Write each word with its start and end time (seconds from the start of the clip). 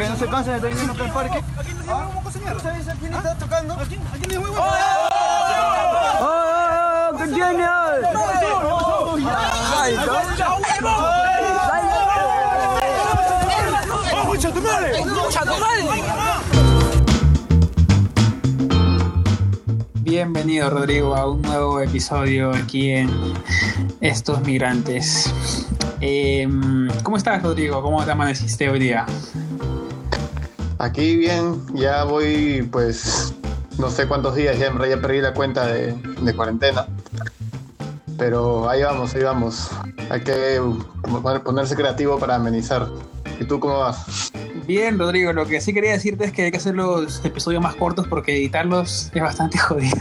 Que 0.00 0.08
no 0.08 0.16
se 0.16 0.26
cansen 0.28 0.52
de 0.52 0.56
estar 0.56 0.74
viendo 0.74 0.92
acá 0.94 1.04
al 1.04 1.12
parque. 1.12 1.44
Aquí 1.58 1.74
no 1.74 1.92
a. 1.92 2.60
¿Sabes 2.62 2.88
a 2.88 2.94
quién 2.94 3.12
está 3.12 3.34
tocando? 3.36 3.74
Aquí, 3.74 3.98
aquí 4.14 4.26
no 4.28 4.32
hay 4.32 4.38
huevo. 4.38 4.56
¡Oh, 4.58 4.64
oh, 6.20 7.10
oh! 7.12 7.18
¡Qué 7.18 7.24
genial! 7.24 8.08
¡Ay, 9.76 9.96
¡Oh, 14.14 14.36
chatumare! 14.38 15.04
Bienvenido 19.96 20.70
Rodrigo 20.70 21.14
a 21.14 21.30
un 21.30 21.42
nuevo 21.42 21.78
episodio 21.78 22.52
aquí 22.52 22.92
en 22.92 23.10
Estos 24.00 24.40
Migrantes. 24.46 25.30
Eh, 26.00 26.48
¿Cómo 27.02 27.18
estás 27.18 27.42
Rodrigo? 27.42 27.82
¿Cómo 27.82 28.02
te 28.02 28.12
amaneciste 28.12 28.70
hoy 28.70 28.78
día? 28.78 29.04
Aquí 30.82 31.16
bien, 31.16 31.60
ya 31.74 32.04
voy 32.04 32.66
pues 32.72 33.34
no 33.78 33.90
sé 33.90 34.06
cuántos 34.08 34.34
días, 34.34 34.58
ya, 34.58 34.72
ya 34.88 35.00
perdí 35.00 35.20
la 35.20 35.34
cuenta 35.34 35.66
de, 35.66 35.92
de 36.22 36.34
cuarentena. 36.34 36.86
Pero 38.16 38.68
ahí 38.68 38.82
vamos, 38.82 39.14
ahí 39.14 39.22
vamos. 39.22 39.68
Hay 40.08 40.22
que 40.22 40.58
poner- 41.02 41.42
ponerse 41.42 41.76
creativo 41.76 42.18
para 42.18 42.36
amenizar. 42.36 42.88
¿Y 43.38 43.44
tú 43.44 43.60
cómo 43.60 43.78
vas? 43.80 44.30
Bien 44.66 44.98
Rodrigo, 44.98 45.32
lo 45.32 45.46
que 45.46 45.60
sí 45.60 45.72
quería 45.74 45.92
decirte 45.92 46.24
es 46.24 46.32
que 46.32 46.42
hay 46.44 46.50
que 46.50 46.56
hacer 46.58 46.74
los 46.74 47.22
episodios 47.24 47.62
más 47.62 47.74
cortos 47.76 48.06
porque 48.08 48.36
editarlos 48.36 49.10
es 49.14 49.22
bastante 49.22 49.58
jodido. 49.68 49.96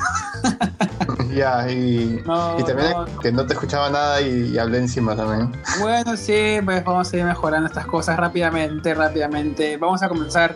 Ya, 1.34 1.70
y, 1.70 2.22
No, 2.26 2.60
y 2.60 2.64
también 2.64 2.92
no. 2.92 3.20
que 3.20 3.32
no 3.32 3.46
te 3.46 3.54
escuchaba 3.54 3.90
nada 3.90 4.22
y, 4.22 4.52
y 4.54 4.58
hablé 4.58 4.80
encima 4.80 5.16
también. 5.16 5.52
Bueno, 5.80 6.16
sí, 6.18 6.60
pues 6.64 6.84
vamos 6.84 7.12
a 7.14 7.18
ir 7.18 7.24
mejorando 7.24 7.68
estas 7.68 7.86
cosas 7.86 8.18
rápidamente, 8.18 8.94
rápidamente. 8.94 9.78
Vamos 9.78 10.02
a 10.04 10.10
comenzar 10.10 10.56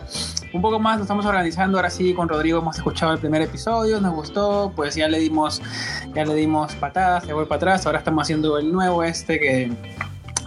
un 0.52 0.62
poco 0.62 0.78
más, 0.78 0.96
nos 0.96 1.04
estamos 1.04 1.26
organizando. 1.26 1.78
Ahora 1.78 1.90
sí, 1.90 2.14
con 2.14 2.28
Rodrigo 2.28 2.58
hemos 2.60 2.76
escuchado 2.76 3.12
el 3.12 3.18
primer 3.18 3.42
episodio, 3.42 4.00
nos 4.00 4.14
gustó, 4.14 4.72
pues 4.74 4.94
ya 4.94 5.08
le 5.08 5.18
dimos, 5.18 5.60
ya 6.14 6.24
le 6.24 6.34
dimos 6.34 6.74
patadas, 6.76 7.24
se 7.24 7.32
vuelve 7.32 7.48
para 7.48 7.56
atrás. 7.56 7.86
Ahora 7.86 7.98
estamos 7.98 8.22
haciendo 8.22 8.58
el 8.58 8.72
nuevo 8.72 9.02
este 9.02 9.38
que 9.40 9.72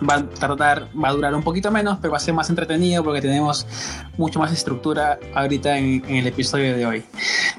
va 0.08 0.16
a 0.16 0.30
tardar, 0.30 0.90
va 1.02 1.09
a 1.09 1.14
durar 1.14 1.36
un 1.36 1.44
poquito 1.44 1.72
menos, 1.72 1.98
pero 2.02 2.12
va 2.12 2.17
a 2.17 2.22
ser 2.22 2.34
más 2.34 2.50
entretenido 2.50 3.03
porque 3.03 3.22
tenemos 3.22 3.66
mucho 4.17 4.40
más 4.40 4.52
estructura 4.52 5.20
ahorita 5.34 5.78
en, 5.78 6.03
en 6.08 6.16
el 6.16 6.28
episodio 6.28 6.76
de 6.76 6.86
hoy. 6.86 7.03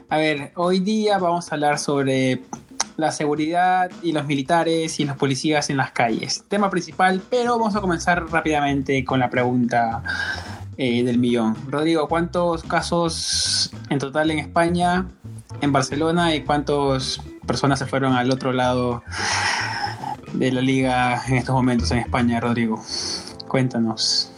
A 0.08 0.19
ver, 0.19 0.53
hoy 0.56 0.81
día 0.81 1.19
vamos 1.19 1.50
a 1.50 1.55
hablar 1.55 1.78
sobre 1.78 2.42
la 2.98 3.12
seguridad 3.12 3.91
y 4.03 4.12
los 4.12 4.27
militares 4.27 4.98
y 4.98 5.05
los 5.05 5.16
policías 5.16 5.70
en 5.70 5.77
las 5.77 5.92
calles. 5.92 6.44
Tema 6.48 6.69
principal, 6.69 7.22
pero 7.31 7.56
vamos 7.56 7.77
a 7.77 7.81
comenzar 7.81 8.27
rápidamente 8.28 9.05
con 9.05 9.20
la 9.20 9.31
pregunta 9.31 10.03
eh, 10.77 11.05
del 11.05 11.19
millón. 11.19 11.56
Rodrigo, 11.69 12.09
¿cuántos 12.09 12.64
casos 12.64 13.70
en 13.89 14.00
total 14.00 14.33
en 14.33 14.41
España, 14.41 15.06
en 15.61 15.72
Barcelona 15.72 16.34
y 16.34 16.42
cuántas 16.42 17.20
personas 17.47 17.78
se 17.78 17.86
fueron 17.86 18.14
al 18.14 18.31
otro 18.33 18.53
lado 18.53 19.03
de 20.33 20.53
la 20.53 20.61
liga 20.61 21.23
en 21.27 21.37
estos 21.37 21.55
momentos 21.55 21.91
en 21.91 21.98
España, 21.98 22.41
Rodrigo? 22.41 22.83
Cuéntanos. 23.48 24.31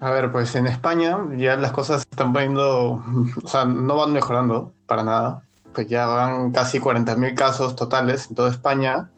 A 0.00 0.10
ver, 0.10 0.32
pues 0.32 0.54
en 0.54 0.66
España 0.66 1.18
ya 1.36 1.56
las 1.56 1.72
cosas 1.72 2.06
están 2.10 2.32
poniendo, 2.32 3.02
o 3.42 3.48
sea, 3.48 3.64
no 3.64 3.96
van 3.96 4.12
mejorando 4.12 4.72
para 4.86 5.02
nada. 5.02 5.42
Pues 5.74 5.88
ya 5.88 6.06
van 6.06 6.52
casi 6.52 6.80
40.000 6.80 7.34
casos 7.34 7.76
totales 7.76 8.26
en 8.28 8.34
toda 8.34 8.50
España 8.50 9.10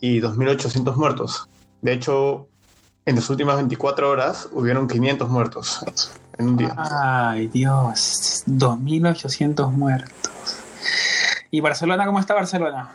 y 0.00 0.20
2.800 0.20 0.96
muertos. 0.96 1.48
De 1.80 1.92
hecho, 1.92 2.48
en 3.06 3.16
las 3.16 3.30
últimas 3.30 3.56
24 3.56 4.10
horas 4.10 4.48
hubieron 4.52 4.88
500 4.88 5.28
muertos 5.28 5.80
en 6.38 6.48
un 6.48 6.56
día. 6.56 6.74
Ay, 6.76 7.48
Dios, 7.48 8.44
2.800 8.46 9.70
muertos. 9.70 10.30
¿Y 11.50 11.60
Barcelona 11.60 12.06
cómo 12.06 12.20
está 12.20 12.34
Barcelona? 12.34 12.90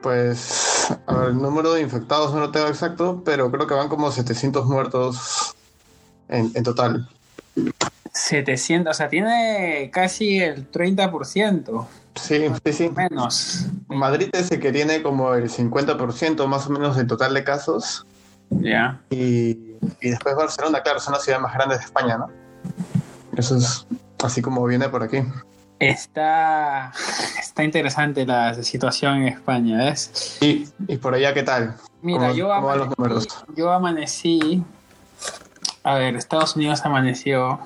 Pues, 0.00 0.65
a 1.06 1.14
ver, 1.14 1.28
el 1.30 1.36
número 1.36 1.72
de 1.72 1.80
infectados 1.82 2.32
no 2.34 2.40
lo 2.40 2.50
tengo 2.50 2.68
exacto, 2.68 3.22
pero 3.24 3.50
creo 3.50 3.66
que 3.66 3.74
van 3.74 3.88
como 3.88 4.10
700 4.10 4.66
muertos 4.66 5.54
en, 6.28 6.50
en 6.54 6.62
total. 6.62 7.08
700, 8.12 8.90
o 8.90 8.94
sea, 8.94 9.08
tiene 9.08 9.90
casi 9.92 10.38
el 10.40 10.70
30%, 10.70 11.86
Sí, 12.16 12.46
sí, 12.64 12.72
sí. 12.72 12.90
menos. 12.96 13.66
Madrid 13.88 14.30
es 14.32 14.50
el 14.50 14.58
que 14.60 14.72
tiene 14.72 15.02
como 15.02 15.34
el 15.34 15.50
50% 15.50 16.46
más 16.46 16.66
o 16.66 16.70
menos 16.70 16.96
del 16.96 17.06
total 17.06 17.34
de 17.34 17.44
casos. 17.44 18.06
Ya. 18.48 19.00
Y, 19.10 19.76
y 20.00 20.10
después 20.10 20.34
Barcelona, 20.34 20.82
claro, 20.82 20.98
son 20.98 21.12
las 21.12 21.24
ciudades 21.24 21.42
más 21.42 21.52
grandes 21.52 21.78
de 21.78 21.84
España, 21.84 22.16
¿no? 22.16 22.30
Eso 23.36 23.56
es 23.56 23.86
así 24.24 24.40
como 24.40 24.64
viene 24.64 24.88
por 24.88 25.02
aquí. 25.02 25.18
Está, 25.78 26.90
está 27.38 27.62
interesante 27.62 28.24
la 28.24 28.54
situación 28.62 29.16
en 29.22 29.28
España, 29.28 29.76
¿ves? 29.84 30.38
Y, 30.40 30.66
y 30.88 30.96
por 30.96 31.14
allá, 31.14 31.34
¿qué 31.34 31.42
tal? 31.42 31.76
Mira, 32.00 32.28
¿Cómo- 32.28 32.34
yo, 32.34 32.52
amanecí, 32.52 32.94
números? 32.96 33.28
yo 33.56 33.70
amanecí. 33.70 34.64
A 35.82 35.94
ver, 35.96 36.16
Estados 36.16 36.56
Unidos 36.56 36.80
amaneció. 36.84 37.60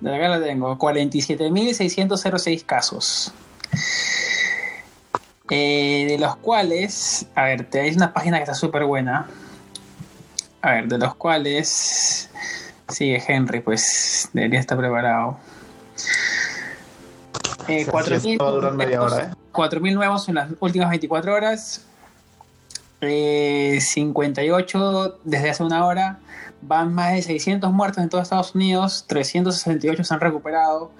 De 0.00 0.14
acá 0.14 0.28
lo 0.28 0.42
tengo: 0.44 0.76
47.606 0.78 2.64
casos. 2.64 3.32
Eh, 5.50 6.04
de 6.08 6.18
los 6.18 6.36
cuales, 6.36 7.26
a 7.34 7.44
ver, 7.44 7.64
tenéis 7.64 7.96
una 7.96 8.12
página 8.12 8.36
que 8.36 8.42
está 8.44 8.54
súper 8.54 8.84
buena. 8.84 9.26
A 10.60 10.72
ver, 10.72 10.88
de 10.88 10.98
los 10.98 11.14
cuales. 11.14 12.28
Sigue 12.88 13.22
Henry, 13.26 13.60
pues 13.60 14.28
debería 14.32 14.60
estar 14.60 14.76
preparado. 14.78 15.38
Eh, 17.68 17.84
Sí, 17.84 17.90
4.000 17.90 18.32
esto 18.32 18.44
va 18.44 18.50
a 18.50 18.52
durar 18.54 18.72
media 18.74 19.02
hora, 19.02 19.22
¿eh? 19.24 19.30
4.000 19.52 19.94
nuevos 19.94 20.28
en 20.28 20.34
las 20.36 20.50
últimas 20.60 20.88
24 20.90 21.34
horas. 21.34 21.84
Eh, 23.00 23.78
58 23.80 25.18
desde 25.24 25.50
hace 25.50 25.62
una 25.62 25.86
hora. 25.86 26.18
Van 26.60 26.92
más 26.92 27.12
de 27.12 27.22
600 27.22 27.72
muertos 27.72 28.02
en 28.02 28.08
todo 28.08 28.20
Estados 28.20 28.54
Unidos. 28.54 29.04
368 29.06 30.02
se 30.02 30.14
han 30.14 30.20
recuperado. 30.20 30.90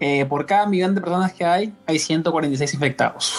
Eh, 0.00 0.24
por 0.24 0.46
cada 0.46 0.66
millón 0.66 0.94
de 0.94 1.00
personas 1.02 1.32
que 1.32 1.44
hay, 1.44 1.74
hay 1.86 1.98
146 1.98 2.74
infectados. 2.74 3.34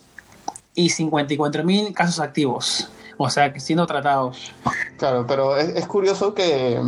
y 0.75 0.91
54.000 0.91 1.93
casos 1.93 2.19
activos. 2.19 2.91
O 3.17 3.31
sea, 3.31 3.53
que 3.53 3.61
siendo 3.61 3.87
tratados. 3.87 4.53
Claro, 4.99 5.26
pero 5.26 5.56
es, 5.56 5.69
es 5.70 5.87
curioso 5.87 6.35
que, 6.35 6.81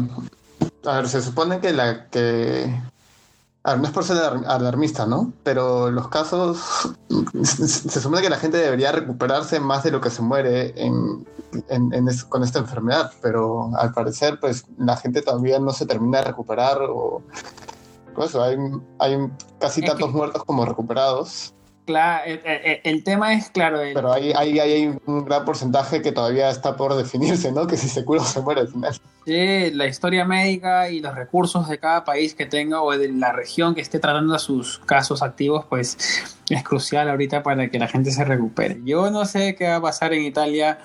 a 0.85 0.97
ver, 0.97 1.09
se 1.09 1.23
supone 1.23 1.61
que 1.61 1.73
la 1.73 2.06
que, 2.06 2.75
a 3.62 3.71
ver, 3.73 3.81
no 3.81 3.87
es 3.87 3.93
por 3.93 4.05
ser 4.05 4.17
alar- 4.17 4.44
alarmista, 4.47 5.06
¿no? 5.06 5.32
Pero 5.43 5.91
los 5.91 6.09
casos, 6.09 6.59
se 7.44 8.00
supone 8.00 8.23
que 8.23 8.31
la 8.31 8.37
gente 8.38 8.56
debería 8.59 8.93
recuperarse 8.93 9.61
más 9.61 9.82
de 9.85 9.91
lo 9.91 10.00
que 10.00 10.11
se 10.11 10.23
muere 10.23 10.73
en, 10.76 11.26
en- 11.69 11.93
en 11.93 12.09
es- 12.09 12.25
con 12.25 12.43
esta 12.43 12.59
enfermedad, 12.59 13.12
pero 13.23 13.70
al 13.77 13.93
parecer, 13.93 14.38
pues 14.41 14.65
la 14.79 14.97
gente 14.97 15.23
todavía 15.23 15.59
no 15.59 15.73
se 15.73 15.87
termina 15.87 16.19
de 16.19 16.25
recuperar 16.25 16.79
o, 16.82 17.23
pues, 18.15 18.35
hay, 18.37 18.56
hay 18.99 19.19
casi 19.59 19.81
tantos 19.82 20.12
muertos 20.12 20.44
como 20.44 20.65
recuperados. 20.65 21.53
Claro, 21.87 22.25
el, 22.25 22.41
el- 22.45 22.81
el 22.83 23.05
tema 23.05 23.35
es, 23.35 23.51
claro, 23.51 23.81
el- 23.83 23.93
Pero 23.93 24.13
ahí, 24.13 24.33
ahí, 24.35 24.59
ahí 24.59 24.73
hay 24.73 24.99
un 25.05 25.25
gran 25.27 25.45
porcentaje 25.45 26.01
que 26.01 26.13
todavía 26.13 26.49
está 26.49 26.77
por 26.77 26.95
definirse, 26.97 27.53
¿no? 27.53 27.67
Que 27.67 27.77
si 27.77 27.89
se 27.89 28.05
cura 28.05 28.23
o 28.23 28.25
se 28.25 28.41
muere 28.41 28.63
al 28.63 28.69
final. 28.69 28.95
Sí, 29.27 29.71
la 29.73 29.87
historia 29.87 30.25
médica 30.25 30.89
y 30.91 31.01
los 31.01 31.15
recursos 31.15 31.69
de 31.69 31.79
cada 31.79 32.05
país 32.05 32.35
que 32.35 32.47
tenga 32.47 32.83
o 32.83 32.97
de 32.97 33.11
la 33.13 33.33
región 33.33 33.75
que 33.75 33.81
esté 33.83 33.99
tratando 33.99 34.35
a 34.35 34.39
sus 34.39 34.79
casos 34.81 35.23
activos, 35.23 35.65
pues 35.69 35.97
es 36.51 36.63
crucial 36.63 37.09
ahorita 37.09 37.43
para 37.43 37.69
que 37.71 37.79
la 37.79 37.89
gente 37.89 38.11
se 38.11 38.25
recupere. 38.25 38.81
Yo 38.85 39.11
no 39.11 39.25
sé 39.27 39.55
qué 39.55 39.69
va 39.69 39.77
a 39.77 39.81
pasar 39.83 40.13
en 40.15 40.23
Italia. 40.23 40.79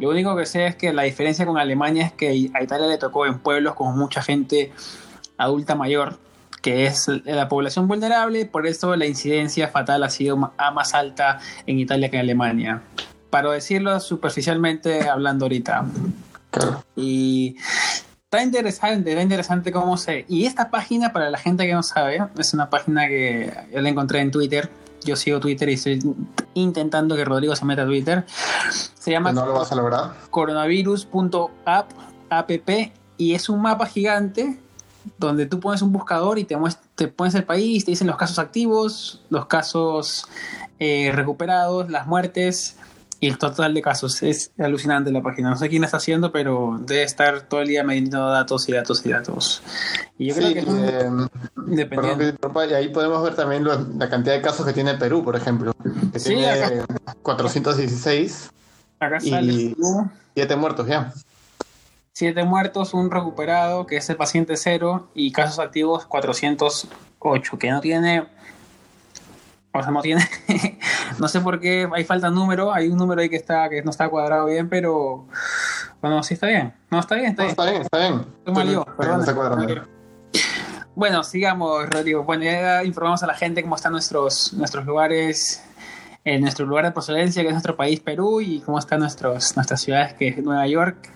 Lo 0.00 0.10
único 0.10 0.34
que 0.36 0.46
sé 0.46 0.66
es 0.66 0.76
que 0.76 0.92
la 0.92 1.02
diferencia 1.02 1.46
con 1.46 1.56
Alemania 1.58 2.06
es 2.06 2.12
que 2.12 2.50
a 2.54 2.62
Italia 2.62 2.86
le 2.88 2.98
tocó 2.98 3.26
en 3.26 3.38
pueblos 3.38 3.74
con 3.74 3.96
mucha 3.96 4.22
gente 4.22 4.72
adulta 5.38 5.74
mayor, 5.76 6.18
que 6.64 6.86
es 6.86 7.08
la 7.26 7.46
población 7.46 7.86
vulnerable, 7.86 8.46
por 8.46 8.66
eso 8.66 8.96
la 8.96 9.04
incidencia 9.04 9.68
fatal 9.68 10.02
ha 10.02 10.08
sido 10.08 10.50
a 10.56 10.70
más 10.70 10.94
alta 10.94 11.38
en 11.66 11.78
Italia 11.78 12.10
que 12.10 12.16
en 12.16 12.22
Alemania. 12.22 12.80
Para 13.28 13.50
decirlo 13.50 14.00
superficialmente 14.00 15.06
hablando 15.06 15.44
ahorita. 15.44 15.84
Claro. 16.50 16.82
Y 16.96 17.58
está 18.22 18.42
interesante, 18.42 19.10
está 19.10 19.22
interesante 19.22 19.72
cómo 19.72 19.98
se... 19.98 20.24
Y 20.26 20.46
esta 20.46 20.70
página, 20.70 21.12
para 21.12 21.28
la 21.28 21.36
gente 21.36 21.66
que 21.66 21.74
no 21.74 21.82
sabe, 21.82 22.22
es 22.38 22.54
una 22.54 22.70
página 22.70 23.08
que 23.08 23.52
yo 23.70 23.82
la 23.82 23.88
encontré 23.90 24.20
en 24.20 24.30
Twitter. 24.30 24.70
Yo 25.04 25.16
sigo 25.16 25.40
Twitter 25.40 25.68
y 25.68 25.74
estoy 25.74 25.98
intentando 26.54 27.14
que 27.14 27.26
Rodrigo 27.26 27.54
se 27.54 27.66
meta 27.66 27.82
a 27.82 27.84
Twitter. 27.84 28.24
Se 28.70 29.10
llama 29.10 29.32
No 29.32 29.44
lo 29.44 29.52
vas 29.52 29.70
a 29.70 29.74
lograr. 29.74 30.14
coronavirus.app 30.30 31.90
app, 32.30 32.50
y 33.18 33.34
es 33.34 33.50
un 33.50 33.60
mapa 33.60 33.84
gigante 33.84 34.63
donde 35.18 35.46
tú 35.46 35.60
pones 35.60 35.82
un 35.82 35.92
buscador 35.92 36.38
y 36.38 36.44
te, 36.44 36.56
te 36.94 37.08
pones 37.08 37.34
el 37.34 37.44
país, 37.44 37.84
te 37.84 37.90
dicen 37.92 38.06
los 38.06 38.16
casos 38.16 38.38
activos, 38.38 39.22
los 39.30 39.46
casos 39.46 40.26
eh, 40.78 41.10
recuperados, 41.14 41.90
las 41.90 42.06
muertes 42.06 42.76
y 43.20 43.28
el 43.28 43.38
total 43.38 43.72
de 43.72 43.80
casos. 43.80 44.22
Es 44.22 44.50
alucinante 44.58 45.10
la 45.10 45.22
página. 45.22 45.48
No 45.50 45.56
sé 45.56 45.68
quién 45.68 45.80
la 45.82 45.86
está 45.86 45.96
haciendo, 45.98 46.30
pero 46.32 46.78
debe 46.80 47.02
estar 47.04 47.42
todo 47.42 47.60
el 47.62 47.68
día 47.68 47.82
midiendo 47.84 48.26
datos 48.28 48.68
y 48.68 48.72
datos 48.72 49.04
y 49.06 49.10
datos. 49.10 49.62
Y 50.18 50.26
yo 50.28 50.34
creo 50.34 50.52
que 50.52 50.58
es 50.60 50.66
un- 50.66 51.30
eh, 51.78 51.86
perdón 51.86 52.70
y 52.70 52.74
ahí 52.74 52.88
podemos 52.88 53.22
ver 53.22 53.34
también 53.34 53.64
lo- 53.64 53.78
la 53.98 54.10
cantidad 54.10 54.34
de 54.34 54.42
casos 54.42 54.66
que 54.66 54.72
tiene 54.72 54.94
Perú, 54.94 55.24
por 55.24 55.36
ejemplo. 55.36 55.74
Que 56.12 56.18
Sí, 56.18 56.30
tiene 56.30 56.50
acá- 56.50 56.86
416, 57.22 58.50
Acá 59.00 59.18
y- 59.22 59.30
sale 59.30 59.74
uh, 59.78 60.06
7 60.34 60.56
muertos 60.56 60.86
ya. 60.86 61.12
Siete 62.14 62.44
muertos, 62.44 62.94
un 62.94 63.10
recuperado, 63.10 63.86
que 63.86 63.96
es 63.96 64.08
el 64.08 64.16
paciente 64.16 64.56
cero, 64.56 65.08
y 65.14 65.32
casos 65.32 65.58
activos 65.58 66.06
408, 66.06 67.58
que 67.58 67.70
no 67.70 67.80
tiene. 67.80 68.28
O 69.72 69.82
sea, 69.82 69.90
no 69.90 70.00
tiene. 70.00 70.24
no 71.18 71.26
sé 71.26 71.40
por 71.40 71.58
qué 71.58 71.88
hay 71.92 72.04
falta 72.04 72.30
número. 72.30 72.72
Hay 72.72 72.88
un 72.88 72.96
número 72.96 73.20
ahí 73.20 73.28
que 73.28 73.36
está 73.36 73.68
que 73.68 73.82
no 73.82 73.90
está 73.90 74.08
cuadrado 74.08 74.46
bien, 74.46 74.68
pero. 74.68 75.26
Bueno, 76.00 76.22
sí 76.22 76.34
está 76.34 76.46
bien. 76.46 76.72
No, 76.90 77.00
está 77.00 77.16
bien, 77.16 77.30
está 77.30 77.42
No, 77.42 77.46
bien. 77.46 77.50
está 77.50 77.70
bien, 77.70 77.82
está 77.82 77.98
bien. 77.98 78.26
Estoy 78.46 78.72
yo, 78.72 78.84
perdón. 78.96 79.24
no 79.24 79.62
está. 79.64 79.88
Bueno, 80.94 81.24
sigamos, 81.24 81.90
Rodrigo. 81.90 82.22
Bueno, 82.22 82.44
ya 82.44 82.84
informamos 82.84 83.24
a 83.24 83.26
la 83.26 83.34
gente 83.34 83.62
cómo 83.64 83.74
están 83.74 83.90
nuestros, 83.90 84.52
nuestros 84.52 84.86
lugares, 84.86 85.64
en 86.24 86.42
nuestro 86.42 86.66
lugar 86.66 86.84
de 86.84 86.92
procedencia, 86.92 87.42
que 87.42 87.48
es 87.48 87.54
nuestro 87.54 87.74
país, 87.76 87.98
Perú, 87.98 88.40
y 88.40 88.60
cómo 88.60 88.78
están 88.78 89.00
nuestros, 89.00 89.56
nuestras 89.56 89.80
ciudades, 89.80 90.14
que 90.14 90.28
es 90.28 90.38
Nueva 90.38 90.68
York. 90.68 91.10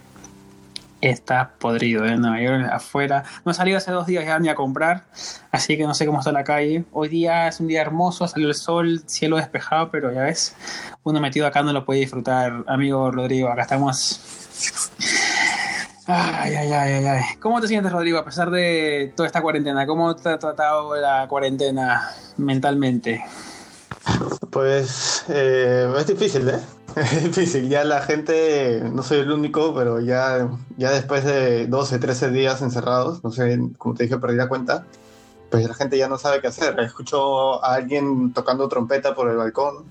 Está 1.00 1.52
podrido, 1.58 2.04
¿eh? 2.04 2.16
Nueva 2.16 2.40
York 2.40 2.68
afuera. 2.72 3.22
No 3.44 3.52
he 3.52 3.76
hace 3.76 3.92
dos 3.92 4.06
días 4.06 4.24
ya 4.24 4.38
ni 4.40 4.48
a 4.48 4.56
comprar, 4.56 5.04
así 5.52 5.76
que 5.76 5.84
no 5.84 5.94
sé 5.94 6.06
cómo 6.06 6.18
está 6.18 6.32
la 6.32 6.42
calle. 6.42 6.84
Hoy 6.92 7.08
día 7.08 7.46
es 7.46 7.60
un 7.60 7.68
día 7.68 7.82
hermoso, 7.82 8.26
salió 8.26 8.48
el 8.48 8.54
sol, 8.54 9.02
cielo 9.06 9.36
despejado, 9.36 9.90
pero 9.90 10.12
ya 10.12 10.22
ves, 10.22 10.56
uno 11.04 11.20
metido 11.20 11.46
acá 11.46 11.62
no 11.62 11.72
lo 11.72 11.84
puede 11.84 12.00
disfrutar, 12.00 12.64
amigo 12.66 13.10
Rodrigo. 13.12 13.48
Acá 13.48 13.62
estamos 13.62 14.20
Ay, 16.10 16.54
ay, 16.54 16.72
ay, 16.72 16.92
ay, 16.94 17.06
ay. 17.06 17.22
¿Cómo 17.38 17.60
te 17.60 17.68
sientes, 17.68 17.92
Rodrigo, 17.92 18.18
a 18.18 18.24
pesar 18.24 18.50
de 18.50 19.12
toda 19.14 19.26
esta 19.26 19.42
cuarentena? 19.42 19.86
¿Cómo 19.86 20.16
te 20.16 20.30
ha 20.30 20.38
tratado 20.38 20.96
la 20.96 21.28
cuarentena 21.28 22.10
mentalmente? 22.38 23.22
Pues 24.50 25.26
eh, 25.28 25.92
es 25.98 26.06
difícil, 26.06 26.48
¿eh? 26.48 26.60
Es 26.96 27.24
difícil. 27.24 27.68
Ya 27.68 27.84
la 27.84 28.02
gente, 28.02 28.80
no 28.92 29.02
soy 29.02 29.18
el 29.18 29.30
único, 29.30 29.74
pero 29.74 30.00
ya, 30.00 30.48
ya 30.76 30.90
después 30.90 31.24
de 31.24 31.66
12, 31.66 31.98
13 31.98 32.30
días 32.30 32.62
encerrados, 32.62 33.22
no 33.22 33.30
sé, 33.30 33.58
como 33.76 33.94
te 33.94 34.04
dije, 34.04 34.18
perdí 34.18 34.36
la 34.36 34.48
cuenta, 34.48 34.86
pues 35.50 35.66
la 35.66 35.74
gente 35.74 35.98
ya 35.98 36.08
no 36.08 36.18
sabe 36.18 36.40
qué 36.40 36.48
hacer. 36.48 36.78
Escucho 36.80 37.62
a 37.64 37.74
alguien 37.74 38.32
tocando 38.32 38.68
trompeta 38.68 39.14
por 39.14 39.30
el 39.30 39.36
balcón. 39.36 39.84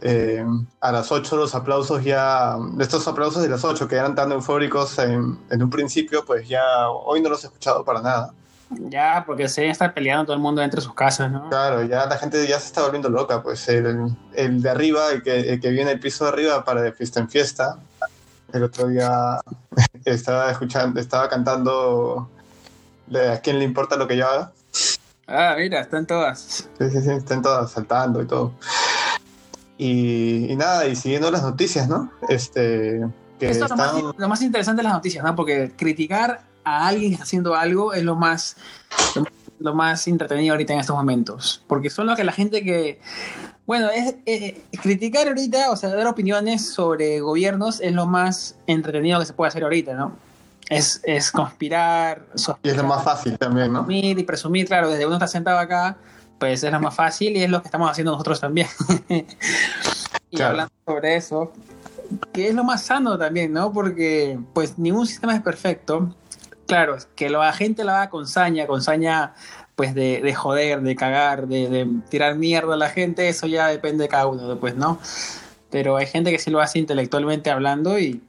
Eh, 0.00 0.44
a 0.80 0.90
las 0.90 1.12
8 1.12 1.36
los 1.36 1.54
aplausos 1.54 2.02
ya, 2.02 2.56
estos 2.80 3.06
aplausos 3.06 3.42
de 3.42 3.48
las 3.48 3.64
8 3.64 3.86
que 3.86 3.96
eran 3.96 4.14
tan 4.14 4.32
eufóricos 4.32 4.98
en, 4.98 5.38
en 5.50 5.62
un 5.62 5.70
principio, 5.70 6.24
pues 6.24 6.48
ya 6.48 6.90
hoy 6.90 7.20
no 7.20 7.28
los 7.28 7.44
he 7.44 7.46
escuchado 7.46 7.84
para 7.84 8.02
nada. 8.02 8.32
Ya, 8.88 9.24
porque 9.26 9.48
se 9.48 9.68
está 9.68 9.92
peleando 9.92 10.26
todo 10.26 10.36
el 10.36 10.42
mundo 10.42 10.62
entre 10.62 10.80
sus 10.80 10.94
casas, 10.94 11.30
¿no? 11.30 11.48
Claro, 11.48 11.82
ya 11.84 12.06
la 12.06 12.16
gente 12.16 12.46
ya 12.46 12.58
se 12.58 12.66
está 12.66 12.82
volviendo 12.82 13.08
loca, 13.08 13.42
pues 13.42 13.68
el, 13.68 14.14
el 14.34 14.62
de 14.62 14.70
arriba, 14.70 15.10
el 15.10 15.22
que, 15.22 15.52
el 15.52 15.60
que 15.60 15.70
viene 15.70 15.92
el 15.92 16.00
piso 16.00 16.24
de 16.24 16.30
arriba 16.30 16.64
para 16.64 16.82
de 16.82 16.92
fiesta 16.92 17.20
en 17.20 17.28
fiesta, 17.28 17.78
el 18.52 18.62
otro 18.62 18.88
día 18.88 19.40
estaba 20.04 20.50
escuchando, 20.50 21.00
estaba 21.00 21.28
cantando 21.28 22.28
de 23.06 23.32
a 23.32 23.40
quién 23.40 23.58
le 23.58 23.64
importa 23.64 23.96
lo 23.96 24.06
que 24.06 24.16
yo 24.16 24.28
haga. 24.28 24.52
Ah, 25.26 25.54
mira, 25.56 25.80
están 25.80 26.06
todas. 26.06 26.68
Sí, 26.78 26.90
sí, 26.90 27.00
sí, 27.00 27.10
están 27.10 27.42
todas 27.42 27.70
saltando 27.70 28.22
y 28.22 28.26
todo. 28.26 28.52
Y, 29.78 30.50
y 30.50 30.56
nada, 30.56 30.86
y 30.86 30.94
siguiendo 30.94 31.30
las 31.30 31.42
noticias, 31.42 31.88
¿no? 31.88 32.12
Este, 32.28 33.00
que 33.38 33.50
Esto 33.50 33.64
es 33.64 33.70
lo 33.70 33.76
más, 33.76 33.96
están... 33.96 34.12
lo 34.16 34.28
más 34.28 34.42
interesante 34.42 34.80
de 34.80 34.84
las 34.84 34.92
noticias, 34.92 35.24
¿no? 35.24 35.34
Porque 35.34 35.72
criticar 35.76 36.42
a 36.64 36.86
alguien 36.88 37.20
haciendo 37.20 37.54
algo 37.54 37.92
es 37.92 38.02
lo 38.02 38.16
más, 38.16 38.56
lo, 39.16 39.26
lo 39.58 39.74
más 39.74 40.06
entretenido 40.08 40.54
ahorita 40.54 40.72
en 40.74 40.80
estos 40.80 40.96
momentos. 40.96 41.62
Porque 41.66 41.90
son 41.90 42.06
lo 42.06 42.16
que 42.16 42.24
la 42.24 42.32
gente 42.32 42.62
que... 42.62 43.00
Bueno, 43.66 43.90
es, 43.90 44.16
eh, 44.26 44.60
criticar 44.82 45.28
ahorita, 45.28 45.70
o 45.70 45.76
sea, 45.76 45.90
dar 45.90 46.06
opiniones 46.06 46.66
sobre 46.68 47.20
gobiernos 47.20 47.80
es 47.80 47.92
lo 47.92 48.06
más 48.06 48.56
entretenido 48.66 49.20
que 49.20 49.26
se 49.26 49.32
puede 49.32 49.48
hacer 49.48 49.62
ahorita, 49.62 49.94
¿no? 49.94 50.16
Es, 50.68 51.00
es 51.04 51.30
conspirar, 51.30 52.26
Y 52.62 52.68
es 52.70 52.76
lo 52.76 52.84
más 52.84 53.04
fácil 53.04 53.36
también, 53.38 53.72
¿no? 53.72 53.84
presumir 53.84 54.18
y 54.18 54.22
presumir, 54.24 54.66
claro, 54.66 54.88
desde 54.88 55.06
uno 55.06 55.16
está 55.16 55.26
sentado 55.26 55.58
acá, 55.58 55.96
pues 56.38 56.64
es 56.64 56.72
lo 56.72 56.80
más 56.80 56.94
fácil 56.94 57.36
y 57.36 57.42
es 57.42 57.50
lo 57.50 57.60
que 57.62 57.68
estamos 57.68 57.90
haciendo 57.90 58.12
nosotros 58.12 58.40
también. 58.40 58.66
y 60.30 60.36
Claro. 60.36 60.50
hablando 60.50 60.72
sobre 60.86 61.16
eso, 61.16 61.52
que 62.32 62.48
es 62.48 62.54
lo 62.54 62.64
más 62.64 62.82
sano 62.82 63.18
también, 63.18 63.52
¿no? 63.52 63.72
Porque 63.72 64.38
pues 64.54 64.78
ningún 64.78 65.06
sistema 65.06 65.34
es 65.34 65.42
perfecto. 65.42 66.14
Claro, 66.72 66.96
que 67.16 67.28
la 67.28 67.52
gente 67.52 67.84
la 67.84 67.92
va 67.92 68.08
con 68.08 68.26
saña, 68.26 68.66
con 68.66 68.80
saña 68.80 69.34
pues 69.76 69.94
de, 69.94 70.22
de 70.22 70.34
joder, 70.34 70.80
de 70.80 70.96
cagar, 70.96 71.46
de, 71.46 71.86
tirar 72.08 72.36
mierda 72.36 72.72
a 72.72 72.76
la 72.78 72.88
gente, 72.88 73.28
eso 73.28 73.46
ya 73.46 73.66
depende 73.66 74.04
de 74.04 74.08
cada 74.08 74.26
uno, 74.26 74.58
pues, 74.58 74.74
¿no? 74.74 74.98
Pero 75.70 75.98
hay 75.98 76.06
gente 76.06 76.30
que 76.30 76.38
sí 76.38 76.50
lo 76.50 76.62
hace 76.62 76.78
intelectualmente 76.78 77.50
hablando 77.50 77.98
y, 77.98 78.22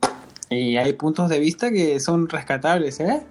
hay 0.49 0.91
puntos 0.91 1.29
de 1.29 1.39
vista 1.39 1.71
que 1.71 2.01
son 2.01 2.27
rescatables, 2.27 2.99
¿eh? 2.99 3.23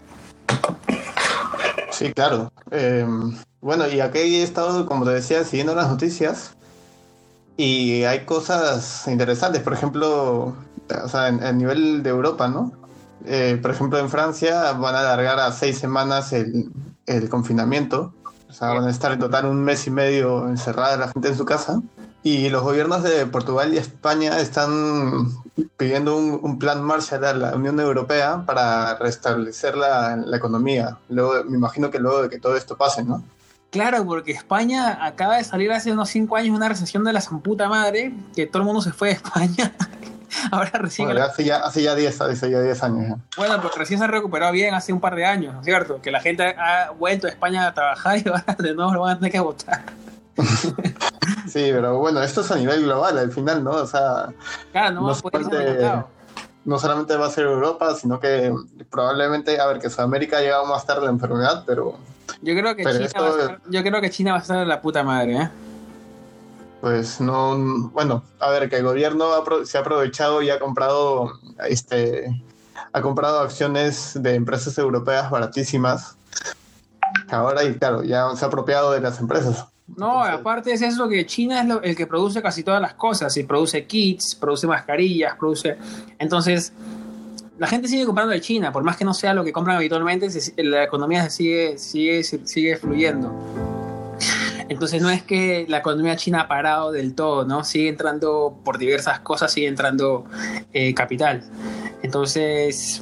Sí, 1.90 2.10
claro. 2.14 2.50
Eh, 2.70 3.06
bueno, 3.60 3.86
y 3.88 4.00
aquí 4.00 4.18
he 4.18 4.42
estado, 4.42 4.86
como 4.86 5.04
te 5.04 5.10
decía, 5.10 5.44
siguiendo 5.44 5.74
las 5.74 5.90
noticias 5.90 6.54
y 7.58 8.04
hay 8.04 8.20
cosas 8.24 9.06
interesantes. 9.08 9.60
Por 9.60 9.74
ejemplo, 9.74 10.56
o 11.04 11.08
sea, 11.10 11.26
a 11.26 11.52
nivel 11.52 12.02
de 12.02 12.08
Europa, 12.08 12.48
¿no? 12.48 12.81
Eh, 13.26 13.58
por 13.60 13.70
ejemplo, 13.70 13.98
en 13.98 14.08
Francia 14.08 14.72
van 14.72 14.94
a 14.94 15.00
alargar 15.00 15.38
a 15.40 15.52
seis 15.52 15.78
semanas 15.78 16.32
el, 16.32 16.70
el 17.06 17.28
confinamiento. 17.28 18.14
O 18.48 18.52
sea, 18.52 18.68
van 18.68 18.84
a 18.84 18.90
estar 18.90 19.12
en 19.12 19.18
total 19.18 19.46
un 19.46 19.62
mes 19.62 19.86
y 19.86 19.90
medio 19.90 20.48
encerrada 20.48 20.96
la 20.96 21.08
gente 21.08 21.28
en 21.28 21.36
su 21.36 21.44
casa. 21.44 21.80
Y 22.24 22.50
los 22.50 22.62
gobiernos 22.62 23.02
de 23.02 23.26
Portugal 23.26 23.74
y 23.74 23.78
España 23.78 24.38
están 24.38 25.28
pidiendo 25.76 26.16
un, 26.16 26.38
un 26.40 26.58
plan 26.58 26.82
Marshall 26.82 27.24
a 27.24 27.32
la 27.34 27.56
Unión 27.56 27.80
Europea 27.80 28.44
para 28.46 28.94
restablecer 28.96 29.76
la, 29.76 30.16
la 30.16 30.36
economía. 30.36 30.98
Luego, 31.08 31.44
me 31.48 31.56
imagino 31.56 31.90
que 31.90 31.98
luego 31.98 32.22
de 32.22 32.28
que 32.28 32.38
todo 32.38 32.56
esto 32.56 32.76
pase, 32.76 33.02
¿no? 33.02 33.24
Claro, 33.72 34.04
porque 34.04 34.30
España 34.32 35.04
acaba 35.04 35.38
de 35.38 35.44
salir 35.44 35.72
hace 35.72 35.90
unos 35.90 36.08
5 36.10 36.36
años 36.36 36.54
una 36.54 36.68
recesión 36.68 37.02
de 37.04 37.12
la 37.14 37.20
zamputa 37.22 37.68
madre, 37.68 38.12
que 38.36 38.46
todo 38.46 38.58
el 38.58 38.66
mundo 38.66 38.82
se 38.82 38.92
fue 38.92 39.08
de 39.08 39.14
España. 39.14 39.72
Ahora 40.52 40.70
recién, 40.74 41.08
Bueno, 41.08 41.24
hace 41.24 41.42
ya 41.44 41.56
hace 41.56 41.82
ya 41.82 41.94
10 41.94 42.20
hace 42.20 42.50
ya 42.50 42.60
10 42.60 42.82
años. 42.84 43.08
ya. 43.08 43.16
bueno, 43.36 43.60
pues 43.62 43.74
recién 43.76 43.98
se 43.98 44.06
recuperó 44.06 44.50
bien 44.52 44.74
hace 44.74 44.92
un 44.92 45.00
par 45.00 45.14
de 45.16 45.24
años, 45.26 45.54
¿no 45.54 45.60
es 45.60 45.64
cierto? 45.66 46.00
Que 46.02 46.10
la 46.10 46.20
gente 46.20 46.44
ha 46.58 46.90
vuelto 46.90 47.26
a 47.26 47.30
España 47.30 47.66
a 47.66 47.74
trabajar 47.74 48.18
y 48.18 48.28
ahora 48.28 48.44
de 48.58 48.74
nuevo 48.74 48.92
lo 48.94 49.00
van 49.00 49.16
a 49.16 49.18
tener 49.18 49.32
que 49.32 49.40
votar. 49.40 49.82
Sí, 51.46 51.68
pero 51.72 51.98
bueno, 51.98 52.22
esto 52.22 52.40
es 52.40 52.50
a 52.50 52.56
nivel 52.56 52.84
global 52.84 53.16
al 53.18 53.30
final, 53.30 53.62
¿no? 53.62 53.70
O 53.72 53.86
sea, 53.86 54.28
Claro, 54.72 54.94
no, 54.94 55.06
No 55.08 55.14
solamente- 55.14 56.04
no 56.64 56.78
solamente 56.78 57.16
va 57.16 57.26
a 57.26 57.30
ser 57.30 57.44
Europa, 57.44 57.94
sino 57.94 58.18
que 58.20 58.52
probablemente, 58.90 59.60
a 59.60 59.66
ver, 59.66 59.78
que 59.78 59.90
Sudamérica 59.90 60.38
ha 60.38 60.40
llegado 60.40 60.64
más 60.66 60.86
tarde 60.86 61.04
la 61.04 61.10
enfermedad, 61.10 61.64
pero 61.66 61.96
Yo 62.42 62.54
creo 62.54 62.74
que 62.74 62.82
Pero 62.82 62.94
China 62.96 63.06
esto- 63.06 63.22
va 63.22 63.28
a 63.28 63.40
estar, 63.40 63.60
yo 63.68 63.82
creo 63.82 64.00
que 64.00 64.10
China 64.10 64.32
va 64.32 64.38
a 64.38 64.40
estar 64.42 64.58
de 64.58 64.66
la 64.66 64.80
puta 64.80 65.02
madre, 65.02 65.36
¿eh? 65.36 65.48
pues 66.80 67.20
no, 67.20 67.90
bueno, 67.92 68.24
a 68.40 68.50
ver, 68.50 68.68
que 68.68 68.76
el 68.76 68.82
gobierno 68.82 69.26
ha 69.32 69.44
se 69.64 69.78
ha 69.78 69.82
aprovechado 69.82 70.42
y 70.42 70.50
ha 70.50 70.58
comprado, 70.58 71.32
este, 71.68 72.42
ha 72.92 73.00
comprado 73.00 73.38
acciones 73.40 74.20
de 74.20 74.34
empresas 74.34 74.76
europeas 74.78 75.30
baratísimas. 75.30 76.16
Ahora, 77.30 77.62
y 77.62 77.74
claro, 77.74 78.02
ya 78.02 78.34
se 78.34 78.44
ha 78.44 78.48
apropiado 78.48 78.90
de 78.92 79.00
las 79.00 79.20
empresas. 79.20 79.64
No, 79.96 80.24
aparte 80.24 80.72
es 80.72 80.82
eso 80.82 81.08
que 81.08 81.24
China 81.26 81.60
es 81.60 81.68
lo- 81.68 81.82
el 81.82 81.94
que 81.94 82.06
produce 82.08 82.42
casi 82.42 82.64
todas 82.64 82.80
las 82.80 82.94
cosas, 82.94 83.36
y 83.36 83.44
produce 83.44 83.86
kits, 83.86 84.34
produce 84.34 84.66
mascarillas, 84.66 85.36
produce... 85.36 85.78
Entonces, 86.18 86.72
la 87.62 87.68
gente 87.68 87.86
sigue 87.86 88.04
comprando 88.04 88.32
de 88.32 88.40
China, 88.40 88.72
por 88.72 88.82
más 88.82 88.96
que 88.96 89.04
no 89.04 89.14
sea 89.14 89.34
lo 89.34 89.44
que 89.44 89.52
compran 89.52 89.76
habitualmente, 89.76 90.28
la 90.56 90.82
economía 90.82 91.30
sigue, 91.30 91.78
sigue, 91.78 92.24
sigue 92.24 92.76
fluyendo. 92.76 93.32
Entonces 94.68 95.00
no 95.00 95.08
es 95.10 95.22
que 95.22 95.64
la 95.68 95.78
economía 95.78 96.16
china 96.16 96.40
ha 96.40 96.48
parado 96.48 96.90
del 96.90 97.14
todo, 97.14 97.44
¿no? 97.44 97.62
Sigue 97.62 97.88
entrando 97.88 98.58
por 98.64 98.78
diversas 98.78 99.20
cosas, 99.20 99.52
sigue 99.52 99.68
entrando 99.68 100.24
eh, 100.72 100.92
capital. 100.92 101.44
Entonces, 102.02 103.00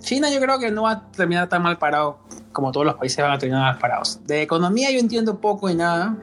China 0.00 0.30
yo 0.30 0.40
creo 0.40 0.58
que 0.58 0.70
no 0.70 0.84
va 0.84 0.92
a 0.92 1.10
terminar 1.10 1.50
tan 1.50 1.62
mal 1.62 1.76
parado 1.76 2.20
como 2.52 2.72
todos 2.72 2.86
los 2.86 2.94
países 2.94 3.22
van 3.22 3.32
a 3.32 3.38
terminar 3.38 3.60
mal 3.72 3.78
parados. 3.78 4.18
De 4.26 4.40
economía 4.40 4.90
yo 4.92 4.98
entiendo 4.98 5.40
poco 5.42 5.68
y 5.68 5.74
nada, 5.74 6.16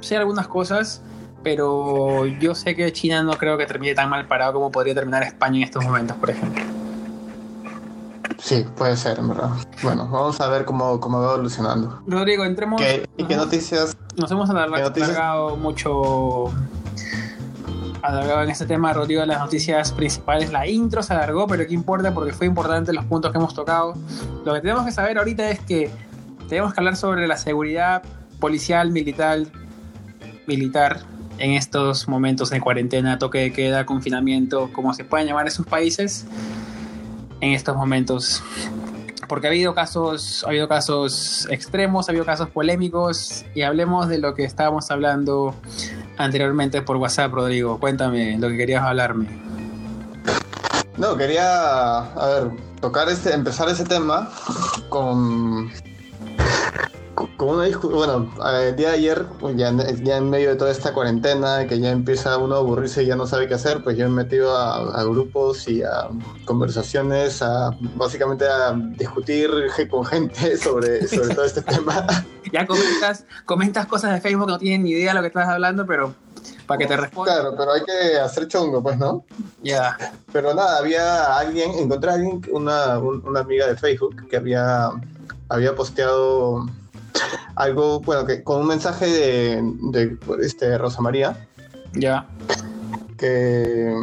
sé 0.00 0.16
algunas 0.16 0.48
cosas, 0.48 1.02
pero 1.44 2.26
yo 2.26 2.56
sé 2.56 2.74
que 2.74 2.92
China 2.92 3.22
no 3.22 3.34
creo 3.34 3.56
que 3.56 3.66
termine 3.66 3.94
tan 3.94 4.10
mal 4.10 4.26
parado 4.26 4.54
como 4.54 4.72
podría 4.72 4.96
terminar 4.96 5.22
España 5.22 5.58
en 5.58 5.62
estos 5.62 5.84
momentos, 5.84 6.16
por 6.16 6.30
ejemplo. 6.30 6.75
Sí, 8.38 8.64
puede 8.76 8.96
ser, 8.96 9.18
en 9.18 9.28
verdad. 9.28 9.50
Bueno, 9.82 10.08
vamos 10.08 10.40
a 10.40 10.48
ver 10.48 10.64
cómo, 10.64 11.00
cómo 11.00 11.20
va 11.20 11.34
evolucionando. 11.34 12.02
Rodrigo, 12.06 12.44
entremos... 12.44 12.80
¿Qué, 12.80 13.08
¿Y 13.16 13.24
qué 13.24 13.36
noticias? 13.36 13.96
Nos 14.16 14.30
hemos 14.30 14.48
alargado 14.50 15.56
mucho. 15.56 16.52
Alargado 18.02 18.42
en 18.42 18.50
este 18.50 18.66
tema, 18.66 18.92
Rodrigo, 18.92 19.24
las 19.24 19.40
noticias 19.40 19.90
principales. 19.92 20.52
La 20.52 20.66
intro 20.66 21.02
se 21.02 21.12
alargó, 21.14 21.46
pero 21.46 21.66
¿qué 21.66 21.74
importa? 21.74 22.12
Porque 22.14 22.32
fue 22.32 22.46
importante 22.46 22.92
los 22.92 23.04
puntos 23.06 23.32
que 23.32 23.38
hemos 23.38 23.54
tocado. 23.54 23.94
Lo 24.44 24.54
que 24.54 24.60
tenemos 24.60 24.84
que 24.84 24.92
saber 24.92 25.18
ahorita 25.18 25.48
es 25.50 25.60
que 25.60 25.90
tenemos 26.48 26.72
que 26.72 26.80
hablar 26.80 26.96
sobre 26.96 27.26
la 27.26 27.36
seguridad 27.36 28.02
policial, 28.38 28.90
militar, 28.90 29.40
militar 30.46 31.00
en 31.38 31.52
estos 31.52 32.08
momentos 32.08 32.50
de 32.50 32.60
cuarentena, 32.60 33.18
toque 33.18 33.38
de 33.38 33.52
queda, 33.52 33.84
confinamiento, 33.86 34.70
como 34.72 34.94
se 34.94 35.04
puedan 35.04 35.26
llamar 35.26 35.46
esos 35.46 35.66
países, 35.66 36.26
en 37.40 37.52
estos 37.52 37.76
momentos 37.76 38.42
porque 39.28 39.48
ha 39.48 39.50
habido 39.50 39.74
casos, 39.74 40.44
ha 40.44 40.48
habido 40.48 40.68
casos 40.68 41.48
extremos, 41.50 42.08
ha 42.08 42.12
habido 42.12 42.24
casos 42.24 42.48
polémicos 42.50 43.44
y 43.54 43.62
hablemos 43.62 44.08
de 44.08 44.18
lo 44.18 44.34
que 44.34 44.44
estábamos 44.44 44.90
hablando 44.90 45.54
anteriormente 46.16 46.82
por 46.82 46.96
WhatsApp, 46.96 47.32
Rodrigo. 47.32 47.78
Cuéntame 47.80 48.38
lo 48.38 48.48
que 48.48 48.56
querías 48.56 48.82
hablarme. 48.82 49.26
No, 50.96 51.16
quería, 51.16 51.98
a 51.98 52.26
ver, 52.26 52.50
tocar 52.80 53.08
este, 53.08 53.34
empezar 53.34 53.68
ese 53.68 53.84
tema 53.84 54.30
con, 54.88 55.70
con 57.36 57.48
una 57.48 57.64
discusión. 57.64 57.96
Bueno, 57.98 58.30
el 58.60 58.76
día 58.76 58.90
de 58.90 58.94
ayer, 58.96 59.26
pues, 59.40 59.56
ya, 59.56 59.68
en- 59.68 60.04
ya 60.04 60.18
en 60.18 60.28
medio 60.30 60.50
de 60.50 60.56
toda 60.56 60.70
esta 60.70 60.92
cuarentena, 60.92 61.66
que 61.66 61.80
ya 61.80 61.90
empieza 61.90 62.36
uno 62.36 62.54
a 62.54 62.58
aburrirse 62.58 63.02
y 63.02 63.06
ya 63.06 63.16
no 63.16 63.26
sabe 63.26 63.48
qué 63.48 63.54
hacer, 63.54 63.82
pues 63.82 63.96
yo 63.96 64.04
me 64.08 64.20
he 64.22 64.24
metido 64.24 64.56
a, 64.56 65.00
a 65.00 65.04
grupos 65.04 65.66
y 65.68 65.82
a 65.82 66.08
conversaciones, 66.44 67.42
a 67.42 67.70
básicamente 67.96 68.44
a 68.46 68.72
discutir 68.96 69.50
con 69.90 70.04
gente 70.04 70.56
sobre, 70.58 71.06
sobre 71.06 71.34
todo 71.34 71.44
este 71.44 71.62
tema. 71.62 72.06
Ya 72.52 72.64
comentas, 72.64 73.24
comentas 73.44 73.86
cosas 73.86 74.12
de 74.14 74.20
Facebook 74.20 74.46
que 74.46 74.52
no 74.52 74.58
tienen 74.60 74.84
ni 74.84 74.90
idea 74.92 75.08
de 75.10 75.14
lo 75.16 75.20
que 75.22 75.26
estás 75.26 75.48
hablando, 75.48 75.84
pero 75.84 76.14
para 76.68 76.78
que 76.78 76.86
te 76.86 76.96
responda. 76.96 77.32
Claro, 77.40 77.54
pero 77.58 77.72
hay 77.72 77.80
que 77.82 78.20
hacer 78.20 78.46
chongo, 78.46 78.80
pues, 78.84 78.96
¿no? 78.98 79.24
Ya. 79.64 79.96
Pero 80.32 80.54
nada, 80.54 80.78
había 80.78 81.36
alguien, 81.38 81.72
encontré 81.72 82.08
a 82.08 82.14
alguien, 82.14 82.40
una, 82.52 83.00
un- 83.00 83.20
una 83.26 83.40
amiga 83.40 83.66
de 83.66 83.76
Facebook 83.76 84.28
que 84.30 84.36
había, 84.36 84.90
había 85.48 85.74
posteado 85.74 86.66
algo, 87.54 88.00
bueno, 88.00 88.26
que 88.26 88.42
con 88.42 88.60
un 88.60 88.66
mensaje 88.66 89.06
de, 89.06 89.60
de 89.92 90.18
este, 90.42 90.76
Rosa 90.78 91.00
María, 91.00 91.46
Ya. 91.94 92.26
que, 93.18 93.94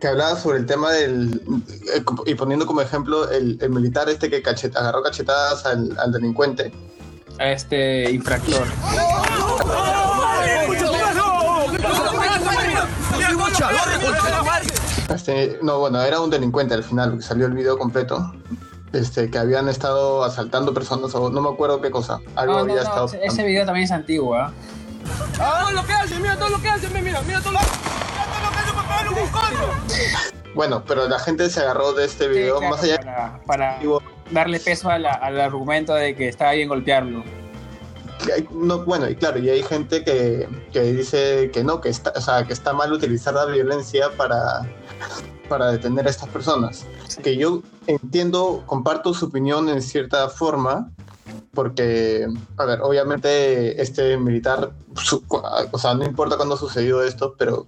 que 0.00 0.08
hablaba 0.08 0.38
sobre 0.38 0.58
el 0.58 0.66
tema 0.66 0.90
del, 0.92 1.40
eh, 1.94 2.04
y 2.26 2.34
poniendo 2.34 2.66
como 2.66 2.80
ejemplo 2.80 3.30
el, 3.30 3.58
el 3.60 3.70
militar 3.70 4.08
este 4.08 4.28
que 4.30 4.42
cachet- 4.42 4.76
agarró 4.76 5.02
cachetadas 5.02 5.64
al, 5.66 5.96
al 5.98 6.12
delincuente. 6.12 6.72
A 7.38 7.50
este 7.50 8.10
infractor. 8.12 8.66
Este, 15.14 15.58
no, 15.62 15.78
bueno, 15.78 16.00
era 16.02 16.20
un 16.20 16.30
delincuente 16.30 16.74
al 16.74 16.82
final, 16.84 17.10
porque 17.10 17.24
salió 17.24 17.46
el 17.46 17.52
video 17.52 17.78
completo. 17.78 18.32
Este, 18.94 19.28
que 19.30 19.38
habían 19.38 19.68
estado 19.68 20.22
asaltando 20.24 20.72
personas, 20.72 21.14
o 21.16 21.28
no 21.30 21.40
me 21.40 21.48
acuerdo 21.50 21.80
qué 21.80 21.90
cosa. 21.90 22.20
Algo 22.36 22.54
No, 22.54 22.58
había 22.60 22.76
no, 22.76 22.80
estado. 22.82 23.06
ese- 23.06 23.24
ese 23.24 23.44
video 23.44 23.66
también 23.66 23.84
es 23.84 23.90
antiguo, 23.92 24.34
¿ah? 24.36 24.52
Todo 25.36 25.72
lo 25.72 25.84
que 25.84 25.92
hacen, 25.92 26.22
mira 26.22 26.36
todo 26.36 26.48
lo 26.50 26.62
que 26.62 26.68
hacen, 26.68 26.92
mira, 26.92 27.20
mira 27.22 27.40
todo 27.40 27.52
lo, 27.52 27.58
mira 27.58 28.24
todo 28.32 28.44
lo 28.44 28.50
que 28.52 28.58
hacen 28.58 28.74
para 28.74 28.88
pagarle 28.88 29.22
un 29.22 29.28
código. 29.30 30.54
Bueno, 30.54 30.84
pero 30.86 31.08
la 31.08 31.18
gente 31.18 31.50
se 31.50 31.60
agarró 31.60 31.92
de 31.92 32.04
este 32.04 32.28
video, 32.28 32.54
Sí, 32.54 32.60
claro, 32.60 32.74
más 32.76 32.84
allá 32.84 32.96
para, 32.98 33.40
para 33.44 33.78
darle 34.30 34.60
peso 34.60 34.88
a 34.88 34.98
la- 34.98 35.12
al 35.14 35.40
argumento 35.40 35.92
de 35.94 36.14
que 36.14 36.28
estaba 36.28 36.52
bien 36.52 36.68
golpearlo. 36.68 37.24
No, 38.52 38.84
bueno, 38.84 39.08
y 39.08 39.16
claro, 39.16 39.38
y 39.38 39.48
hay 39.50 39.62
gente 39.62 40.04
que, 40.04 40.48
que 40.72 40.80
dice 40.92 41.50
que 41.52 41.62
no, 41.64 41.80
que 41.80 41.88
está, 41.88 42.12
o 42.16 42.20
sea, 42.20 42.46
que 42.46 42.52
está 42.52 42.72
mal 42.72 42.92
utilizar 42.92 43.34
la 43.34 43.44
violencia 43.46 44.10
para, 44.16 44.68
para 45.48 45.72
detener 45.72 46.06
a 46.06 46.10
estas 46.10 46.28
personas. 46.28 46.86
Sí. 47.08 47.22
Que 47.22 47.36
yo 47.36 47.62
entiendo, 47.86 48.62
comparto 48.66 49.12
su 49.14 49.26
opinión 49.26 49.68
en 49.68 49.82
cierta 49.82 50.28
forma, 50.28 50.90
porque, 51.52 52.26
a 52.56 52.64
ver, 52.64 52.80
obviamente 52.82 53.80
este 53.80 54.16
militar, 54.16 54.70
su- 54.96 55.22
o 55.28 55.78
sea, 55.78 55.94
no 55.94 56.04
importa 56.04 56.36
cuándo 56.36 56.56
sucedió 56.56 57.02
esto, 57.02 57.34
pero 57.38 57.66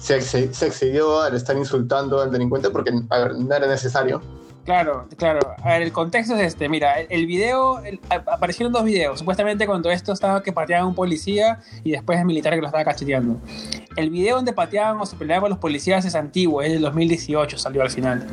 se, 0.00 0.20
se 0.20 0.44
excedió 0.44 1.20
al 1.20 1.34
estar 1.34 1.56
insultando 1.56 2.20
al 2.20 2.30
delincuente 2.30 2.70
porque, 2.70 2.92
a 3.10 3.18
ver, 3.18 3.38
no 3.38 3.54
era 3.54 3.66
necesario. 3.66 4.22
Claro, 4.64 5.06
claro. 5.18 5.40
A 5.62 5.68
ver, 5.72 5.82
el 5.82 5.92
contexto 5.92 6.34
es 6.36 6.40
este. 6.40 6.68
Mira, 6.70 6.98
el, 7.00 7.26
video, 7.26 7.80
el- 7.84 8.00
aparecieron 8.08 8.72
dos 8.72 8.82
videos. 8.84 9.18
Supuestamente 9.18 9.66
cuando 9.66 9.90
esto 9.90 10.12
estaba 10.12 10.42
que 10.42 10.52
pateaban 10.52 10.86
a 10.86 10.88
un 10.88 10.94
policía 10.94 11.60
y 11.82 11.90
después 11.90 12.18
el 12.18 12.24
militar 12.24 12.54
que 12.54 12.60
lo 12.62 12.66
estaba 12.68 12.82
cacheteando. 12.84 13.36
El 13.96 14.08
video 14.10 14.36
donde 14.36 14.54
pateaban 14.54 14.98
o 15.00 15.04
se 15.06 15.16
peleaban 15.16 15.50
los 15.50 15.58
policías 15.58 16.04
es 16.06 16.14
antiguo, 16.14 16.62
es 16.62 16.72
del 16.72 16.80
2018, 16.82 17.58
salió 17.58 17.82
al 17.82 17.90
final. 17.90 18.26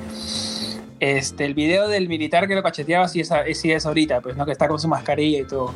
Este, 1.02 1.46
el 1.46 1.54
video 1.54 1.90
del 1.90 2.08
militar 2.08 2.48
que 2.48 2.56
lo 2.56 2.64
cacheteaba 2.64 3.08
sí 3.10 3.20
es, 3.20 3.30
sí 3.56 3.72
es 3.72 3.86
ahorita, 3.86 4.22
pues, 4.22 4.38
¿no? 4.38 4.46
Que 4.46 4.52
está 4.54 4.68
con 4.70 4.80
su 4.80 4.88
mascarilla 4.88 5.40
y 5.40 5.44
todo. 5.46 5.74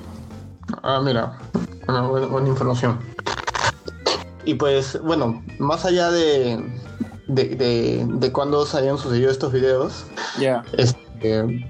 Ah, 0.84 1.02
mira, 1.04 1.38
una 1.88 2.08
buena, 2.08 2.28
buena 2.28 2.48
información. 2.48 3.00
Y 4.46 4.54
pues, 4.54 5.02
bueno, 5.02 5.44
más 5.60 5.84
allá 5.86 6.12
de, 6.12 6.64
de, 7.28 7.56
de, 7.56 8.06
de 8.08 8.32
cuándo 8.32 8.66
se 8.66 8.78
hayan 8.78 8.98
sucedido 8.98 9.32
estos 9.32 9.52
videos, 9.52 10.06
Ya. 10.40 10.64
este, 10.78 11.66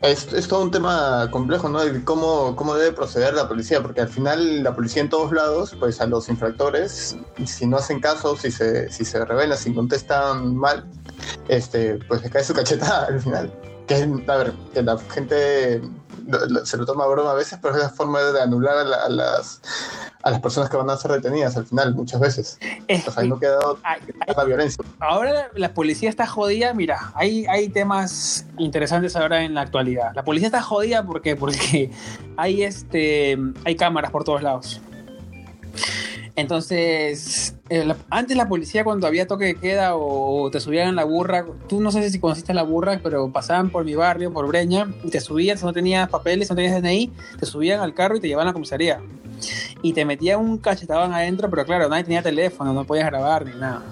es, 0.00 0.32
es 0.32 0.46
todo 0.46 0.62
un 0.62 0.70
tema 0.70 1.28
complejo, 1.30 1.68
¿no? 1.68 1.80
Cómo, 2.04 2.54
cómo 2.54 2.74
debe 2.76 2.92
proceder 2.92 3.34
la 3.34 3.48
policía, 3.48 3.82
porque 3.82 4.00
al 4.02 4.08
final 4.08 4.62
la 4.62 4.74
policía 4.74 5.02
en 5.02 5.08
todos 5.08 5.32
lados, 5.32 5.74
pues 5.78 6.00
a 6.00 6.06
los 6.06 6.28
infractores, 6.28 7.16
si 7.44 7.66
no 7.66 7.78
hacen 7.78 8.00
caso, 8.00 8.36
si 8.36 8.50
se, 8.50 8.90
si 8.92 9.04
se 9.04 9.24
rebelan, 9.24 9.58
si 9.58 9.74
contestan 9.74 10.54
mal, 10.56 10.84
este, 11.48 11.98
pues 12.08 12.22
le 12.22 12.30
cae 12.30 12.44
su 12.44 12.54
cacheta 12.54 13.06
al 13.08 13.20
final. 13.20 13.52
Que, 13.88 14.06
a 14.28 14.36
ver, 14.36 14.52
que 14.74 14.82
la 14.82 14.98
gente 14.98 15.80
se 16.64 16.76
lo 16.76 16.84
toma 16.86 17.04
a 17.04 17.08
broma 17.08 17.30
a 17.32 17.34
veces, 17.34 17.58
pero 17.62 17.74
es 17.76 17.82
la 17.82 17.88
forma 17.90 18.20
de 18.20 18.40
anular 18.40 18.76
a, 18.78 18.84
la- 18.84 19.04
a 19.04 19.08
las, 19.08 19.60
a 20.22 20.30
las 20.30 20.40
personas 20.40 20.68
que 20.70 20.76
van 20.76 20.90
a 20.90 20.96
ser 20.96 21.12
detenidas 21.12 21.56
al 21.56 21.66
final, 21.66 21.94
muchas 21.94 22.20
veces. 22.20 22.58
Es 22.86 23.06
O 23.08 23.12
sea, 23.12 23.22
ahí 23.22 23.28
no 23.28 23.38
queda 23.38 23.58
la 24.36 24.44
violencia. 24.44 24.82
Ahora 25.00 25.48
la, 25.54 25.72
policía 25.74 26.10
está 26.10 26.26
jodida, 26.26 26.74
mira, 26.74 27.12
hay, 27.14 27.46
hay 27.46 27.68
temas 27.68 28.46
interesantes 28.58 29.16
ahora 29.16 29.42
en 29.42 29.54
la 29.54 29.62
actualidad. 29.62 30.12
La 30.14 30.24
policía 30.24 30.48
está 30.48 30.62
jodida 30.62 31.04
¿por 31.04 31.22
qué? 31.22 31.36
porque 31.36 31.90
hay, 32.36 32.62
este, 32.62 33.38
hay 33.64 33.76
cámaras 33.76 34.10
por 34.10 34.24
todos 34.24 34.42
lados. 34.42 34.80
Entonces, 36.38 37.56
eh, 37.68 37.84
la- 37.84 37.96
antes 38.10 38.36
la 38.36 38.48
policía 38.48 38.84
cuando 38.84 39.08
había 39.08 39.26
toque 39.26 39.46
de 39.46 39.54
queda 39.56 39.96
o, 39.96 40.48
te 40.52 40.60
subían 40.60 40.94
la 40.94 41.02
burra, 41.02 41.44
tú 41.68 41.80
no 41.80 41.90
sé 41.90 42.08
si 42.10 42.20
conociste 42.20 42.54
la 42.54 42.62
burra, 42.62 43.00
pero 43.02 43.32
pasaban 43.32 43.70
por 43.70 43.84
mi 43.84 43.96
barrio, 43.96 44.32
por 44.32 44.46
Breña, 44.46 44.86
y 45.02 45.10
te 45.10 45.20
subían, 45.20 45.58
si 45.58 45.64
no 45.64 45.72
tenías 45.72 46.08
papeles, 46.08 46.46
si 46.46 46.52
no 46.52 46.56
tenías 46.56 46.80
DNI, 46.80 47.12
te 47.40 47.44
subían 47.44 47.80
al 47.80 47.92
carro 47.92 48.16
y 48.16 48.20
te 48.20 48.28
llevaban 48.28 48.46
a 48.46 48.50
la 48.50 48.52
comisaría. 48.52 49.00
Y 49.82 49.94
te 49.94 50.04
metían 50.04 50.38
un 50.38 50.58
cachetadón 50.58 51.12
adentro, 51.12 51.50
pero 51.50 51.64
claro, 51.64 51.88
nadie 51.88 52.04
tenía 52.04 52.22
teléfono, 52.22 52.72
no 52.72 52.84
podías 52.84 53.06
grabar 53.06 53.44
ni 53.44 53.58
nada. 53.58 53.82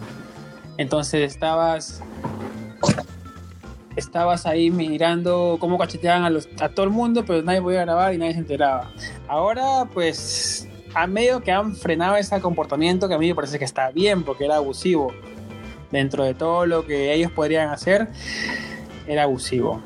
Entonces 0.76 1.28
estabas 1.32 2.00
estabas 3.96 4.46
ahí 4.46 4.70
mirando 4.70 5.56
cómo 5.58 5.78
cacheteaban 5.78 6.22
a, 6.22 6.30
los, 6.30 6.48
a 6.60 6.68
todo 6.68 6.84
el 6.84 6.92
mundo, 6.92 7.24
pero 7.26 7.42
nadie 7.42 7.60
podía 7.60 7.80
grabar 7.80 8.14
y 8.14 8.18
nadie 8.18 8.34
se 8.34 8.38
enteraba. 8.38 8.92
Ahora, 9.26 9.86
pues, 9.92 10.68
a 10.96 11.06
medio 11.06 11.42
que 11.42 11.52
han 11.52 11.76
frenado 11.76 12.16
ese 12.16 12.40
comportamiento 12.40 13.06
que 13.06 13.14
a 13.14 13.18
mí 13.18 13.28
me 13.28 13.34
parece 13.34 13.58
que 13.58 13.66
está 13.66 13.90
bien 13.90 14.22
porque 14.22 14.46
era 14.46 14.56
abusivo. 14.56 15.12
Dentro 15.90 16.24
de 16.24 16.32
todo 16.32 16.64
lo 16.64 16.86
que 16.86 17.12
ellos 17.12 17.30
podrían 17.30 17.68
hacer, 17.68 18.08
era 19.06 19.24
abusivo. 19.24 19.82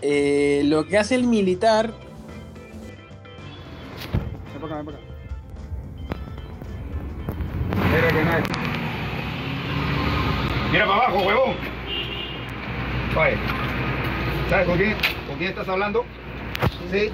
Eh, 0.00 0.62
lo 0.66 0.86
que 0.86 0.98
hace 0.98 1.16
el 1.16 1.24
militar. 1.24 1.92
Ven 4.54 4.64
acá, 4.64 4.82
ven 8.14 8.28
acá. 8.28 8.42
Mira 10.70 10.86
para 10.86 11.06
abajo, 11.06 11.26
huevón. 11.26 11.54
Oye, 13.16 13.36
¿sabes 14.48 14.66
con 14.68 14.76
quién, 14.76 14.96
con 15.26 15.38
quién 15.38 15.50
estás 15.50 15.68
hablando? 15.68 16.04
Sí, 16.92 17.10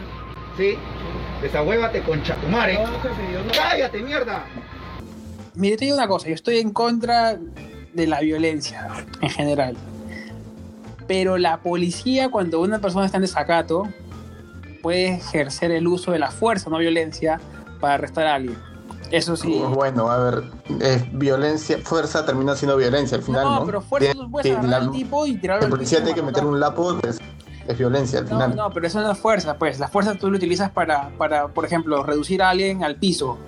sí. 0.59 0.77
Desahuévate 1.45 2.01
con 2.01 2.23
Chatumare. 2.23 2.79
¡Cállate, 3.55 4.03
mierda! 4.03 4.47
Mire, 5.55 5.77
te 5.77 5.85
digo 5.85 5.95
una 5.99 6.09
cosa, 6.09 6.27
yo 6.29 6.35
estoy 6.35 6.57
en 6.57 6.71
contra 6.73 7.37
de 7.93 8.07
la 8.07 8.21
violencia 8.21 8.89
en 9.21 9.29
general. 9.29 9.77
Pero 11.07 11.37
la 11.37 11.59
policía, 11.59 12.31
cuando 12.31 12.63
una 12.63 12.79
persona 12.79 13.05
está 13.05 13.19
en 13.19 13.23
desacato, 13.25 13.87
puede 14.83 15.17
ejercer 15.17 15.71
el 15.71 15.87
uso 15.87 16.13
de 16.13 16.19
la 16.19 16.31
fuerza, 16.31 16.71
no 16.71 16.79
violencia, 16.79 17.39
para 17.79 17.93
arrestar 17.95 18.27
a 18.27 18.37
alguien. 18.37 18.57
Eso 19.11 19.37
sí. 19.37 19.63
Bueno, 19.69 20.11
a 20.11 20.17
ver, 20.31 20.45
eh, 20.81 21.07
violencia, 21.13 21.77
fuerza 21.85 22.25
termina 22.25 22.57
siendo 22.57 22.79
violencia 22.79 23.19
al 23.19 23.23
final, 23.23 23.45
¿no? 23.45 23.61
No, 23.61 23.67
pero 23.67 23.83
fuerza 23.83 24.13
Tiene- 24.13 24.25
tú 24.25 24.31
puedes 24.31 24.51
agarrar 24.51 24.71
la- 24.71 24.77
al 24.79 24.91
tipo 24.93 25.27
y 25.27 25.37
tirarlo 25.37 25.61
El 25.61 25.65
al 25.67 25.71
policía 25.77 25.99
tiene 25.99 26.15
que 26.15 26.23
meter 26.23 26.47
un 26.47 26.59
lapo, 26.59 26.99
es, 27.07 27.19
es 27.67 27.79
violencia 27.79 28.19
al 28.21 28.25
No, 28.27 28.31
final. 28.31 28.57
no, 28.57 28.71
pero 28.71 28.87
eso 28.87 29.01
no 29.01 29.11
es 29.11 29.19
fuerza, 29.19 29.57
pues. 29.59 29.79
La 29.79 29.89
fuerza 29.89 30.15
tú 30.15 30.31
lo 30.31 30.37
utilizas 30.37 30.71
para, 30.71 31.11
para, 31.19 31.49
por 31.49 31.65
ejemplo, 31.65 32.03
reducir 32.03 32.43
a 32.43 32.51
alguien 32.51 32.85
al 32.85 32.97
piso. 32.97 33.39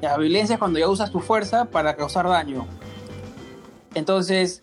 La 0.00 0.16
violencia 0.18 0.54
es 0.54 0.58
cuando 0.58 0.78
ya 0.78 0.88
usas 0.88 1.10
tu 1.10 1.20
fuerza 1.20 1.64
para 1.66 1.96
causar 1.96 2.28
daño. 2.28 2.66
Entonces, 3.94 4.62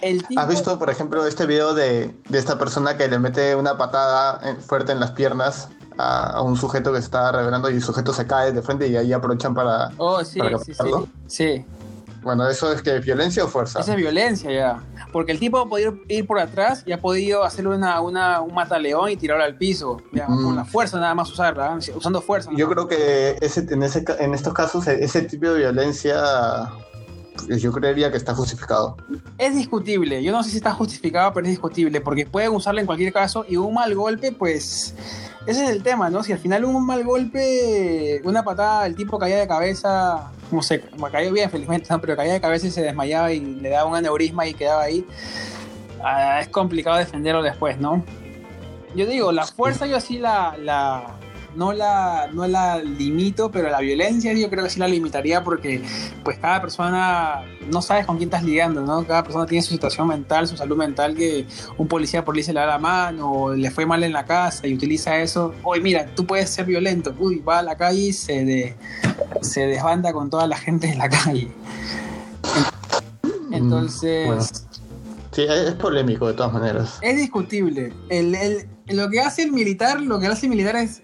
el 0.00 0.26
tipo... 0.26 0.40
¿Has 0.40 0.48
visto, 0.48 0.78
por 0.78 0.90
ejemplo, 0.90 1.26
este 1.26 1.46
video 1.46 1.74
de, 1.74 2.14
de 2.28 2.38
esta 2.38 2.58
persona 2.58 2.96
que 2.96 3.06
le 3.08 3.18
mete 3.18 3.54
una 3.54 3.76
patada 3.76 4.40
fuerte 4.66 4.92
en 4.92 5.00
las 5.00 5.12
piernas 5.12 5.68
a, 5.98 6.30
a 6.30 6.42
un 6.42 6.56
sujeto 6.56 6.92
que 6.92 6.98
se 6.98 7.04
está 7.04 7.30
revelando 7.32 7.70
y 7.70 7.74
el 7.74 7.82
sujeto 7.82 8.12
se 8.12 8.26
cae 8.26 8.52
de 8.52 8.62
frente 8.62 8.88
y 8.88 8.96
ahí 8.96 9.12
aprovechan 9.12 9.54
para... 9.54 9.90
Oh, 9.98 10.24
sí, 10.24 10.38
para 10.38 10.58
sí, 10.58 10.74
sí, 10.74 10.90
sí. 11.26 11.64
Bueno, 12.22 12.48
¿eso 12.48 12.72
es 12.72 12.82
que 12.82 12.98
violencia 13.00 13.44
o 13.44 13.48
fuerza? 13.48 13.80
Esa 13.80 13.92
es 13.92 13.96
violencia 13.96 14.50
ya. 14.50 14.82
Porque 15.12 15.32
el 15.32 15.38
tipo 15.40 15.58
ha 15.58 15.68
podido 15.68 15.96
ir 16.08 16.26
por 16.26 16.38
atrás 16.38 16.82
y 16.86 16.92
ha 16.92 17.00
podido 17.00 17.42
hacerle 17.44 17.74
una, 17.74 18.00
una, 18.00 18.40
un 18.40 18.54
mataleón 18.54 19.10
y 19.10 19.16
tirarlo 19.16 19.44
al 19.44 19.56
piso. 19.56 19.98
Ya, 20.12 20.26
Mm. 20.28 20.44
Con 20.44 20.56
la 20.56 20.64
fuerza 20.64 20.98
nada 21.00 21.14
más 21.14 21.30
usarla, 21.30 21.76
¿eh? 21.78 21.92
usando 21.94 22.22
fuerza. 22.22 22.50
Yo 22.56 22.68
creo 22.68 22.86
que 22.88 23.36
ese, 23.40 23.66
en, 23.68 23.82
ese, 23.82 24.04
ca- 24.04 24.16
en 24.18 24.34
estos 24.34 24.54
casos 24.54 24.86
e- 24.86 25.02
ese 25.04 25.22
tipo 25.22 25.46
de 25.48 25.58
violencia 25.58 26.22
yo 27.48 27.72
creería 27.72 28.10
que 28.10 28.16
está 28.16 28.34
justificado. 28.34 28.96
Es 29.38 29.54
discutible. 29.54 30.22
Yo 30.22 30.32
no 30.32 30.42
sé 30.42 30.50
si 30.50 30.56
está 30.56 30.72
justificado, 30.72 31.32
pero 31.32 31.46
es 31.46 31.52
discutible. 31.52 32.00
Porque 32.00 32.26
pueden 32.26 32.52
usarla 32.52 32.80
en 32.80 32.86
cualquier 32.86 33.12
caso 33.12 33.44
y 33.48 33.56
un 33.56 33.74
mal 33.74 33.94
golpe, 33.94 34.32
pues. 34.32 34.94
Ese 35.46 35.64
es 35.64 35.70
el 35.70 35.82
tema, 35.82 36.08
¿no? 36.08 36.22
Si 36.22 36.32
al 36.32 36.38
final 36.38 36.64
un 36.64 36.86
mal 36.86 37.02
golpe, 37.04 38.20
una 38.24 38.44
patada, 38.44 38.86
el 38.86 38.94
tipo 38.94 39.18
caía 39.18 39.38
de 39.38 39.48
cabeza, 39.48 40.30
sé, 40.60 40.84
bueno, 40.96 41.10
cayó 41.10 41.32
bien, 41.32 41.50
felizmente, 41.50 41.88
¿no? 41.90 42.00
pero 42.00 42.16
caía 42.16 42.34
de 42.34 42.40
cabeza 42.40 42.68
y 42.68 42.70
se 42.70 42.82
desmayaba 42.82 43.32
y 43.32 43.40
le 43.40 43.70
daba 43.70 43.90
un 43.90 43.96
aneurisma 43.96 44.46
y 44.46 44.54
quedaba 44.54 44.82
ahí. 44.82 45.04
ah, 46.04 46.40
es 46.40 46.48
complicado 46.48 46.96
defenderlo 46.98 47.42
después, 47.42 47.76
¿no? 47.78 48.04
Yo 48.94 49.06
digo, 49.06 49.32
la 49.32 49.44
fuerza 49.46 49.86
yo 49.86 49.98
sí 49.98 50.18
la 50.18 51.18
no 51.56 51.72
la 51.72 52.28
no 52.32 52.46
la 52.46 52.78
limito, 52.82 53.50
pero 53.50 53.68
la 53.70 53.80
violencia 53.80 54.32
yo 54.32 54.48
creo 54.50 54.64
que 54.64 54.70
sí 54.70 54.78
la 54.80 54.88
limitaría 54.88 55.42
porque 55.44 55.82
pues 56.24 56.38
cada 56.38 56.60
persona 56.60 57.42
no 57.70 57.82
sabes 57.82 58.06
con 58.06 58.16
quién 58.16 58.28
estás 58.28 58.42
lidiando, 58.44 58.80
¿no? 58.82 59.04
Cada 59.06 59.22
persona 59.22 59.46
tiene 59.46 59.62
su 59.62 59.70
situación 59.70 60.08
mental, 60.08 60.46
su 60.48 60.56
salud 60.56 60.76
mental 60.76 61.14
que 61.14 61.46
un 61.78 61.88
policía 61.88 62.24
por 62.24 62.36
ahí 62.36 62.42
se 62.42 62.52
le 62.52 62.60
da 62.60 62.66
la 62.66 62.78
mano 62.78 63.30
o 63.32 63.54
le 63.54 63.70
fue 63.70 63.86
mal 63.86 64.02
en 64.04 64.12
la 64.12 64.24
casa 64.24 64.66
y 64.66 64.74
utiliza 64.74 65.18
eso. 65.20 65.54
Oye, 65.62 65.80
mira, 65.82 66.06
tú 66.14 66.26
puedes 66.26 66.50
ser 66.50 66.64
violento. 66.66 67.14
Uy, 67.18 67.38
va 67.40 67.58
a 67.60 67.62
la 67.62 67.76
calle 67.76 68.00
y 68.00 68.12
se 68.12 68.44
de, 68.44 68.76
se 69.42 69.66
desbanda 69.66 70.12
con 70.12 70.30
toda 70.30 70.46
la 70.46 70.56
gente 70.56 70.88
en 70.90 70.98
la 70.98 71.08
calle. 71.08 71.48
Entonces, 73.50 74.26
bueno. 74.26 74.42
Sí, 75.32 75.42
es 75.42 75.50
es 75.68 75.74
polémico 75.74 76.26
de 76.28 76.34
todas 76.34 76.52
maneras. 76.52 76.98
es 77.00 77.16
discutible. 77.16 77.92
El, 78.08 78.34
el- 78.34 78.68
lo 78.88 79.08
que 79.08 79.20
hace 79.20 79.42
el 79.44 79.52
militar, 79.52 80.00
lo 80.00 80.18
que 80.20 80.26
hace 80.26 80.46
el 80.46 80.50
militar 80.50 80.76
es, 80.76 81.00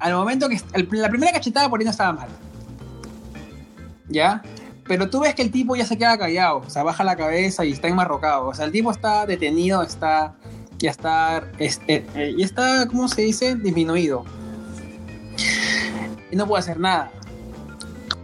al 0.00 0.14
momento 0.14 0.48
que 0.48 0.60
la 0.92 1.08
primera 1.08 1.32
cachetada 1.32 1.68
por 1.68 1.80
ahí 1.80 1.84
no 1.84 1.90
estaba 1.90 2.12
mal. 2.12 2.28
¿Ya? 4.08 4.42
Pero 4.86 5.10
tú 5.10 5.20
ves 5.20 5.34
que 5.34 5.42
el 5.42 5.50
tipo 5.50 5.76
ya 5.76 5.84
se 5.84 5.98
queda 5.98 6.16
callado, 6.16 6.58
o 6.66 6.70
sea, 6.70 6.82
baja 6.82 7.04
la 7.04 7.14
cabeza 7.16 7.64
y 7.64 7.72
está 7.72 7.88
enmarrocado. 7.88 8.46
O 8.48 8.54
sea, 8.54 8.64
el 8.64 8.72
tipo 8.72 8.90
está 8.90 9.26
detenido, 9.26 9.82
está, 9.82 10.34
ya 10.78 10.90
está, 10.90 11.44
es- 11.58 11.80
eh, 11.88 12.34
ya 12.38 12.44
está, 12.46 12.86
¿cómo 12.88 13.06
se 13.08 13.22
dice? 13.22 13.54
Disminuido. 13.56 14.24
Y 16.30 16.36
no 16.36 16.46
puede 16.46 16.60
hacer 16.60 16.80
nada. 16.80 17.10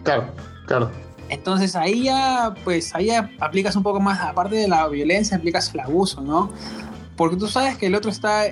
Claro, 0.03 0.25
claro. 0.67 0.91
Entonces 1.29 1.75
ahí 1.77 2.05
ya, 2.05 2.55
pues 2.65 2.95
ahí 2.95 3.07
ya 3.07 3.31
aplicas 3.41 3.77
un 3.77 3.83
poco 3.83 4.01
más, 4.01 4.21
aparte 4.21 4.57
de 4.57 4.69
la 4.69 4.87
violencia, 4.89 5.37
aplicas 5.37 5.73
el 5.75 5.81
abuso, 5.81 6.21
¿no? 6.21 6.51
Porque 7.17 7.37
tú 7.37 7.47
sabes 7.49 7.77
que 7.77 7.87
el 7.87 7.95
otro 7.95 8.11
está 8.11 8.45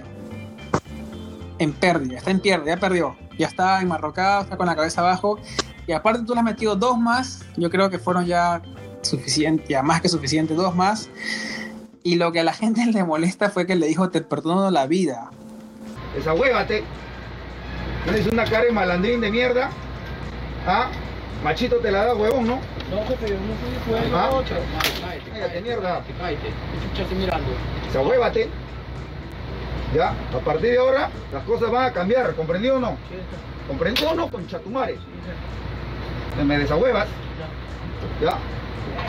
en 1.62 1.72
pérdida, 1.72 2.18
está 2.18 2.31
en 2.31 2.40
pérdida, 2.40 2.75
ya 2.75 2.81
perdió, 2.81 3.16
ya 3.38 3.46
está 3.46 3.81
enmarrocado, 3.81 4.42
está 4.42 4.57
con 4.57 4.66
la 4.66 4.75
cabeza 4.77 5.01
abajo, 5.01 5.38
y 5.87 5.92
aparte 5.92 6.22
tú 6.25 6.35
le 6.35 6.40
has 6.40 6.44
metido 6.44 6.77
dos 6.77 6.98
más, 6.98 7.44
yo 7.57 7.70
creo 7.70 7.90
que 7.90 7.98
fueron 7.98 8.27
ya 8.27 8.62
suficientes, 9.03 9.68
ya 9.68 9.83
más 9.83 10.01
que 10.01 10.09
suficientes, 10.09 10.57
dos 10.57 10.75
más, 10.75 11.09
y 12.03 12.16
lo 12.16 12.33
que 12.33 12.40
a 12.40 12.44
la 12.44 12.53
gente 12.62 12.85
le 12.87 13.05
molesta 13.05 13.51
fue 13.51 13.66
que 13.66 13.77
le 13.77 13.87
dijo, 13.87 14.11
te 14.11 14.20
perdono 14.20 14.70
la 14.70 14.87
vida. 14.87 15.31
Desahuévate. 16.16 16.85
Tienes 18.05 18.27
una 18.27 18.44
cara 18.44 18.64
de 18.64 18.72
malandrín 18.72 19.20
de 19.20 19.31
mierda. 19.31 19.70
¿Ah? 20.66 20.88
Machito 21.44 21.77
te 21.77 21.90
la 21.90 22.05
da, 22.07 22.14
huevón, 22.14 22.46
¿no? 22.46 22.61
No, 22.90 23.07
jefe, 23.07 23.29
yo 23.31 23.37
no 23.37 23.96
soy 23.96 24.01
juego, 24.01 24.16
Ah. 24.16 24.42
Cállate, 25.33 25.61
mierda. 25.62 26.05
cállate. 26.18 26.46
¿Qué 26.48 26.88
chucha 26.90 27.03
estoy 27.03 27.18
mirando? 27.18 27.48
Ya, 29.94 30.11
a 30.11 30.38
partir 30.44 30.70
de 30.70 30.78
ahora 30.78 31.11
las 31.33 31.44
cosas 31.44 31.70
van 31.70 31.85
a 31.85 31.92
cambiar, 31.92 32.35
¿comprendido 32.35 32.76
o 32.76 32.81
no? 32.81 32.96
¿Comprendido 33.68 34.11
o 34.11 34.14
no, 34.14 34.31
con 34.31 34.46
chatumares? 34.46 34.98
Me 36.42 36.59
desahuevas. 36.59 37.09
Ya. 38.20 38.38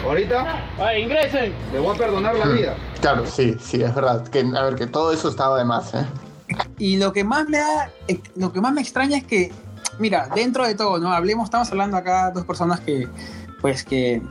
Ahorita 0.06 0.66
¡Ay, 0.78 1.04
ingresen! 1.04 1.54
le 1.72 1.80
voy 1.80 1.96
a 1.96 1.98
perdonar 1.98 2.36
la 2.36 2.46
vida. 2.48 2.76
Claro, 3.00 3.26
sí, 3.26 3.56
sí, 3.60 3.82
es 3.82 3.96
verdad. 3.96 4.28
Que, 4.28 4.40
a 4.42 4.64
ver, 4.64 4.76
que 4.76 4.88
todo 4.88 5.14
eso 5.14 5.30
estaba 5.30 5.58
de 5.58 5.66
más, 5.66 5.94
¿eh? 5.94 6.06
Y 6.78 6.98
lo 6.98 7.14
que 7.14 7.24
más 7.24 7.48
me 7.48 7.60
da, 7.60 7.90
eh, 8.08 8.20
lo 8.36 8.52
que 8.52 8.60
más 8.60 8.74
me 8.74 8.82
extraña 8.82 9.18
es 9.18 9.24
que, 9.24 9.52
mira, 10.00 10.28
dentro 10.36 10.66
de 10.68 10.76
todo, 10.76 11.00
¿no? 11.00 11.12
Hablemos, 11.12 11.46
estamos 11.46 11.72
hablando 11.72 11.96
acá 11.98 12.32
dos 12.32 12.46
personas 12.46 12.82
que, 12.82 13.08
pues, 13.62 13.84
que, 13.84 14.22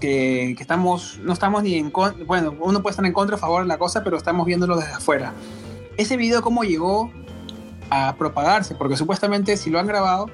que, 0.00 0.54
que 0.56 0.62
estamos, 0.62 1.18
no 1.22 1.32
estamos 1.32 1.62
ni 1.64 1.74
en 1.74 1.90
contra, 1.90 2.24
bueno, 2.24 2.54
uno 2.60 2.80
puede 2.80 2.92
estar 2.92 3.04
en 3.04 3.12
contra 3.12 3.34
o 3.34 3.38
a 3.38 3.40
favor 3.40 3.62
de 3.62 3.68
la 3.68 3.78
cosa, 3.78 4.04
pero 4.04 4.16
estamos 4.16 4.46
viéndolo 4.46 4.76
desde 4.76 4.92
afuera. 4.92 5.32
Ese 5.96 6.16
video, 6.16 6.42
¿cómo 6.42 6.62
llegó 6.62 7.10
a 7.88 8.14
propagarse? 8.16 8.74
Porque 8.74 8.96
supuestamente 8.96 9.56
si 9.56 9.70
lo 9.70 9.78
han 9.78 9.86
grabado, 9.86 10.26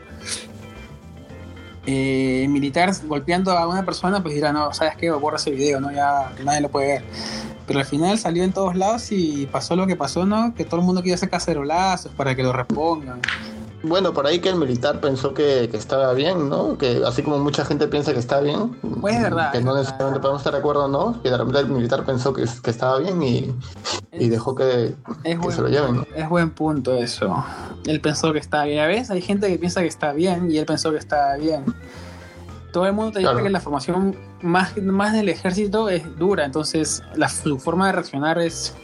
eh, 1.86 2.46
militares 2.48 3.06
golpeando 3.06 3.52
a 3.52 3.68
una 3.68 3.84
persona, 3.84 4.22
pues 4.22 4.34
dirá, 4.34 4.52
no, 4.52 4.72
¿sabes 4.72 4.96
qué? 4.96 5.10
Borra 5.10 5.36
ese 5.36 5.50
video, 5.52 5.80
¿no? 5.80 5.92
Ya 5.92 6.32
nadie 6.44 6.60
lo 6.60 6.68
puede 6.68 6.86
ver. 6.88 7.04
Pero 7.66 7.78
al 7.78 7.84
final 7.84 8.18
salió 8.18 8.42
en 8.42 8.52
todos 8.52 8.74
lados 8.74 9.12
y 9.12 9.46
pasó 9.46 9.76
lo 9.76 9.86
que 9.86 9.94
pasó, 9.94 10.26
¿no? 10.26 10.52
Que 10.54 10.64
todo 10.64 10.80
el 10.80 10.86
mundo 10.86 11.00
quería 11.00 11.14
hacer 11.14 11.30
cacerolazos 11.30 12.12
para 12.12 12.34
que 12.34 12.42
lo 12.42 12.52
repongan. 12.52 13.20
Bueno, 13.82 14.12
por 14.12 14.26
ahí 14.26 14.38
que 14.38 14.48
el 14.48 14.56
militar 14.56 15.00
pensó 15.00 15.34
que, 15.34 15.68
que 15.70 15.76
estaba 15.76 16.12
bien, 16.14 16.48
¿no? 16.48 16.78
Que 16.78 17.02
así 17.04 17.22
como 17.22 17.38
mucha 17.38 17.64
gente 17.64 17.88
piensa 17.88 18.12
que 18.12 18.20
está 18.20 18.40
bien, 18.40 18.70
Pues 19.00 19.16
es 19.16 19.22
verdad, 19.22 19.50
que 19.50 19.60
no 19.60 19.74
necesariamente 19.74 20.20
podemos 20.20 20.40
estar 20.40 20.52
de 20.52 20.60
acuerdo, 20.60 20.86
¿no? 20.86 21.20
Que 21.22 21.30
de 21.30 21.36
repente 21.36 21.60
el 21.60 21.68
militar 21.68 22.04
pensó 22.04 22.32
que, 22.32 22.44
que 22.62 22.70
estaba 22.70 22.98
bien 22.98 23.20
y, 23.22 23.52
y 24.12 24.28
dejó 24.28 24.54
que, 24.54 24.94
Es 25.24 25.34
que 25.34 25.36
buen, 25.36 25.56
se 25.56 25.62
lo 25.62 25.68
lleven, 25.68 25.96
¿no? 25.96 26.06
es 26.14 26.28
buen 26.28 26.50
punto 26.50 26.94
eso. 26.94 27.44
Él 27.86 28.00
pensó 28.00 28.32
que 28.32 28.38
estaba 28.38 28.64
bien. 28.64 28.84
A 28.84 28.86
veces 28.86 29.10
hay 29.10 29.20
gente 29.20 29.48
que 29.48 29.58
piensa 29.58 29.80
que 29.80 29.88
está 29.88 30.12
bien 30.12 30.50
y 30.50 30.58
él 30.58 30.66
pensó 30.66 30.92
que 30.92 30.98
estaba 30.98 31.36
bien. 31.36 31.64
Todo 32.72 32.86
el 32.86 32.92
mundo 32.92 33.12
te 33.12 33.18
dice 33.18 33.42
que 33.42 33.50
la 33.50 33.60
formación 33.60 34.16
más, 34.40 34.76
más 34.78 35.12
del 35.12 35.28
ejército 35.28 35.88
es 35.88 36.16
dura, 36.18 36.44
entonces 36.44 37.02
la, 37.14 37.28
su 37.28 37.58
forma 37.58 37.88
de 37.88 37.92
reaccionar 37.92 38.38
es, 38.38 38.74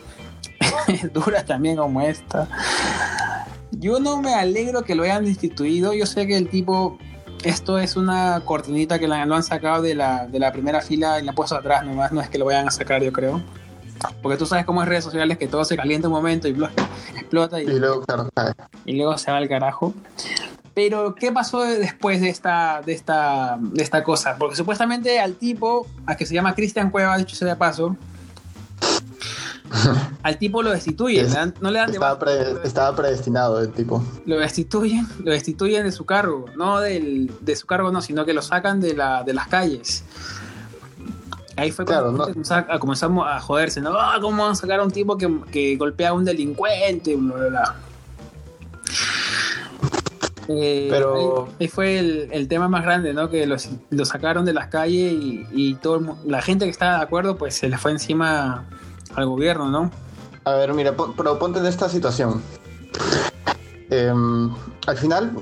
es 0.88 1.12
dura 1.12 1.44
también 1.44 1.76
como 1.76 2.00
esta. 2.00 2.48
Yo 3.78 4.00
no 4.00 4.20
me 4.20 4.34
alegro 4.34 4.82
que 4.82 4.94
lo 4.94 5.04
hayan 5.04 5.24
destituido. 5.24 5.92
Yo 5.94 6.04
sé 6.06 6.26
que 6.26 6.36
el 6.36 6.48
tipo, 6.48 6.98
esto 7.44 7.78
es 7.78 7.96
una 7.96 8.42
cortinita 8.44 8.98
que 8.98 9.06
la- 9.08 9.24
lo 9.26 9.36
han 9.36 9.42
sacado 9.44 9.82
de 9.82 9.94
la, 9.94 10.26
de 10.26 10.38
la 10.38 10.52
primera 10.52 10.80
fila 10.80 11.20
y 11.20 11.24
la 11.24 11.30
han 11.30 11.34
puesto 11.36 11.54
atrás 11.56 11.84
nomás. 11.84 12.10
No 12.12 12.20
es 12.20 12.28
que 12.28 12.38
lo 12.38 12.44
vayan 12.44 12.66
a 12.66 12.70
sacar, 12.70 13.02
yo 13.02 13.12
creo. 13.12 13.40
Porque 14.22 14.36
tú 14.38 14.46
sabes 14.46 14.64
cómo 14.64 14.82
es 14.82 14.88
redes 14.88 15.04
sociales 15.04 15.38
que 15.38 15.48
todo 15.48 15.64
se 15.64 15.76
calienta 15.76 16.08
un 16.08 16.14
momento 16.14 16.46
y 16.48 16.52
explota 17.16 17.60
y, 17.60 17.66
Y 17.66 17.78
luego, 17.78 18.02
claro, 18.02 18.28
y 18.84 18.96
luego 18.96 19.18
se 19.18 19.30
va 19.30 19.38
al 19.38 19.48
carajo. 19.48 19.92
Pero, 20.74 21.16
¿qué 21.16 21.32
pasó 21.32 21.62
después 21.62 22.20
de 22.20 22.28
esta, 22.28 22.80
de 22.86 22.92
esta, 22.92 23.58
de 23.60 23.82
esta 23.82 24.04
cosa? 24.04 24.36
Porque 24.38 24.54
supuestamente 24.54 25.18
al 25.18 25.34
tipo, 25.34 25.86
a 26.06 26.16
que 26.16 26.24
se 26.26 26.34
llama 26.34 26.54
Cristian 26.54 26.90
Cueva, 26.90 27.18
dicho 27.18 27.34
sea 27.34 27.48
de 27.48 27.56
paso, 27.56 27.96
al 30.22 30.38
tipo 30.38 30.62
lo 30.62 30.70
destituyen, 30.70 31.26
Es- 31.26 31.32
le 31.32 31.38
dan- 31.38 31.54
no 31.60 31.70
le 31.70 31.78
dan 31.78 31.90
Estaba, 31.90 32.18
pre- 32.18 32.56
estaba 32.64 32.96
predestinado 32.96 33.60
el 33.60 33.70
tipo. 33.72 34.02
lo 34.26 34.38
destituyen, 34.38 35.06
lo 35.24 35.30
destituyen 35.32 35.84
de 35.84 35.92
su 35.92 36.04
cargo, 36.04 36.46
no 36.56 36.80
del, 36.80 37.30
de 37.40 37.56
su 37.56 37.66
cargo 37.66 37.90
no, 37.92 38.00
sino 38.02 38.24
que 38.24 38.32
lo 38.32 38.42
sacan 38.42 38.80
de, 38.80 38.94
la, 38.94 39.22
de 39.24 39.34
las 39.34 39.48
calles. 39.48 40.04
Ahí 41.56 41.72
fue 41.72 41.84
Claro, 41.84 42.04
cuando 42.12 42.18
no- 42.26 42.32
comenzamos 42.32 42.64
a- 42.70 42.78
comenzamos 42.78 43.26
a 43.28 43.40
joderse, 43.40 43.80
¿no? 43.80 43.90
Ah, 43.98 44.18
¿Cómo 44.20 44.42
van 44.42 44.52
a 44.52 44.54
sacar 44.54 44.78
a 44.80 44.84
un 44.84 44.90
tipo 44.92 45.16
que, 45.18 45.28
que 45.50 45.76
golpea 45.76 46.10
a 46.10 46.12
un 46.12 46.24
delincuente? 46.24 47.16
Bla, 47.16 47.34
bla, 47.34 47.48
bla. 47.48 47.74
Eh, 50.50 50.86
Pero- 50.90 51.46
ahí, 51.48 51.54
ahí 51.60 51.68
fue 51.68 51.98
el, 51.98 52.28
el 52.32 52.48
tema 52.48 52.68
más 52.68 52.82
grande, 52.82 53.12
¿no? 53.12 53.28
Que 53.28 53.46
los, 53.46 53.68
lo 53.90 54.04
sacaron 54.06 54.44
de 54.46 54.54
las 54.54 54.68
calles 54.68 55.12
y, 55.12 55.46
y 55.52 55.74
todo 55.74 55.96
el 55.96 56.06
la 56.30 56.40
gente 56.40 56.64
que 56.64 56.70
estaba 56.70 56.96
de 56.98 57.02
acuerdo, 57.02 57.36
pues 57.36 57.54
se 57.54 57.68
le 57.68 57.76
fue 57.76 57.90
encima 57.90 58.64
al 59.14 59.26
gobierno, 59.26 59.70
¿no? 59.70 59.90
A 60.44 60.52
ver, 60.52 60.72
mira, 60.74 60.94
pero 61.16 61.38
ponte 61.38 61.58
en 61.58 61.66
esta 61.66 61.88
situación. 61.88 62.42
Em, 63.90 64.54
al 64.86 64.96
final, 64.96 65.32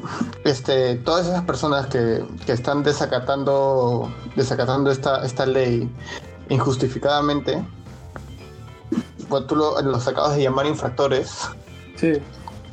este, 0.44 0.96
todas 0.96 1.26
esas 1.26 1.44
personas 1.44 1.86
que, 1.86 2.24
que 2.44 2.52
están 2.52 2.82
desacatando, 2.82 4.10
desacatando 4.36 4.90
esta, 4.90 5.24
esta 5.24 5.46
ley 5.46 5.90
injustificadamente, 6.48 7.64
pues 9.28 9.46
tú 9.46 9.56
lo- 9.56 9.80
los 9.82 10.06
acabas 10.06 10.36
de 10.36 10.42
llamar 10.42 10.66
infractores, 10.66 11.32
Sí. 11.96 12.12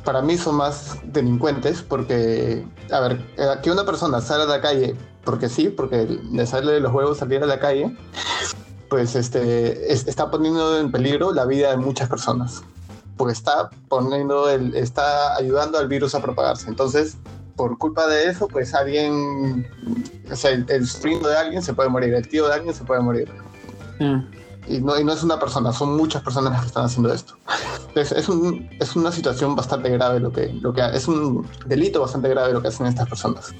para 0.04 0.22
mí 0.22 0.36
son 0.36 0.56
más 0.56 0.96
delincuentes 1.04 1.82
porque, 1.82 2.64
a 2.92 3.00
ver, 3.00 3.24
eh, 3.36 3.46
que 3.62 3.70
una 3.72 3.84
persona 3.84 4.20
sale 4.20 4.44
a 4.44 4.46
la 4.46 4.60
calle 4.60 4.94
porque 5.24 5.48
sí, 5.48 5.68
porque 5.70 6.06
le 6.30 6.46
sale 6.46 6.70
de 6.72 6.80
los 6.80 6.92
huevos 6.92 7.18
salir 7.18 7.42
a 7.42 7.46
la 7.46 7.58
calle, 7.58 7.96
pues 8.94 9.16
este, 9.16 9.92
es- 9.92 10.06
está 10.06 10.30
poniendo 10.30 10.78
en 10.78 10.92
peligro 10.92 11.32
la 11.32 11.46
vida 11.46 11.70
de 11.72 11.76
muchas 11.78 12.08
personas. 12.08 12.62
Porque 13.16 13.32
está 13.32 13.68
poniendo 13.88 14.48
el, 14.48 14.72
está 14.76 15.34
ayudando 15.34 15.78
al 15.78 15.88
virus 15.88 16.14
a 16.14 16.22
propagarse. 16.22 16.68
Entonces, 16.68 17.16
por 17.56 17.76
culpa 17.76 18.06
de 18.06 18.28
eso, 18.28 18.46
pues 18.46 18.72
alguien, 18.72 19.66
o 20.30 20.36
sea, 20.36 20.52
el, 20.52 20.64
el 20.68 20.86
sobrino 20.86 21.26
de 21.26 21.36
alguien 21.36 21.60
se 21.60 21.74
puede 21.74 21.88
morir, 21.88 22.14
el 22.14 22.28
tío 22.28 22.46
de 22.46 22.54
alguien 22.54 22.72
se 22.72 22.84
puede 22.84 23.00
morir. 23.00 23.28
Mm. 23.98 24.20
Y 24.68 24.80
no, 24.80 24.96
y 24.98 25.02
no 25.04 25.12
es 25.12 25.24
una 25.24 25.40
persona, 25.40 25.72
son 25.72 25.96
muchas 25.96 26.22
personas 26.22 26.52
las 26.52 26.60
que 26.62 26.66
están 26.68 26.84
haciendo 26.84 27.12
esto. 27.12 27.34
Es, 27.96 28.12
es, 28.12 28.28
un- 28.28 28.68
es 28.80 28.94
una 28.94 29.10
situación 29.10 29.56
bastante 29.56 29.88
grave 29.90 30.20
lo 30.20 30.30
que, 30.32 30.52
lo 30.62 30.72
que 30.72 30.82
es 30.94 31.08
un 31.08 31.44
delito 31.66 32.00
bastante 32.00 32.28
grave 32.28 32.52
lo 32.52 32.62
que 32.62 32.68
hacen 32.68 32.86
estas 32.86 33.08
personas. 33.08 33.52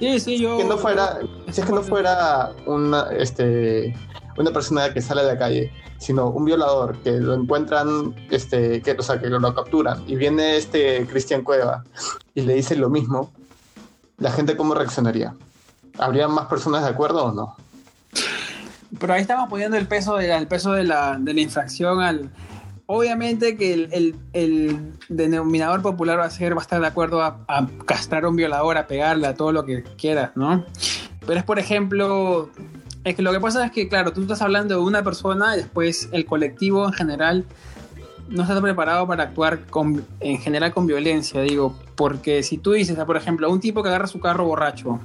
Sí, 0.00 0.18
sí, 0.18 0.38
yo. 0.38 0.58
Que 0.58 0.64
no 0.64 0.76
fuera, 0.78 1.18
si 1.52 1.60
es 1.60 1.66
que 1.66 1.72
no 1.72 1.82
fuera 1.82 2.50
una, 2.66 3.04
este, 3.12 3.94
una 4.40 4.52
persona 4.52 4.92
que 4.92 5.00
sale 5.00 5.22
de 5.22 5.28
la 5.34 5.38
calle, 5.38 5.72
sino 5.98 6.28
un 6.28 6.44
violador 6.44 6.98
que 7.02 7.12
lo 7.12 7.34
encuentran, 7.34 8.14
este, 8.30 8.80
que, 8.82 8.92
o 8.92 9.02
sea, 9.02 9.20
que 9.20 9.28
lo, 9.28 9.54
capturan 9.54 10.02
y 10.06 10.16
viene 10.16 10.56
este 10.56 11.06
Cristian 11.06 11.42
Cueva 11.42 11.84
y 12.34 12.42
le 12.42 12.54
dice 12.54 12.76
lo 12.76 12.88
mismo, 12.90 13.32
la 14.18 14.30
gente 14.30 14.56
cómo 14.56 14.74
reaccionaría. 14.74 15.34
¿Habría 15.98 16.28
más 16.28 16.46
personas 16.46 16.82
de 16.84 16.88
acuerdo 16.90 17.24
o 17.26 17.32
no? 17.32 17.56
Pero 18.98 19.12
ahí 19.12 19.22
estamos 19.22 19.48
poniendo 19.48 19.76
el 19.76 19.86
peso 19.86 20.16
de 20.16 20.28
la, 20.28 20.40
peso 20.46 20.72
de 20.72 20.84
la, 20.84 21.16
de 21.18 21.32
la 21.34 21.40
infracción 21.40 22.00
al. 22.00 22.30
Obviamente 22.86 23.56
que 23.56 23.72
el, 23.72 23.88
el- 23.92 24.16
el 24.32 24.92
denominador 25.08 25.80
popular 25.80 26.18
va 26.18 26.24
a 26.24 26.30
ser, 26.30 26.54
va 26.56 26.58
a 26.60 26.62
estar 26.62 26.80
de 26.80 26.86
acuerdo 26.88 27.22
a, 27.22 27.38
a 27.46 27.68
castrar 27.86 28.24
a 28.24 28.28
un 28.28 28.34
violador, 28.34 28.76
a 28.78 28.88
pegarle, 28.88 29.28
a 29.28 29.34
todo 29.34 29.52
lo 29.52 29.64
que 29.64 29.84
quieras, 29.96 30.32
¿no? 30.34 30.64
Pero 31.24 31.38
es, 31.38 31.44
por 31.44 31.60
ejemplo, 31.60 32.50
es 33.04 33.14
que 33.14 33.22
lo 33.22 33.32
que 33.32 33.40
pasa 33.40 33.64
es 33.64 33.72
que, 33.72 33.88
claro, 33.88 34.12
tú 34.12 34.22
estás 34.22 34.42
hablando 34.42 34.74
de 34.76 34.80
una 34.82 35.02
persona 35.02 35.54
y 35.54 35.58
después 35.58 36.08
el 36.12 36.26
colectivo 36.26 36.86
en 36.86 36.92
general 36.92 37.44
no 38.28 38.42
está 38.42 38.60
preparado 38.60 39.06
para 39.06 39.24
actuar 39.24 39.66
con, 39.66 40.04
en 40.20 40.38
general 40.38 40.72
con 40.72 40.86
violencia, 40.86 41.40
digo, 41.42 41.74
porque 41.96 42.42
si 42.42 42.58
tú 42.58 42.72
dices, 42.72 42.96
por 43.04 43.16
ejemplo, 43.16 43.46
a 43.46 43.50
un 43.50 43.60
tipo 43.60 43.82
que 43.82 43.88
agarra 43.88 44.06
su 44.06 44.20
carro 44.20 44.44
borracho, 44.44 45.00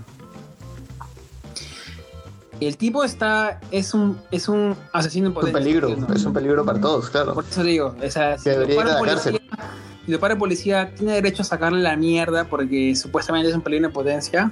el 2.60 2.78
tipo 2.78 3.04
está, 3.04 3.60
es 3.72 3.94
un, 3.94 4.18
es 4.32 4.48
un 4.48 4.76
asesino 4.94 5.30
Es 5.30 5.46
un 5.46 5.52
peligro, 5.52 5.90
¿entiendo? 5.90 6.14
es 6.14 6.26
un 6.26 6.34
peligro 6.34 6.66
para 6.66 6.80
todos, 6.80 7.10
claro. 7.10 7.34
Por 7.34 7.46
eso 7.46 7.64
digo, 7.64 7.96
o 8.02 8.10
sea, 8.10 8.38
si 8.38 8.50
lo 8.50 8.62
para 8.62 8.74
ir 8.74 8.80
a 8.80 8.86
la 8.86 9.00
policía, 9.00 9.42
si 10.06 10.12
lo 10.12 10.20
para 10.20 10.34
el 10.34 10.40
policía, 10.40 10.94
tiene 10.96 11.14
derecho 11.14 11.42
a 11.42 11.46
sacarle 11.46 11.82
la 11.82 11.96
mierda 11.96 12.46
porque 12.46 12.96
supuestamente 12.96 13.50
es 13.50 13.56
un 13.56 13.62
peligro 13.62 13.88
en 13.88 13.94
potencia. 13.94 14.52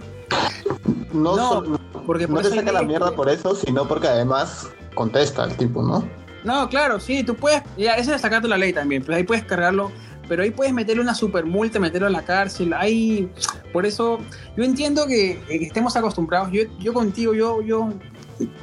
No, 1.13 1.61
No, 1.61 1.79
porque 2.05 2.27
por 2.27 2.41
no 2.43 2.49
hay 2.49 2.55
saca 2.57 2.71
la 2.71 2.81
mierda 2.83 3.09
que- 3.11 3.15
por 3.15 3.29
eso, 3.29 3.55
sino 3.55 3.87
porque 3.87 4.07
además 4.07 4.67
contesta 4.95 5.43
el 5.45 5.55
tipo, 5.57 5.81
¿no? 5.83 6.07
No, 6.43 6.67
claro, 6.69 6.99
sí, 6.99 7.23
tú 7.23 7.35
puedes, 7.35 7.61
ya, 7.77 7.93
eso 7.93 8.13
es 8.13 8.21
sacarte 8.21 8.47
la 8.47 8.57
ley 8.57 8.73
también, 8.73 9.01
pero 9.03 9.17
ahí 9.17 9.23
puedes 9.23 9.45
cargarlo, 9.45 9.91
pero 10.27 10.43
ahí 10.43 10.51
puedes 10.51 10.73
meterle 10.73 11.01
una 11.01 11.15
super 11.15 11.45
multa, 11.45 11.79
meterlo 11.79 12.07
a 12.07 12.09
la 12.09 12.23
cárcel, 12.23 12.73
ahí, 12.73 13.31
por 13.71 13.85
eso, 13.85 14.19
yo 14.57 14.63
entiendo 14.63 15.07
que, 15.07 15.41
que 15.47 15.63
estemos 15.63 15.95
acostumbrados, 15.95 16.49
yo, 16.51 16.63
yo 16.79 16.93
contigo, 16.93 17.33
yo, 17.33 17.61
yo 17.61 17.89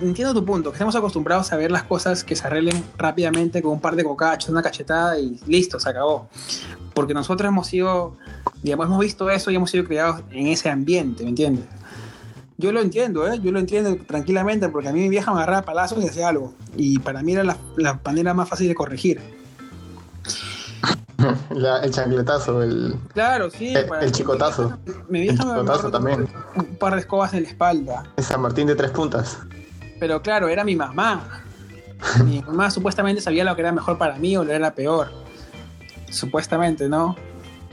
entiendo 0.03 0.35
tu 0.35 0.45
punto, 0.45 0.71
que 0.71 0.75
estemos 0.75 0.95
acostumbrados 0.95 1.53
a 1.53 1.57
ver 1.57 1.71
las 1.71 1.85
cosas 1.85 2.23
que 2.23 2.37
se 2.37 2.47
arreglen 2.47 2.85
rápidamente 2.99 3.63
con 3.63 3.73
un 3.73 3.81
par 3.81 3.97
de 3.97 4.05
cocachos, 4.05 4.51
una 4.51 4.63
cachetada 4.63 5.19
y 5.19 5.41
listo, 5.47 5.81
se 5.81 5.89
acabó. 5.89 6.29
Porque 6.93 7.15
nosotros 7.15 7.49
hemos 7.49 7.69
sido, 7.69 8.17
digamos, 8.63 8.87
hemos 8.87 8.99
visto 8.99 9.31
eso 9.31 9.51
y 9.51 9.55
hemos 9.57 9.71
sido 9.71 9.85
criados 9.85 10.21
en 10.33 10.49
ese 10.49 10.69
ambiente, 10.69 11.23
¿me 11.23 11.31
entiendes? 11.31 11.65
Yo 12.61 12.73
lo 12.73 12.81
entiendo, 12.81 13.27
¿eh? 13.27 13.41
Yo 13.43 13.53
lo 13.53 13.59
entiendo 13.59 13.97
tranquilamente 14.07 14.69
porque 14.69 14.89
a 14.89 14.93
mí 14.93 15.01
mi 15.01 15.09
vieja 15.09 15.33
me 15.33 15.39
agarraba 15.39 15.63
palazos 15.63 16.05
y 16.05 16.09
hacía 16.09 16.29
algo. 16.29 16.55
Y 16.77 16.99
para 16.99 17.23
mí 17.23 17.33
era 17.33 17.43
la, 17.43 17.57
la 17.77 17.99
manera 18.05 18.35
más 18.35 18.49
fácil 18.49 18.69
de 18.69 18.75
corregir. 18.75 19.21
La- 21.51 21.79
el 21.81 21.91
chancletazo, 21.91 22.63
el, 22.63 22.95
Claro, 23.13 23.51
sí. 23.51 23.75
el, 23.75 23.87
para- 23.87 24.05
el 24.05 24.13
chicotazo, 24.13 24.79
Mi 25.09 25.21
el 25.21 25.25
vieja 25.29 25.45
me 25.45 25.51
chicotazo 25.53 25.73
agarró 25.73 25.91
también. 25.91 26.29
un 26.57 26.65
par 26.77 26.95
de 26.95 27.01
escobas 27.01 27.33
en 27.35 27.43
la 27.45 27.49
espalda. 27.49 28.05
El 28.17 28.25
San 28.25 28.41
Martín 28.41 28.67
de 28.67 28.75
tres 28.75 28.91
puntas. 28.91 29.39
Pero 29.99 30.23
claro, 30.23 30.49
era 30.49 30.65
mi 30.65 30.77
mamá. 30.77 31.43
Mi 32.25 32.41
mamá 32.41 32.71
supuestamente 32.71 33.21
sabía 33.21 33.45
lo 33.45 33.55
que 33.55 33.61
era 33.61 33.73
mejor 33.73 33.99
para 33.99 34.17
mí 34.17 34.35
o 34.37 34.45
lo 34.45 34.53
era 34.53 34.75
peor. 34.75 35.11
Supuestamente, 36.11 36.89
¿no? 36.89 37.15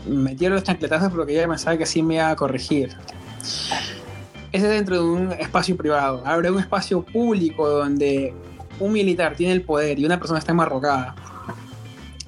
Me 0.06 0.32
metieron 0.32 0.56
los 0.56 0.64
chancletazos 0.66 1.12
porque 1.14 1.32
ella 1.34 1.48
pensaba 1.48 1.78
que 1.78 1.84
así 1.84 2.04
me 2.04 2.16
iba 2.16 2.30
a 2.30 2.36
corregir. 2.36 2.96
Ese 4.52 4.66
es 4.66 4.72
dentro 4.72 4.96
de 4.96 5.02
un 5.02 5.32
espacio 5.34 5.76
privado. 5.76 6.22
Abre 6.26 6.50
un 6.52 6.60
espacio 6.60 7.04
público 7.04 7.68
donde 7.68 8.34
un 8.80 8.94
militar 8.94 9.36
tiene 9.36 9.54
el 9.54 9.62
poder 9.62 10.00
y 10.00 10.06
una 10.06 10.20
persona 10.20 10.40
está 10.40 10.52
enmarrocada. 10.52 11.16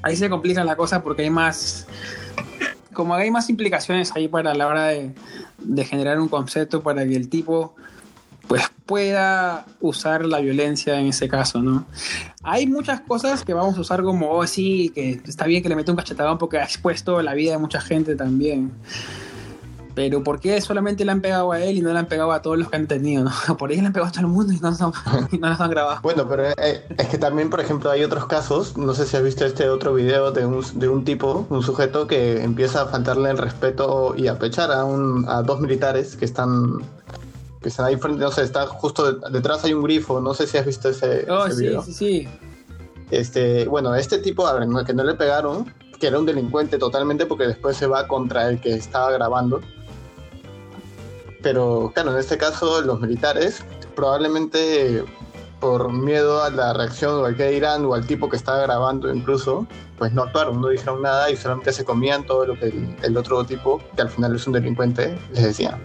Ahí 0.02 0.16
se 0.16 0.30
complica 0.30 0.64
la 0.64 0.76
cosa 0.76 1.04
porque 1.04 1.24
hay 1.24 1.30
más. 1.30 1.88
Como 2.94 3.14
hay 3.14 3.32
más 3.32 3.50
implicaciones 3.50 4.12
ahí 4.16 4.28
para 4.28 4.54
la 4.54 4.68
hora 4.68 4.88
de, 4.88 5.14
de 5.58 5.86
generar 5.86 6.20
un 6.20 6.28
concepto 6.28 6.82
para 6.82 7.06
que 7.08 7.16
el 7.16 7.30
tipo 7.30 7.76
pues 8.50 8.64
pueda 8.88 9.68
usar 9.80 10.26
la 10.26 10.40
violencia 10.40 11.00
en 11.00 11.06
ese 11.06 11.30
caso, 11.30 11.62
¿no? 11.62 11.86
Hay 12.42 12.66
muchas 12.66 13.00
cosas 13.02 13.46
que 13.46 13.54
vamos 13.54 13.78
a 13.78 13.82
usar 13.82 14.02
como, 14.02 14.32
oh, 14.32 14.48
sí, 14.48 14.92
que 14.96 15.22
está 15.28 15.46
bien 15.46 15.62
que 15.62 15.70
le 15.70 15.76
mete 15.76 15.92
un 15.92 15.98
cachetadón 15.98 16.40
porque 16.40 16.58
ha 16.58 16.64
expuesto 16.64 17.22
la 17.22 17.36
vida 17.36 17.52
de 17.52 17.60
mucha 17.60 17.80
gente 17.80 18.16
también. 18.16 18.72
Pero 20.00 20.24
¿por 20.24 20.40
qué 20.40 20.62
solamente 20.62 21.04
le 21.04 21.12
han 21.12 21.20
pegado 21.20 21.52
a 21.52 21.60
él 21.60 21.76
y 21.78 21.82
no 21.82 21.92
le 21.92 22.00
han 22.00 22.06
pegado 22.06 22.32
a 22.32 22.42
todos 22.42 22.58
los 22.58 22.70
que 22.70 22.78
han 22.78 22.88
tenido, 22.88 23.26
no? 23.26 23.32
Por 23.58 23.70
ahí 23.70 23.82
le 23.82 23.88
han 23.88 23.92
pegado 23.92 24.08
a 24.08 24.12
todo 24.14 24.22
el 24.22 24.28
mundo 24.28 24.54
y 24.54 24.58
no 24.62 24.70
han, 24.70 24.76
y 25.34 25.38
no 25.38 25.50
nos 25.50 25.60
han 25.60 25.70
grabado. 25.70 26.00
Bueno, 26.02 26.26
pero 26.30 26.46
eh, 26.52 26.86
es 26.98 27.08
que 27.10 27.18
también, 27.18 27.50
por 27.50 27.60
ejemplo, 27.60 27.92
hay 27.92 28.02
otros 28.06 28.26
casos, 28.28 28.78
no 28.78 28.94
sé 28.94 29.06
si 29.06 29.18
has 29.18 29.24
visto 29.24 29.44
este 29.46 29.68
otro 29.68 29.94
video 29.94 30.32
de 30.32 30.46
un, 30.46 30.64
de 30.80 30.88
un 30.88 31.04
tipo, 31.04 31.46
un 31.50 31.62
sujeto 31.64 32.08
que 32.08 32.42
empieza 32.42 32.84
a 32.84 32.86
faltarle 32.86 33.30
el 33.30 33.38
respeto 33.38 34.14
y 34.16 34.28
a 34.30 34.40
pechar 34.40 34.72
a, 34.72 34.86
un, 34.86 35.26
a 35.28 35.42
dos 35.42 35.60
militares 35.60 36.16
que 36.16 36.24
están, 36.24 36.78
que 37.62 37.68
están 37.68 37.88
ahí 37.88 37.98
frente, 37.98 38.22
no 38.22 38.32
sé, 38.32 38.44
está 38.44 38.68
justo 38.68 39.12
de- 39.12 39.30
detrás 39.32 39.66
hay 39.66 39.74
un 39.74 39.84
grifo, 39.84 40.22
no 40.22 40.34
sé 40.34 40.48
si 40.48 40.58
has 40.58 40.66
visto 40.66 40.88
ese, 40.88 41.26
Oh, 41.30 41.46
ese 41.46 41.56
sí, 41.58 41.62
video. 41.64 41.84
sí, 41.84 41.94
sí. 41.94 42.28
Este, 43.12 43.66
bueno, 43.66 43.94
este 43.96 44.20
tipo, 44.20 44.48
a 44.48 44.54
ver, 44.54 44.66
que 44.86 44.94
no 44.94 45.04
le 45.04 45.16
pegaron, 45.16 45.66
que 46.00 46.08
era 46.08 46.18
un 46.20 46.26
delincuente 46.26 46.78
totalmente 46.78 47.26
porque 47.26 47.46
después 47.48 47.76
se 47.76 47.86
va 47.86 48.08
contra 48.08 48.48
el 48.48 48.62
que 48.62 48.76
estaba 48.76 49.12
grabando. 49.12 49.60
Pero 51.42 51.92
claro, 51.94 52.12
en 52.12 52.18
este 52.20 52.38
caso 52.38 52.82
los 52.82 53.00
militares 53.00 53.64
probablemente 53.96 55.04
por 55.60 55.92
miedo 55.92 56.42
a 56.44 56.50
la 56.50 56.74
reacción 56.74 57.16
o 57.16 57.26
al 57.26 57.36
que 57.36 57.50
dirán 57.50 57.86
o 57.86 57.94
al 57.94 58.06
tipo 58.08 58.30
que 58.30 58.38
estaba 58.38 58.62
grabando 58.62 59.14
incluso, 59.14 59.68
pues 59.98 60.14
no 60.14 60.24
actuaron, 60.24 60.62
no 60.62 60.70
dijeron 60.70 61.02
nada 61.02 61.30
y 61.30 61.36
solamente 61.36 61.74
se 61.74 61.84
comían 61.84 62.26
todo 62.26 62.46
lo 62.46 62.58
que 62.58 62.74
el, 63.04 63.18
otro 63.18 63.44
tipo, 63.44 63.82
que 63.96 64.02
al 64.02 64.10
final 64.10 64.36
es 64.36 64.48
un 64.48 64.54
delincuente, 64.54 65.18
les 65.34 65.44
decía. 65.44 65.78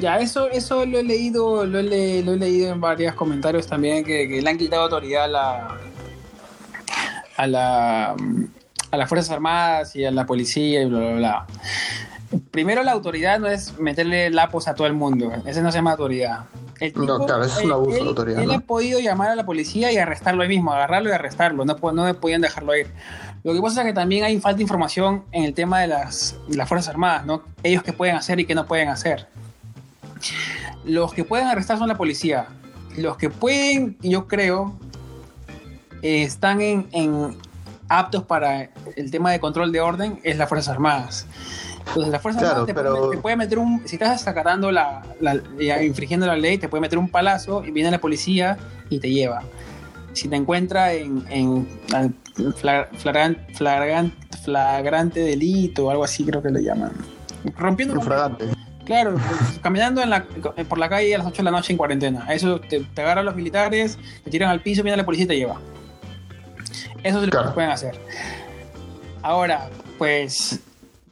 Ya, 0.00 0.18
eso, 0.18 0.48
eso 0.48 0.84
lo 0.86 0.98
he 0.98 1.04
leído, 1.04 1.64
lo 1.64 1.78
he, 1.78 1.82
le- 1.84 2.22
lo 2.24 2.32
he 2.32 2.36
leído 2.38 2.72
en 2.72 2.80
varios 2.80 3.14
comentarios 3.14 3.66
también, 3.68 4.04
que, 4.04 4.26
que 4.28 4.42
le 4.42 4.50
han 4.50 4.58
quitado 4.58 4.82
autoridad 4.82 5.24
a 5.24 5.28
la, 5.28 5.76
a 7.36 7.46
la 7.46 8.16
a 8.92 8.96
las 8.96 9.08
Fuerzas 9.08 9.30
Armadas 9.30 9.94
y 9.94 10.04
a 10.04 10.10
la 10.10 10.26
policía 10.26 10.82
y 10.82 10.86
bla 10.86 10.98
bla 10.98 11.12
bla. 11.14 11.46
Primero 12.50 12.82
la 12.82 12.92
autoridad 12.92 13.38
no 13.38 13.48
es 13.48 13.78
meterle 13.78 14.30
lapos 14.30 14.68
a 14.68 14.74
todo 14.74 14.86
el 14.86 14.92
mundo. 14.92 15.32
Ese 15.46 15.62
no 15.62 15.70
se 15.72 15.78
llama 15.78 15.92
autoridad. 15.92 16.44
El 16.78 16.94
No, 16.94 17.26
claro, 17.26 17.44
eso 17.44 17.58
es 17.58 17.64
un 17.64 17.72
abuso 17.72 18.02
de 18.02 18.08
autoridad, 18.08 18.42
Él 18.42 18.48
¿no? 18.48 18.54
ha 18.54 18.60
podido 18.60 19.00
llamar 19.00 19.30
a 19.30 19.34
la 19.34 19.44
policía 19.44 19.92
y 19.92 19.98
arrestarlo 19.98 20.42
ahí 20.42 20.48
mismo, 20.48 20.72
agarrarlo 20.72 21.10
y 21.10 21.12
arrestarlo. 21.12 21.64
No, 21.64 21.76
no 21.92 22.14
podían 22.20 22.40
dejarlo 22.40 22.74
ir. 22.74 22.90
Lo 23.42 23.52
que 23.52 23.60
pasa 23.60 23.82
es 23.82 23.88
que 23.88 23.92
también 23.92 24.24
hay 24.24 24.38
falta 24.40 24.58
de 24.58 24.62
información 24.62 25.24
en 25.32 25.44
el 25.44 25.54
tema 25.54 25.80
de 25.80 25.88
las, 25.88 26.36
las 26.48 26.68
Fuerzas 26.68 26.88
Armadas, 26.88 27.26
¿no? 27.26 27.42
Ellos 27.62 27.82
qué 27.82 27.92
pueden 27.92 28.16
hacer 28.16 28.40
y 28.40 28.44
qué 28.44 28.54
no 28.54 28.66
pueden 28.66 28.88
hacer. 28.88 29.26
Los 30.84 31.12
que 31.12 31.24
pueden 31.24 31.46
arrestar 31.46 31.78
son 31.78 31.88
la 31.88 31.96
policía. 31.96 32.46
Los 32.96 33.16
que 33.16 33.30
pueden, 33.30 33.96
yo 34.02 34.26
creo, 34.26 34.74
eh, 36.02 36.22
están 36.22 36.60
en, 36.60 36.88
en 36.92 37.36
aptos 37.88 38.22
para 38.22 38.70
el 38.96 39.10
tema 39.10 39.32
de 39.32 39.40
control 39.40 39.72
de 39.72 39.80
orden 39.80 40.20
es 40.22 40.38
las 40.38 40.48
Fuerzas 40.48 40.72
Armadas. 40.72 41.26
Entonces, 41.90 42.12
las 42.12 42.22
Fuerzas 42.22 42.42
Claro, 42.42 42.56
Armadas 42.62 42.66
te, 42.66 42.74
pero- 42.74 42.96
puede, 42.96 43.16
te 43.16 43.22
puede 43.22 43.36
meter 43.36 43.58
un. 43.58 43.82
Si 43.86 43.96
estás 43.96 44.26
acatando 44.26 44.70
la, 44.72 45.02
infringiendo 45.82 46.26
la 46.26 46.36
ley, 46.36 46.58
te 46.58 46.68
puede 46.68 46.80
meter 46.80 46.98
un 46.98 47.08
palazo 47.08 47.64
y 47.64 47.70
viene 47.70 47.90
la 47.90 47.98
policía 47.98 48.56
y 48.88 48.98
te 48.98 49.10
lleva. 49.10 49.42
Si 50.12 50.28
te 50.28 50.36
encuentra 50.36 50.92
en, 50.92 51.24
en 51.30 51.68
flagran- 52.54 53.38
flagrante 54.42 55.20
delito 55.20 55.86
o 55.86 55.90
algo 55.90 56.04
así, 56.04 56.24
creo 56.24 56.42
que 56.42 56.50
le 56.50 56.62
llaman. 56.62 56.92
Rompiendo 57.56 57.94
Infragante. 57.94 58.46
Claro, 58.84 59.14
caminando 59.62 60.02
en 60.02 60.10
la- 60.10 60.24
por 60.68 60.78
la 60.78 60.88
calle 60.88 61.14
a 61.14 61.18
las 61.18 61.26
8 61.28 61.38
de 61.38 61.42
la 61.44 61.50
noche 61.52 61.72
en 61.72 61.76
cuarentena. 61.76 62.26
Eso 62.32 62.60
te, 62.60 62.80
te 62.80 63.02
agarran 63.02 63.24
los 63.24 63.36
militares, 63.36 63.98
te 64.24 64.30
tiran 64.30 64.50
al 64.50 64.60
piso, 64.62 64.82
viene 64.82 64.96
la 64.96 65.04
policía 65.04 65.24
y 65.26 65.28
te 65.28 65.36
lleva. 65.36 65.60
Eso 67.04 67.18
es 67.20 67.24
lo 67.26 67.30
Claro. 67.30 67.48
que 67.50 67.54
pueden 67.54 67.70
hacer. 67.70 67.98
Ahora, 69.22 69.68
pues 69.96 70.60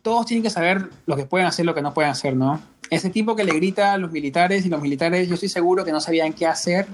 todos 0.09 0.25
tienen 0.25 0.42
que 0.42 0.49
saber 0.49 0.88
lo 1.05 1.16
que 1.16 1.27
pueden 1.27 1.47
hacer 1.47 1.66
lo 1.66 1.75
que 1.75 1.83
no 1.83 1.92
pueden 1.92 2.11
hacer, 2.11 2.35
¿no? 2.35 2.59
Ese 2.88 3.11
tipo 3.11 3.37
que 3.37 3.44
le 3.44 3.53
grita 3.53 3.92
a 3.92 3.99
los 3.99 4.11
militares 4.11 4.64
y 4.64 4.71
los 4.71 4.81
militares, 4.81 5.29
yo 5.29 5.35
estoy 5.35 5.51
seguro 5.51 5.85
que 5.85 5.92
no 5.92 6.01
sabían 6.01 6.33
qué 6.33 6.47
hacer. 6.47 6.87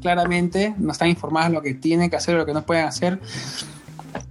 Claramente, 0.00 0.74
no 0.76 0.90
están 0.90 1.06
informados 1.06 1.50
de 1.50 1.54
lo 1.54 1.62
que 1.62 1.74
tienen 1.74 2.10
que 2.10 2.16
hacer 2.16 2.34
lo 2.34 2.44
que 2.44 2.52
no 2.52 2.66
pueden 2.66 2.84
hacer. 2.84 3.20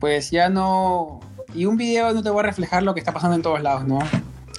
Pues 0.01 0.29
ya 0.29 0.49
no. 0.49 1.21
Y 1.55 1.63
un 1.63 1.77
video 1.77 2.13
no 2.13 2.21
te 2.21 2.29
va 2.29 2.41
a 2.41 2.43
reflejar 2.43 2.83
lo 2.83 2.93
que 2.93 2.99
está 2.99 3.13
pasando 3.13 3.37
en 3.37 3.43
todos 3.43 3.61
lados, 3.61 3.87
¿no? 3.87 3.99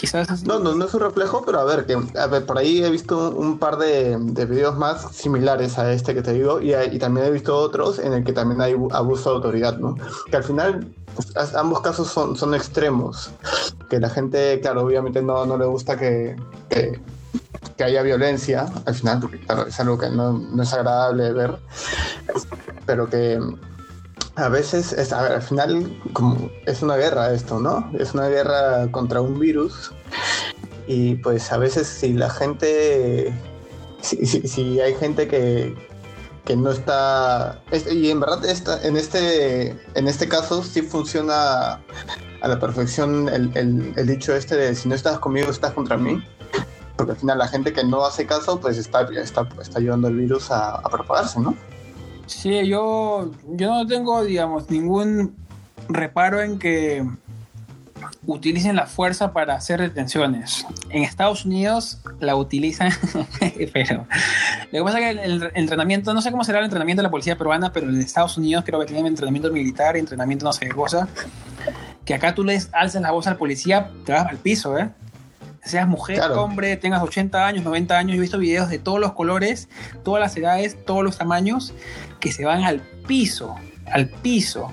Quizás. 0.02 0.42
No, 0.42 0.58
no, 0.58 0.74
no 0.74 0.84
es 0.84 0.92
un 0.94 1.00
reflejo, 1.00 1.44
pero 1.46 1.60
a 1.60 1.64
ver, 1.64 1.86
que 1.86 1.96
a 2.18 2.26
ver, 2.26 2.44
por 2.44 2.58
ahí 2.58 2.82
he 2.82 2.90
visto 2.90 3.30
un 3.30 3.60
par 3.60 3.76
de, 3.76 4.18
de 4.18 4.46
videos 4.46 4.76
más 4.76 5.12
similares 5.14 5.78
a 5.78 5.92
este 5.92 6.12
que 6.12 6.22
te 6.22 6.32
digo 6.32 6.60
y, 6.60 6.74
y 6.74 6.98
también 6.98 7.26
he 7.26 7.30
visto 7.30 7.56
otros 7.56 8.00
en 8.00 8.12
el 8.12 8.24
que 8.24 8.32
también 8.32 8.60
hay 8.60 8.72
abu- 8.72 8.92
abuso 8.92 9.30
de 9.30 9.36
autoridad, 9.36 9.78
¿no? 9.78 9.96
Que 10.28 10.38
al 10.38 10.42
final 10.42 10.88
ambos 11.54 11.82
casos 11.82 12.08
son, 12.08 12.52
extremos, 12.52 13.30
que 13.88 14.00
la 14.00 14.10
gente, 14.10 14.58
claro, 14.60 14.82
obviamente 14.82 15.22
no, 15.22 15.46
no 15.46 15.56
le 15.56 15.66
gusta 15.66 15.96
que, 15.96 16.34
que, 16.68 17.00
haya 17.84 18.02
violencia 18.02 18.66
al 18.84 18.94
final, 18.96 19.20
porque 19.20 19.38
claro, 19.38 19.66
es 19.68 19.78
algo 19.78 19.98
que 19.98 20.10
no, 20.10 20.60
es 20.60 20.72
agradable 20.72 21.32
ver, 21.32 21.58
pero 22.86 23.08
que 23.08 23.38
a 24.36 24.48
veces, 24.48 24.92
es, 24.92 25.12
a 25.12 25.22
ver, 25.22 25.32
al 25.32 25.42
final 25.42 26.00
como 26.12 26.50
es 26.66 26.82
una 26.82 26.96
guerra 26.96 27.32
esto, 27.32 27.60
¿no? 27.60 27.90
Es 27.98 28.14
una 28.14 28.28
guerra 28.28 28.90
contra 28.90 29.20
un 29.20 29.38
virus 29.38 29.92
y 30.86 31.16
pues 31.16 31.52
a 31.52 31.58
veces 31.58 31.86
si 31.86 32.12
la 32.14 32.30
gente, 32.30 33.32
si, 34.00 34.80
hay 34.80 34.94
gente 34.94 35.28
que, 35.28 35.74
que 36.44 36.56
no 36.56 36.70
está, 36.70 37.60
es- 37.70 37.90
y 37.92 38.10
en 38.10 38.20
verdad 38.20 38.44
esta, 38.46 38.82
en, 38.82 38.96
este, 38.96 39.70
en 39.94 40.08
este 40.08 40.28
caso 40.28 40.62
sí 40.62 40.82
funciona 40.82 41.80
a 42.40 42.48
la 42.48 42.58
perfección 42.58 43.28
el, 43.28 44.06
dicho 44.06 44.34
este 44.34 44.56
de 44.56 44.74
si 44.74 44.88
no 44.88 44.94
estás 44.94 45.18
conmigo 45.18 45.50
estás 45.50 45.72
contra 45.72 45.96
mí. 45.96 46.24
Porque 46.96 47.12
al 47.12 47.18
final 47.18 47.38
la 47.38 47.48
gente 47.48 47.72
que 47.72 47.82
no 47.84 48.04
hace 48.04 48.26
caso 48.26 48.60
pues 48.60 48.76
está, 48.78 49.02
está, 49.14 49.48
está 49.60 49.78
ayudando 49.78 50.08
el 50.08 50.16
virus 50.16 50.50
a 50.50 50.80
propagarse, 50.90 51.40
¿no? 51.40 51.56
Sí, 52.32 52.66
yo, 52.66 53.30
yo 53.48 53.68
no 53.74 53.86
tengo, 53.86 54.22
digamos, 54.24 54.70
ningún 54.70 55.36
reparo 55.88 56.40
en 56.40 56.58
que 56.58 57.04
utilicen 58.26 58.76
la 58.76 58.86
fuerza 58.86 59.32
para 59.32 59.54
hacer 59.54 59.80
detenciones. 59.80 60.66
En 60.90 61.02
Estados 61.02 61.44
Unidos 61.44 62.00
la 62.20 62.36
utilizan, 62.36 62.90
pero 63.72 64.06
lo 64.72 64.78
que 64.78 64.82
pasa 64.84 64.98
es 64.98 65.04
que 65.04 65.10
el, 65.24 65.42
el 65.42 65.50
entrenamiento, 65.54 66.14
no 66.14 66.22
sé 66.22 66.30
cómo 66.30 66.44
será 66.44 66.58
el 66.58 66.64
entrenamiento 66.64 67.00
de 67.00 67.04
la 67.04 67.10
policía 67.10 67.36
peruana, 67.36 67.72
pero 67.72 67.88
en 67.88 68.00
Estados 68.00 68.36
Unidos 68.38 68.64
creo 68.66 68.80
que 68.80 68.86
tienen 68.86 69.06
entrenamiento 69.06 69.50
militar, 69.52 69.96
entrenamiento 69.96 70.44
no 70.44 70.52
sé 70.52 70.66
qué 70.66 70.72
cosa, 70.74 71.08
que 72.04 72.14
acá 72.14 72.34
tú 72.34 72.44
les 72.44 72.68
alzas 72.72 73.02
la 73.02 73.10
voz 73.12 73.26
al 73.26 73.36
policía, 73.36 73.90
te 74.04 74.12
vas 74.12 74.26
al 74.26 74.36
piso, 74.38 74.78
¿eh? 74.78 74.88
Seas 75.64 75.86
mujer, 75.86 76.16
Claro. 76.16 76.42
hombre, 76.42 76.76
tengas 76.76 77.00
80 77.02 77.46
años, 77.46 77.62
90 77.64 77.96
años, 77.96 78.10
yo 78.12 78.18
he 78.18 78.20
visto 78.22 78.38
videos 78.38 78.68
de 78.68 78.80
todos 78.80 78.98
los 78.98 79.12
colores, 79.12 79.68
todas 80.02 80.20
las 80.20 80.36
edades, 80.36 80.76
todos 80.84 81.04
los 81.04 81.18
tamaños, 81.18 81.72
que 82.22 82.30
se 82.30 82.44
van 82.44 82.62
al 82.62 82.80
piso, 82.80 83.56
al 83.90 84.08
piso, 84.08 84.72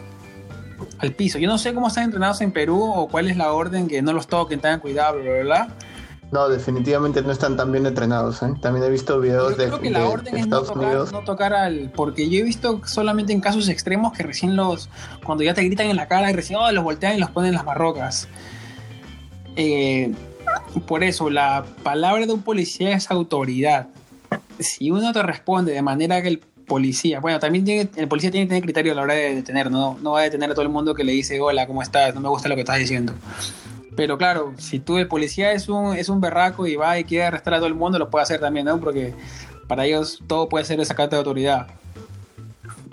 al 1.00 1.14
piso. 1.14 1.40
Yo 1.40 1.50
no 1.50 1.58
sé 1.58 1.74
cómo 1.74 1.88
están 1.88 2.06
entrenados 2.06 2.42
en 2.42 2.52
Perú 2.52 2.80
o 2.84 3.10
cuál 3.10 3.28
es 3.28 3.36
la 3.36 3.52
orden, 3.52 3.88
que 3.88 4.04
no 4.04 4.14
los 4.14 4.28
toquen, 4.28 4.62
tengan 4.62 4.80
cuidado, 4.80 5.20
bla, 5.20 5.32
bla, 5.32 5.42
bla. 5.42 5.68
No, 6.32 6.48
definitivamente 6.48 7.24
no 7.24 7.32
están 7.32 7.58
tan 7.58 7.72
bien 7.72 7.88
entrenados. 7.88 8.44
¿eh? 8.44 8.54
También 8.62 8.86
he 8.86 8.90
visto 8.92 9.16
Yo 9.16 9.22
videos 9.22 9.58
de, 9.58 9.66
creo 9.66 9.82
que 9.82 9.90
la 9.90 10.00
de 10.02 10.06
orden 10.06 10.38
es 10.38 10.48
no 10.48 10.62
tocar, 10.62 10.78
Unidos. 10.78 11.12
no 11.12 11.22
tocar 11.22 11.54
al... 11.56 11.92
Porque 11.96 12.30
yo 12.30 12.40
he 12.40 12.44
visto 12.44 12.82
solamente 12.86 13.34
en 13.34 13.42
casos 13.42 13.68
extremos 13.68 14.14
que 14.14 14.22
recién 14.22 14.56
los... 14.56 14.92
Cuando 15.26 15.44
ya 15.44 15.56
te 15.56 15.64
gritan 15.64 15.88
en 15.88 15.96
la 15.96 16.08
cara 16.08 16.30
y 16.30 16.34
recién 16.34 16.60
oh, 16.60 16.72
los 16.72 16.84
voltean 16.84 17.16
y 17.16 17.20
los 17.20 17.32
ponen 17.32 17.50
en 17.50 17.56
las 17.56 17.66
barrocas. 17.66 18.28
Eh, 19.56 20.14
por 20.86 21.04
eso, 21.04 21.32
la 21.32 21.66
palabra 21.82 22.28
de 22.28 22.32
un 22.32 22.44
policía 22.44 22.96
es 22.96 23.10
autoridad. 23.10 23.88
Si 24.60 24.92
uno 24.92 25.12
te 25.12 25.24
responde 25.24 25.72
de 25.72 25.82
manera 25.82 26.22
que 26.22 26.28
el 26.28 26.38
policía, 26.70 27.20
bueno, 27.20 27.40
también 27.40 27.66
tiene, 27.66 27.90
el 27.98 28.08
policía 28.08 28.32
tiene 28.32 28.46
que 28.46 28.50
tener 28.50 28.64
criterio 28.64 28.94
a 28.94 28.96
la 28.96 29.02
hora 29.02 29.16
de 29.16 29.36
detener, 29.36 29.70
¿no? 29.70 29.98
no 30.02 30.12
va 30.12 30.22
a 30.22 30.24
detener 30.24 30.50
a 30.50 30.54
todo 30.54 30.62
el 30.62 30.70
mundo 30.70 30.96
que 30.96 31.04
le 31.04 31.12
dice, 31.12 31.42
hola, 31.42 31.68
¿cómo 31.68 31.82
estás? 31.82 32.16
No 32.16 32.22
me 32.22 32.30
gusta 32.30 32.48
lo 32.48 32.56
que 32.56 32.62
estás 32.62 32.78
diciendo. 32.78 33.14
Pero 33.98 34.18
claro, 34.18 34.54
si 34.58 34.80
tú 34.80 34.98
el 34.98 35.10
policía 35.10 35.52
es 35.52 35.68
un, 35.68 35.98
es 35.98 36.08
un 36.08 36.22
berraco 36.22 36.66
y 36.66 36.78
va 36.78 36.98
y 36.98 37.04
quiere 37.04 37.26
arrestar 37.26 37.56
a 37.56 37.58
todo 37.58 37.68
el 37.68 37.76
mundo, 37.76 38.00
lo 38.00 38.10
puede 38.10 38.24
hacer 38.24 38.40
también, 38.40 38.66
¿no? 38.66 38.80
Porque 38.80 39.14
para 39.68 39.86
ellos 39.86 40.24
todo 40.26 40.48
puede 40.48 40.64
ser 40.64 40.80
esa 40.80 40.96
carta 40.96 41.18
de 41.18 41.20
autoridad. 41.20 41.68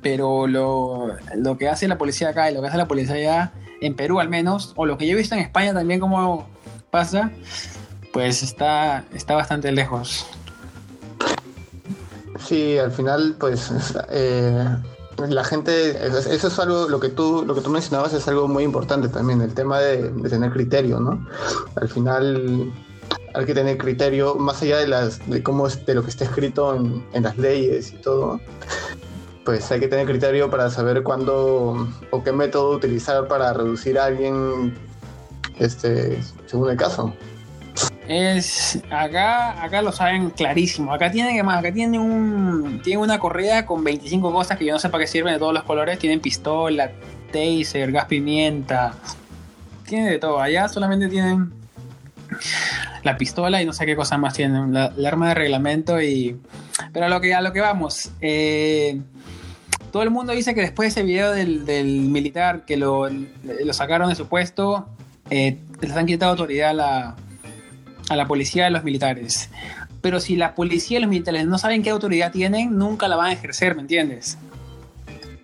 Pero 0.02 0.48
lo, 0.48 1.14
lo 1.36 1.58
que 1.58 1.68
hace 1.68 1.86
la 1.86 1.96
policía 1.96 2.30
acá 2.30 2.50
y 2.50 2.54
lo 2.54 2.60
que 2.60 2.66
hace 2.66 2.76
la 2.76 2.88
policía 2.88 3.14
allá, 3.14 3.52
en 3.80 3.94
Perú 3.94 4.18
al 4.18 4.28
menos, 4.28 4.72
o 4.74 4.84
lo 4.84 4.98
que 4.98 5.06
yo 5.06 5.12
he 5.12 5.16
visto 5.16 5.36
en 5.36 5.42
España 5.42 5.72
también 5.72 6.00
como 6.00 6.48
pasa, 6.90 7.30
pues 8.12 8.42
está, 8.42 9.04
está 9.14 9.34
bastante 9.34 9.70
lejos. 9.70 10.26
Sí, 12.38 12.78
al 12.78 12.92
final, 12.92 13.36
pues 13.38 13.70
eh, 14.10 14.76
la 15.28 15.44
gente, 15.44 16.06
eso 16.06 16.48
es 16.48 16.58
algo, 16.58 16.88
lo 16.88 17.00
que 17.00 17.08
tú, 17.08 17.44
lo 17.46 17.54
que 17.54 17.60
tú 17.60 17.70
mencionabas 17.70 18.12
es 18.12 18.28
algo 18.28 18.48
muy 18.48 18.64
importante 18.64 19.08
también, 19.08 19.40
el 19.40 19.54
tema 19.54 19.80
de, 19.80 20.10
de 20.10 20.28
tener 20.28 20.52
criterio, 20.52 21.00
¿no? 21.00 21.26
Al 21.76 21.88
final 21.88 22.72
hay 23.34 23.44
que 23.44 23.54
tener 23.54 23.76
criterio 23.76 24.34
más 24.36 24.62
allá 24.62 24.78
de 24.78 24.88
las, 24.88 25.26
de 25.28 25.42
cómo 25.42 25.66
es, 25.66 25.84
de 25.84 25.94
lo 25.94 26.02
que 26.02 26.10
está 26.10 26.24
escrito 26.24 26.74
en, 26.74 27.04
en 27.12 27.22
las 27.22 27.36
leyes 27.36 27.92
y 27.92 27.96
todo. 27.96 28.40
Pues 29.44 29.70
hay 29.70 29.78
que 29.78 29.88
tener 29.88 30.06
criterio 30.06 30.50
para 30.50 30.70
saber 30.70 31.02
cuándo 31.02 31.86
o 32.10 32.24
qué 32.24 32.32
método 32.32 32.70
utilizar 32.70 33.28
para 33.28 33.52
reducir 33.52 33.98
a 33.98 34.06
alguien, 34.06 34.76
este, 35.58 36.20
según 36.46 36.70
el 36.70 36.76
caso. 36.76 37.14
Es 38.08 38.80
acá, 38.90 39.62
acá 39.62 39.82
lo 39.82 39.90
saben 39.90 40.30
clarísimo. 40.30 40.92
Acá 40.92 41.10
tienen 41.10 41.34
que 41.34 41.42
más, 41.42 41.58
acá 41.58 41.72
tienen 41.72 42.00
un 42.00 42.80
tienen 42.82 43.02
una 43.02 43.18
correa 43.18 43.66
con 43.66 43.82
25 43.82 44.32
cosas 44.32 44.56
que 44.56 44.64
yo 44.64 44.72
no 44.72 44.78
sé 44.78 44.88
para 44.88 45.02
qué 45.02 45.08
sirven 45.08 45.34
de 45.34 45.38
todos 45.38 45.52
los 45.52 45.64
colores. 45.64 45.98
Tienen 45.98 46.20
pistola, 46.20 46.92
taser, 47.32 47.90
gas 47.90 48.04
pimienta. 48.04 48.94
Tienen 49.86 50.08
de 50.10 50.18
todo. 50.18 50.40
Allá 50.40 50.68
solamente 50.68 51.08
tienen 51.08 51.52
la 53.02 53.16
pistola 53.16 53.60
y 53.60 53.66
no 53.66 53.72
sé 53.72 53.86
qué 53.86 53.96
cosa 53.96 54.18
más 54.18 54.34
tienen. 54.34 54.72
La, 54.72 54.92
la 54.96 55.08
arma 55.08 55.28
de 55.28 55.34
reglamento 55.34 56.00
y. 56.00 56.40
Pero 56.92 57.06
a 57.06 57.08
lo 57.08 57.20
que 57.20 57.34
a 57.34 57.40
lo 57.40 57.52
que 57.52 57.60
vamos. 57.60 58.10
eh, 58.20 59.00
todo 59.90 60.02
el 60.02 60.10
mundo 60.10 60.32
dice 60.34 60.54
que 60.54 60.60
después 60.60 60.94
de 60.94 61.00
ese 61.00 61.06
video 61.06 61.32
del, 61.32 61.64
del 61.64 61.86
militar 61.86 62.66
que 62.66 62.76
lo, 62.76 63.08
lo 63.08 63.72
sacaron 63.72 64.10
de 64.10 64.14
su 64.14 64.28
puesto, 64.28 64.86
eh, 65.30 65.58
les 65.80 65.92
han 65.92 66.04
quitado 66.04 66.32
autoridad 66.32 66.70
a 66.70 66.74
la, 66.74 67.16
a 68.08 68.16
la 68.16 68.26
policía 68.26 68.64
y 68.64 68.66
a 68.66 68.70
los 68.70 68.84
militares. 68.84 69.48
Pero 70.00 70.20
si 70.20 70.36
la 70.36 70.54
policía 70.54 70.98
y 70.98 71.00
los 71.00 71.10
militares 71.10 71.46
no 71.46 71.58
saben 71.58 71.82
qué 71.82 71.90
autoridad 71.90 72.32
tienen, 72.32 72.78
nunca 72.78 73.08
la 73.08 73.16
van 73.16 73.30
a 73.30 73.32
ejercer, 73.32 73.74
¿me 73.74 73.82
entiendes? 73.82 74.38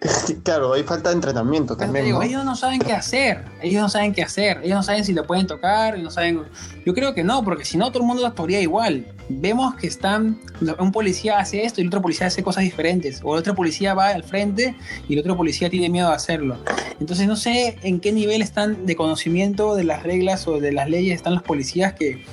Claro, 0.43 0.73
hay 0.73 0.83
falta 0.83 1.11
de 1.11 1.17
entrenamiento 1.17 1.77
Pero 1.77 1.87
también, 1.87 2.07
digo, 2.07 2.19
¿no? 2.19 2.25
ellos 2.25 2.45
no 2.45 2.57
saben 2.57 2.81
qué 2.81 2.93
hacer, 2.93 3.45
ellos 3.61 3.83
no 3.83 3.89
saben 3.89 4.13
qué 4.13 4.23
hacer, 4.23 4.61
ellos 4.63 4.77
no 4.77 4.83
saben 4.83 5.05
si 5.05 5.13
lo 5.13 5.27
pueden 5.27 5.47
tocar, 5.47 5.99
no 5.99 6.11
saben... 6.11 6.43
Yo 6.85 6.95
creo 6.95 7.15
que 7.15 7.23
no, 7.23 7.45
porque 7.45 7.65
si 7.65 7.79
no 7.79 7.91
todo 7.91 8.01
el 8.01 8.07
mundo 8.07 8.27
actuaría 8.27 8.61
igual. 8.61 9.07
Vemos 9.29 9.77
que 9.77 9.87
están, 9.87 10.41
un 10.79 10.93
policía 10.93 11.39
hace 11.39 11.65
esto 11.65 11.81
y 11.81 11.83
el 11.83 11.89
otro 11.89 12.03
policía 12.03 12.27
hace 12.27 12.43
cosas 12.43 12.65
diferentes, 12.65 13.21
o 13.23 13.35
el 13.35 13.41
otro 13.41 13.55
policía 13.55 13.95
va 13.95 14.09
al 14.09 14.25
frente 14.25 14.75
y 15.09 15.15
el 15.15 15.21
otro 15.21 15.37
policía 15.37 15.71
tiene 15.71 15.89
miedo 15.89 16.09
de 16.09 16.15
hacerlo. 16.15 16.59
Entonces 17.01 17.27
no 17.27 17.37
sé 17.37 17.79
en 17.83 18.01
qué 18.01 18.13
nivel 18.13 18.43
están 18.43 18.85
de 18.85 18.97
conocimiento 18.97 19.75
de 19.75 19.85
las 19.85 20.03
reglas 20.03 20.47
o 20.49 20.59
de 20.59 20.73
las 20.73 20.89
leyes 20.89 21.15
están 21.15 21.35
los 21.35 21.43
policías 21.43 21.93
que... 21.95 22.25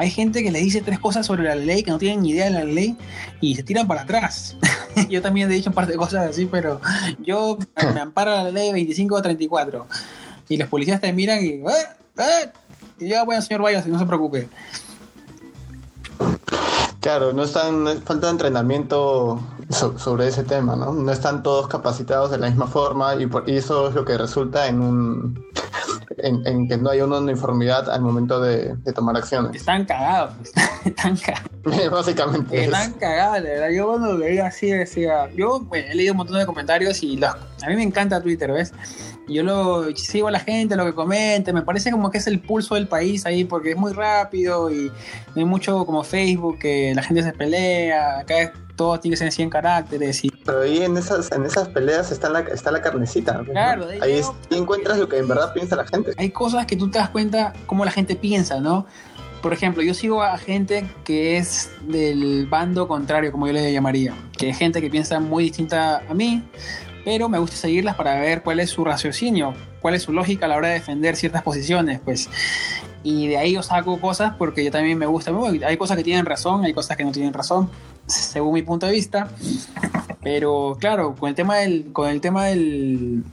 Hay 0.00 0.08
gente 0.10 0.42
que 0.42 0.50
les 0.50 0.62
dice 0.62 0.80
tres 0.80 0.98
cosas 0.98 1.26
sobre 1.26 1.42
la 1.42 1.54
ley 1.54 1.82
que 1.82 1.90
no 1.90 1.98
tienen 1.98 2.22
ni 2.22 2.30
idea 2.30 2.46
de 2.46 2.52
la 2.52 2.64
ley 2.64 2.96
y 3.42 3.54
se 3.54 3.62
tiran 3.62 3.86
para 3.86 4.00
atrás. 4.00 4.56
yo 5.10 5.20
también 5.20 5.50
he 5.50 5.54
dicho 5.54 5.68
un 5.68 5.74
par 5.74 5.86
de 5.86 5.94
cosas 5.96 6.26
así, 6.30 6.46
pero 6.46 6.80
yo 7.18 7.58
me 7.92 8.00
amparo 8.00 8.30
a 8.30 8.44
la 8.44 8.50
ley 8.50 8.68
2534 8.70 9.86
y 10.48 10.56
los 10.56 10.68
policías 10.70 11.02
te 11.02 11.12
miran 11.12 11.44
y, 11.44 11.48
"Eh, 11.48 11.62
eh", 12.16 12.50
y 12.98 13.08
ya 13.08 13.24
bueno 13.24 13.42
señor 13.42 13.60
vaya 13.60 13.84
no 13.86 13.98
se 13.98 14.06
preocupe 14.06 14.48
Claro, 17.00 17.32
no 17.34 17.44
están, 17.44 17.84
falta 18.04 18.26
de 18.26 18.32
entrenamiento 18.32 19.38
so- 19.70 19.98
sobre 19.98 20.28
ese 20.28 20.44
tema, 20.44 20.76
¿no? 20.76 20.92
No 20.92 21.12
están 21.12 21.42
todos 21.42 21.66
capacitados 21.68 22.30
de 22.30 22.36
la 22.38 22.46
misma 22.48 22.66
forma 22.66 23.14
y, 23.16 23.26
por- 23.26 23.48
y 23.48 23.56
eso 23.56 23.88
es 23.88 23.94
lo 23.94 24.04
que 24.04 24.16
resulta 24.18 24.66
en 24.66 24.80
un 24.82 25.44
en, 26.22 26.46
en 26.46 26.68
que 26.68 26.76
no 26.76 26.90
hay 26.90 27.00
una 27.00 27.18
uniformidad 27.18 27.90
al 27.90 28.00
momento 28.02 28.40
de, 28.40 28.74
de 28.76 28.92
tomar 28.92 29.16
acciones. 29.16 29.54
están 29.56 29.84
cagados 29.84 30.34
pues. 30.38 30.52
están 30.86 31.16
cagados 31.16 31.50
Básicamente. 31.90 32.56
es- 32.58 32.64
están 32.66 32.92
cagados 32.94 33.42
de 33.42 33.48
verdad 33.50 33.68
yo 33.70 33.86
cuando 33.88 34.18
veía 34.18 34.46
así 34.46 34.70
decía 34.70 35.28
yo 35.36 35.60
bueno, 35.60 35.88
he 35.90 35.94
leído 35.94 36.12
un 36.12 36.18
montón 36.18 36.38
de 36.38 36.46
comentarios 36.46 37.02
y 37.02 37.16
los, 37.16 37.30
a 37.30 37.68
mí 37.68 37.76
me 37.76 37.82
encanta 37.82 38.20
Twitter 38.22 38.50
ves 38.52 38.72
yo 39.28 39.42
lo 39.44 39.94
sigo 39.96 40.28
a 40.28 40.30
la 40.32 40.40
gente 40.40 40.74
lo 40.76 40.84
que 40.84 40.94
comenta 40.94 41.52
me 41.52 41.62
parece 41.62 41.90
como 41.92 42.10
que 42.10 42.18
es 42.18 42.26
el 42.26 42.40
pulso 42.40 42.74
del 42.74 42.88
país 42.88 43.26
ahí 43.26 43.44
porque 43.44 43.70
es 43.72 43.76
muy 43.76 43.92
rápido 43.92 44.70
y 44.70 44.86
no 44.86 45.34
hay 45.36 45.44
mucho 45.44 45.84
como 45.86 46.02
Facebook 46.02 46.58
que 46.58 46.92
la 46.94 47.02
gente 47.02 47.22
se 47.22 47.32
pelea 47.32 48.20
acá 48.20 48.40
es- 48.40 48.50
todo 48.80 48.98
tiene 48.98 49.12
que 49.12 49.18
ser 49.18 49.26
en 49.26 49.32
100 49.32 49.50
caracteres 49.50 50.24
y 50.24 50.30
Pero 50.30 50.62
ahí 50.62 50.78
en 50.82 50.96
esas, 50.96 51.30
en 51.32 51.44
esas 51.44 51.68
peleas 51.68 52.10
está 52.10 52.30
la, 52.30 52.40
está 52.40 52.70
la 52.70 52.80
carnecita. 52.80 53.42
Claro, 53.44 53.86
ahí 54.00 54.12
es- 54.14 54.32
encuentras 54.48 54.96
lo 54.96 55.06
que 55.06 55.18
en 55.18 55.28
verdad 55.28 55.52
piensa 55.52 55.76
la 55.76 55.86
gente. 55.86 56.12
hay 56.16 56.30
cosas 56.30 56.64
que 56.64 56.76
tú 56.76 56.90
te 56.90 56.98
das 56.98 57.10
cuenta 57.10 57.52
cómo 57.66 57.84
la 57.84 57.90
gente 57.90 58.16
piensa, 58.16 58.58
¿no? 58.58 58.86
Por 59.42 59.52
ejemplo, 59.52 59.82
yo 59.82 59.92
sigo 59.92 60.22
a 60.22 60.38
gente 60.38 60.86
que 61.04 61.36
es 61.36 61.70
del 61.88 62.46
bando 62.46 62.88
contrario, 62.88 63.30
como 63.32 63.46
yo 63.46 63.52
le 63.52 63.70
llamaría, 63.70 64.14
que 64.38 64.48
es 64.48 64.56
gente 64.56 64.80
que 64.80 64.88
piensa 64.88 65.20
muy 65.20 65.44
distinta 65.44 66.02
a 66.08 66.14
mí, 66.14 66.42
pero 67.04 67.28
me 67.28 67.38
gusta 67.38 67.56
seguirlas 67.56 67.96
para 67.96 68.14
ver 68.18 68.42
cuál 68.42 68.60
es 68.60 68.70
su 68.70 68.82
raciocinio, 68.82 69.52
cuál 69.82 69.94
es 69.94 70.04
su 70.04 70.12
lógica 70.14 70.46
a 70.46 70.48
la 70.48 70.56
hora 70.56 70.68
de 70.68 70.74
defender 70.74 71.16
ciertas 71.16 71.42
posiciones, 71.42 72.00
pues. 72.02 72.30
Y 73.02 73.28
de 73.28 73.36
ahí 73.38 73.52
yo 73.52 73.62
saco 73.62 73.98
cosas 74.00 74.34
porque 74.38 74.62
yo 74.64 74.70
también 74.70 74.96
me 74.98 75.06
gusta. 75.06 75.30
Bueno, 75.32 75.66
Hay 75.66 75.76
cosas 75.76 75.96
que 75.98 76.04
tienen 76.04 76.24
razón, 76.26 76.64
hay 76.64 76.72
cosas 76.74 76.96
que 76.98 77.04
no 77.04 77.12
tienen 77.12 77.32
razón, 77.32 77.70
según 78.10 78.54
mi 78.54 78.62
punto 78.62 78.86
de 78.86 78.92
vista. 78.92 79.28
Pero 80.22 80.76
claro, 80.78 81.14
con 81.14 81.28
el 81.28 81.34
tema 81.34 81.56
del, 81.56 81.92
con 81.92 82.08
el 82.08 82.20
tema 82.20 82.46
del, 82.46 83.24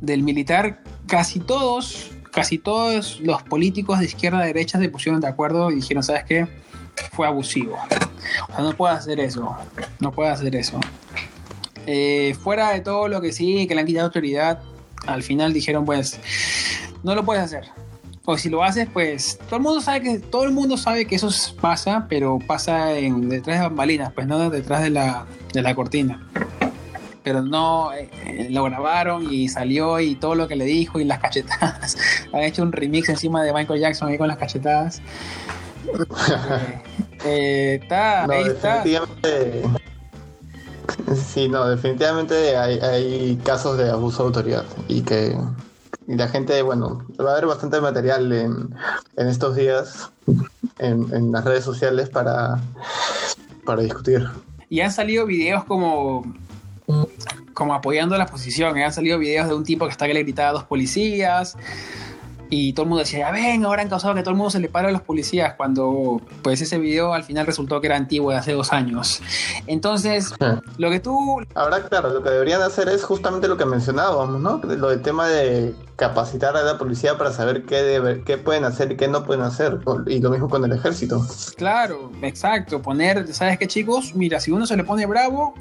del 0.00 0.22
militar, 0.22 0.80
casi 1.06 1.40
todos, 1.40 2.10
casi 2.30 2.58
todos 2.58 3.20
los 3.20 3.42
políticos 3.42 3.98
de 3.98 4.06
izquierda 4.06 4.40
a 4.40 4.44
derecha 4.44 4.78
se 4.78 4.88
pusieron 4.88 5.20
de 5.20 5.28
acuerdo 5.28 5.70
y 5.70 5.76
dijeron, 5.76 6.02
¿sabes 6.02 6.24
qué? 6.24 6.46
Fue 7.12 7.26
abusivo. 7.26 7.76
No 8.58 8.72
puede 8.74 8.94
hacer 8.94 9.20
eso. 9.20 9.56
No 10.00 10.12
puede 10.12 10.30
hacer 10.30 10.54
eso. 10.54 10.78
Eh, 11.86 12.36
fuera 12.42 12.72
de 12.72 12.80
todo 12.80 13.08
lo 13.08 13.20
que 13.20 13.32
sí, 13.32 13.66
que 13.66 13.74
le 13.74 13.80
han 13.80 13.86
quitado 13.86 14.06
autoridad, 14.06 14.60
al 15.06 15.22
final 15.22 15.52
dijeron, 15.52 15.84
pues, 15.84 16.18
no 17.02 17.14
lo 17.14 17.24
puedes 17.24 17.42
hacer. 17.42 17.64
O 18.26 18.36
si 18.36 18.50
lo 18.50 18.62
haces, 18.62 18.88
pues, 18.92 19.38
todo 19.48 19.56
el 19.56 19.62
mundo 19.62 19.80
sabe 19.80 20.02
que, 20.02 20.18
todo 20.18 20.44
el 20.44 20.52
mundo 20.52 20.76
sabe 20.76 21.06
que 21.06 21.14
eso 21.14 21.30
pasa, 21.60 22.06
pero 22.08 22.38
pasa 22.46 22.92
en, 22.98 23.28
detrás 23.28 23.60
de 23.60 23.64
bambalinas, 23.64 24.12
pues 24.12 24.26
no 24.26 24.50
detrás 24.50 24.82
de 24.82 24.90
la, 24.90 25.26
de 25.54 25.62
la 25.62 25.74
cortina 25.74 26.26
pero 27.26 27.42
no 27.42 27.92
eh, 27.92 28.08
eh, 28.24 28.46
lo 28.50 28.62
grabaron 28.62 29.32
y 29.32 29.48
salió 29.48 29.98
y 29.98 30.14
todo 30.14 30.36
lo 30.36 30.46
que 30.46 30.54
le 30.54 30.64
dijo 30.64 31.00
y 31.00 31.04
las 31.04 31.18
cachetadas. 31.18 31.96
Han 32.32 32.42
hecho 32.42 32.62
un 32.62 32.70
remix 32.70 33.08
encima 33.08 33.42
de 33.42 33.52
Michael 33.52 33.80
Jackson 33.80 34.10
ahí 34.10 34.16
con 34.16 34.28
las 34.28 34.36
cachetadas. 34.38 35.02
Eh, 37.24 37.78
eh, 37.78 37.80
está, 37.82 38.26
No, 38.26 38.34
ahí 38.34 38.44
está. 38.44 38.84
Sí, 41.14 41.48
no, 41.48 41.66
definitivamente 41.66 42.56
hay, 42.56 42.78
hay 42.78 43.36
casos 43.42 43.78
de 43.78 43.90
abuso 43.90 44.22
de 44.22 44.26
autoridad 44.26 44.64
y 44.86 45.00
que 45.00 45.36
y 46.08 46.14
la 46.14 46.28
gente, 46.28 46.60
bueno, 46.62 47.04
va 47.20 47.30
a 47.30 47.32
haber 47.32 47.46
bastante 47.46 47.80
material 47.80 48.32
en, 48.32 48.74
en 49.16 49.28
estos 49.28 49.56
días 49.56 50.10
en, 50.78 51.12
en 51.14 51.32
las 51.32 51.44
redes 51.44 51.64
sociales 51.64 52.08
para, 52.08 52.60
para 53.64 53.82
discutir. 53.82 54.26
Y 54.68 54.80
han 54.80 54.92
salido 54.92 55.26
videos 55.26 55.64
como 55.64 56.24
como 57.54 57.74
apoyando 57.74 58.16
la 58.16 58.26
posición. 58.26 58.76
eh, 58.76 58.84
Han 58.84 58.92
salido 58.92 59.18
videos 59.18 59.48
de 59.48 59.54
un 59.54 59.64
tipo 59.64 59.86
que 59.86 59.92
está 59.92 60.06
que 60.06 60.14
le 60.14 60.22
gritaba 60.22 60.50
a 60.50 60.52
dos 60.52 60.64
policías. 60.64 61.56
Y 62.50 62.72
todo 62.74 62.84
el 62.84 62.88
mundo 62.90 63.00
decía, 63.04 63.18
ya 63.20 63.30
ven, 63.32 63.64
ahora 63.64 63.82
han 63.82 63.88
causado 63.88 64.14
que 64.14 64.20
todo 64.22 64.30
el 64.30 64.36
mundo 64.36 64.50
se 64.50 64.60
le 64.60 64.68
pare 64.68 64.88
a 64.88 64.90
los 64.92 65.02
policías. 65.02 65.54
Cuando 65.56 66.20
pues 66.42 66.60
ese 66.60 66.78
video 66.78 67.12
al 67.14 67.24
final 67.24 67.46
resultó 67.46 67.80
que 67.80 67.88
era 67.88 67.96
antiguo 67.96 68.30
de 68.30 68.36
hace 68.38 68.52
dos 68.52 68.72
años. 68.72 69.20
Entonces, 69.66 70.32
lo 70.78 70.90
que 70.90 71.00
tú 71.00 71.40
Ahora, 71.54 71.82
claro, 71.88 72.10
lo 72.10 72.22
que 72.22 72.30
deberían 72.30 72.62
hacer 72.62 72.88
es 72.88 73.02
justamente 73.04 73.48
lo 73.48 73.56
que 73.56 73.64
mencionábamos, 73.66 74.40
¿no? 74.40 74.58
Lo 74.76 74.90
del 74.90 75.02
tema 75.02 75.26
de 75.28 75.74
capacitar 75.96 76.56
a 76.56 76.62
la 76.62 76.76
policía 76.78 77.16
para 77.18 77.32
saber 77.32 77.64
qué, 77.64 77.82
debe- 77.82 78.22
qué 78.24 78.36
pueden 78.38 78.64
hacer 78.64 78.92
y 78.92 78.96
qué 78.96 79.08
no 79.08 79.24
pueden 79.24 79.42
hacer. 79.42 79.78
Y 80.06 80.20
lo 80.20 80.30
mismo 80.30 80.48
con 80.48 80.64
el 80.64 80.72
ejército. 80.72 81.26
Claro, 81.56 82.12
exacto. 82.22 82.80
Poner, 82.82 83.32
¿sabes 83.34 83.58
qué, 83.58 83.66
chicos? 83.66 84.14
Mira, 84.14 84.38
si 84.40 84.50
uno 84.50 84.66
se 84.66 84.76
le 84.76 84.84
pone 84.84 85.06
bravo, 85.06 85.54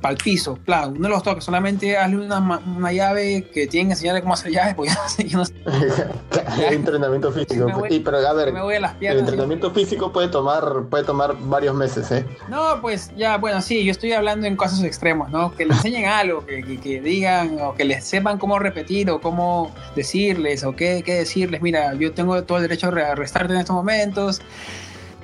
para 0.00 0.12
el 0.12 0.18
piso, 0.18 0.58
claro, 0.64 0.92
no 0.96 1.08
los 1.08 1.22
toques, 1.22 1.44
solamente 1.44 1.96
hazle 1.96 2.18
una, 2.18 2.38
una 2.38 2.92
llave 2.92 3.48
que 3.52 3.66
tienen 3.66 3.88
que 3.88 3.92
enseñarle 3.94 4.22
cómo 4.22 4.34
hacer 4.34 4.50
llaves, 4.52 4.74
porque 4.74 4.92
yo 5.26 5.38
no 5.38 5.44
sé, 5.44 5.54
entrenamiento 6.70 7.32
físico. 7.32 7.66
Me 7.66 7.74
voy- 7.74 7.88
y, 7.94 8.00
pero 8.00 8.18
a 8.18 8.32
ver, 8.32 8.52
me 8.52 8.62
voy 8.62 8.74
a 8.76 8.80
las 8.80 8.94
el 9.00 9.18
entrenamiento 9.18 9.70
físico 9.72 10.12
puede 10.12 10.28
tomar, 10.28 10.84
puede 10.88 11.04
tomar 11.04 11.36
varios 11.40 11.74
meses, 11.74 12.10
¿eh? 12.12 12.24
No, 12.48 12.80
pues 12.80 13.10
ya, 13.16 13.36
bueno, 13.36 13.60
sí, 13.62 13.84
yo 13.84 13.90
estoy 13.90 14.12
hablando 14.12 14.46
en 14.46 14.56
casos 14.56 14.82
extremos, 14.84 15.30
¿no? 15.30 15.52
Que 15.54 15.66
le 15.66 15.74
enseñen 15.74 16.06
algo, 16.06 16.44
que, 16.46 16.62
que- 16.62 16.80
que 16.80 17.00
digan, 17.00 17.58
o 17.60 17.74
que 17.74 17.84
les 17.84 18.04
sepan 18.04 18.38
cómo 18.38 18.58
repetir, 18.58 19.10
o 19.10 19.20
cómo 19.20 19.70
decirles, 19.96 20.64
o 20.64 20.74
qué, 20.74 21.02
qué 21.04 21.14
decirles. 21.14 21.60
Mira, 21.62 21.94
yo 21.94 22.12
tengo 22.12 22.42
todo 22.44 22.58
el 22.58 22.62
derecho 22.62 22.88
a 22.88 22.90
re- 22.90 23.04
arrestarte 23.04 23.52
en 23.52 23.60
estos 23.60 23.74
momentos. 23.76 24.40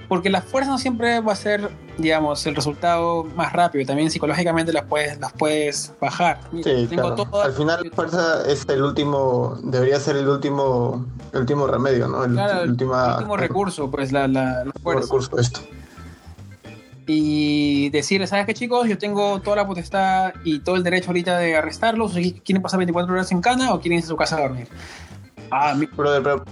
Porque 0.08 0.30
la 0.30 0.40
fuerza 0.40 0.70
no 0.70 0.78
siempre 0.78 1.20
va 1.20 1.32
a 1.32 1.36
ser, 1.36 1.68
digamos, 1.98 2.46
el 2.46 2.54
resultado 2.54 3.24
más 3.24 3.52
rápido. 3.52 3.84
También 3.86 4.10
psicológicamente 4.10 4.72
las 4.72 4.84
puedes, 4.84 5.18
las 5.18 5.32
puedes 5.32 5.92
bajar. 6.00 6.38
Mira, 6.52 6.70
Sí, 6.70 6.86
tengo 6.86 7.14
claro. 7.14 7.42
Al 7.42 7.52
final 7.52 7.80
la 7.84 7.90
fuerza 7.90 8.42
es 8.48 8.64
el 8.68 8.82
último, 8.82 9.58
debería 9.64 9.98
ser 9.98 10.16
el 10.16 10.28
último, 10.28 11.04
el 11.32 11.40
último 11.40 11.66
remedio, 11.66 12.06
¿no? 12.06 12.24
El, 12.24 12.32
Claro, 12.34 12.58
el 12.58 12.64
el 12.64 12.70
último 12.70 13.36
recurso, 13.36 13.90
pues 13.90 14.12
la, 14.12 14.28
la, 14.28 14.64
fuerza. 14.82 15.02
recurso 15.02 15.38
esto. 15.38 15.60
y 17.08 17.88
decirles, 17.90 18.30
¿sabes 18.30 18.46
qué 18.46 18.54
chicos? 18.54 18.88
Yo 18.88 18.98
tengo 18.98 19.40
toda 19.40 19.56
la 19.56 19.66
potestad 19.66 20.32
y 20.44 20.58
todo 20.60 20.76
el 20.76 20.82
derecho 20.82 21.08
ahorita 21.10 21.38
de 21.38 21.56
arrestarlos. 21.56 22.12
¿Quieren 22.44 22.62
pasar 22.62 22.78
24 22.78 23.12
horas 23.14 23.30
en 23.32 23.40
cana 23.40 23.72
o 23.74 23.80
quieren 23.80 23.98
irse 23.98 24.06
a 24.06 24.10
su 24.10 24.16
casa 24.16 24.36
a 24.36 24.40
dormir? 24.42 24.68
Ah, 25.50 25.74
mi- 25.76 25.86
Brother, 25.86 26.22
pero 26.22 26.44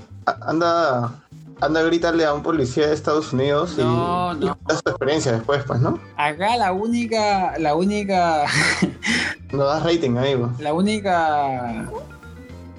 anda, 0.46 1.12
anda 1.60 1.80
a 1.80 1.82
gritarle 1.84 2.24
a 2.24 2.32
un 2.34 2.42
policía 2.42 2.88
de 2.88 2.94
Estados 2.94 3.32
Unidos 3.32 3.74
y, 3.78 3.80
No, 3.82 4.34
y 4.34 4.46
su 4.46 4.88
experiencia 4.88 5.32
después, 5.32 5.62
pues, 5.66 5.80
¿no? 5.80 5.98
acá 6.16 6.56
la 6.56 6.72
única, 6.72 7.58
la 7.58 7.74
única, 7.74 8.44
No 9.52 9.64
das 9.64 9.82
rating, 9.84 10.16
amigo. 10.16 10.50
la 10.58 10.72
única, 10.72 11.90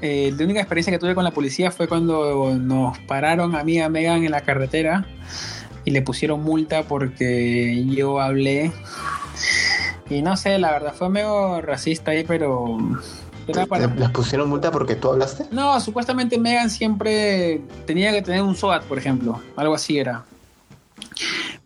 eh, 0.02 0.34
la 0.38 0.44
única 0.44 0.60
experiencia 0.60 0.92
que 0.92 1.00
tuve 1.00 1.16
con 1.16 1.24
la 1.24 1.32
policía 1.32 1.72
fue 1.72 1.88
cuando 1.88 2.54
nos 2.56 2.98
pararon 3.00 3.56
a 3.56 3.64
mí 3.64 3.74
y 3.76 3.80
a 3.80 3.90
Megan 3.90 4.24
en 4.24 4.32
la 4.32 4.42
carretera 4.42 5.06
y 5.86 5.92
le 5.92 6.02
pusieron 6.02 6.44
multa 6.44 6.84
porque 6.84 7.86
yo 7.86 8.20
hablé. 8.20 8.72
Y 10.10 10.22
no 10.22 10.38
sé, 10.38 10.60
la 10.60 10.72
verdad 10.72 10.94
fue 10.94 11.10
medio 11.10 11.62
racista 11.62 12.12
ahí, 12.12 12.24
pero 12.24 12.78
era 13.48 13.66
para... 13.66 13.88
¿Les 13.88 14.10
pusieron 14.10 14.50
multa 14.50 14.72
porque 14.72 14.96
tú 14.96 15.10
hablaste? 15.10 15.46
No, 15.52 15.80
supuestamente 15.80 16.38
Megan 16.38 16.70
siempre 16.70 17.62
tenía 17.86 18.12
que 18.12 18.22
tener 18.22 18.42
un 18.42 18.56
SOAT, 18.56 18.84
por 18.84 18.98
ejemplo. 18.98 19.42
Algo 19.56 19.76
así 19.76 19.98
era. 19.98 20.24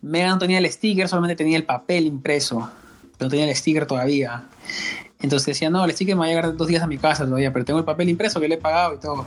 Megan 0.02 0.30
no 0.30 0.38
tenía 0.38 0.58
el 0.58 0.70
sticker, 0.70 1.08
solamente 1.08 1.36
tenía 1.36 1.56
el 1.56 1.64
papel 1.64 2.06
impreso. 2.06 2.70
Pero 3.16 3.26
no 3.26 3.30
tenía 3.30 3.48
el 3.48 3.56
sticker 3.56 3.86
todavía. 3.86 4.44
Entonces 5.20 5.46
decía, 5.46 5.70
no, 5.70 5.84
el 5.84 5.92
sticker 5.92 6.14
me 6.14 6.20
va 6.20 6.26
a 6.26 6.28
llegar 6.28 6.56
dos 6.56 6.66
días 6.66 6.82
a 6.82 6.86
mi 6.86 6.96
casa 6.98 7.24
todavía, 7.24 7.52
pero 7.52 7.64
tengo 7.64 7.78
el 7.78 7.84
papel 7.84 8.08
impreso 8.08 8.40
que 8.40 8.48
le 8.48 8.54
he 8.54 8.58
pagado 8.58 8.94
y 8.94 8.98
todo. 8.98 9.26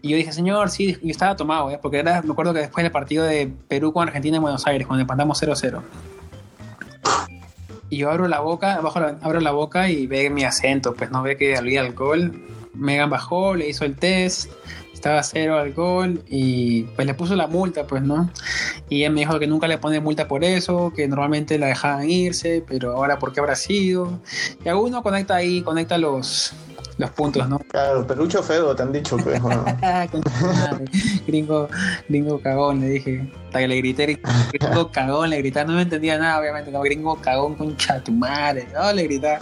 Y 0.00 0.10
yo 0.10 0.16
dije, 0.16 0.32
señor, 0.32 0.70
sí, 0.70 0.96
yo 1.02 1.10
estaba 1.10 1.36
tomado, 1.36 1.70
¿eh? 1.70 1.78
porque 1.80 1.98
era, 1.98 2.22
me 2.22 2.32
acuerdo 2.32 2.52
que 2.52 2.60
después 2.60 2.82
del 2.82 2.92
partido 2.92 3.24
de 3.24 3.52
Perú 3.68 3.92
con 3.92 4.06
Argentina 4.06 4.36
en 4.36 4.42
Buenos 4.42 4.66
Aires, 4.66 4.86
cuando 4.86 5.02
empatamos 5.02 5.40
0-0. 5.40 5.80
Y 7.92 7.98
yo 7.98 8.10
abro 8.10 8.26
la 8.26 8.40
boca, 8.40 8.76
abajo 8.76 9.00
la- 9.00 9.18
abro 9.20 9.38
la 9.40 9.50
boca 9.50 9.90
y 9.90 10.06
ve 10.06 10.30
mi 10.30 10.44
acento, 10.44 10.94
pues 10.94 11.10
no 11.10 11.22
ve 11.22 11.36
que 11.36 11.58
había 11.58 11.82
alcohol. 11.82 12.32
Megan 12.72 13.10
bajó, 13.10 13.54
le 13.54 13.68
hizo 13.68 13.84
el 13.84 13.96
test, 13.96 14.50
estaba 14.94 15.22
cero 15.22 15.58
alcohol 15.58 16.22
y 16.26 16.84
pues 16.96 17.06
le 17.06 17.12
puso 17.12 17.36
la 17.36 17.48
multa, 17.48 17.86
pues, 17.86 18.02
¿no? 18.02 18.30
Y 18.88 19.02
él 19.02 19.12
me 19.12 19.20
dijo 19.20 19.38
que 19.38 19.46
nunca 19.46 19.68
le 19.68 19.76
pone 19.76 20.00
multa 20.00 20.26
por 20.26 20.42
eso, 20.42 20.90
que 20.96 21.06
normalmente 21.06 21.58
la 21.58 21.66
dejaban 21.66 22.08
irse, 22.08 22.64
pero 22.66 22.92
ahora 22.92 23.18
por 23.18 23.34
qué 23.34 23.40
habrá 23.40 23.56
sido. 23.56 24.20
Y 24.64 24.70
a 24.70 24.74
uno 24.76 25.02
conecta 25.02 25.36
ahí, 25.36 25.60
conecta 25.60 25.98
los, 25.98 26.54
los 27.02 27.10
puntos, 27.10 27.48
¿no? 27.48 27.58
Claro, 27.58 28.06
pelucho 28.06 28.42
feo, 28.42 28.74
te 28.74 28.82
han 28.82 28.92
dicho, 28.92 29.16
bueno. 29.18 29.64
Ah, 29.82 30.06
gringo, 31.26 31.68
gringo 32.08 32.40
cagón, 32.40 32.80
le 32.80 32.88
dije. 32.88 33.32
Hasta 33.46 33.58
que 33.58 33.68
le 33.68 33.76
grité, 33.76 34.20
gringo 34.52 34.90
cagón, 34.92 35.30
le 35.30 35.38
grité. 35.38 35.64
No 35.64 35.74
me 35.74 35.82
entendía 35.82 36.18
nada, 36.18 36.40
obviamente, 36.40 36.70
no, 36.70 36.80
gringo 36.80 37.16
cagón, 37.16 37.54
concha 37.56 38.02
tu 38.02 38.12
madre. 38.12 38.68
No, 38.72 38.92
le 38.92 39.04
grité. 39.04 39.38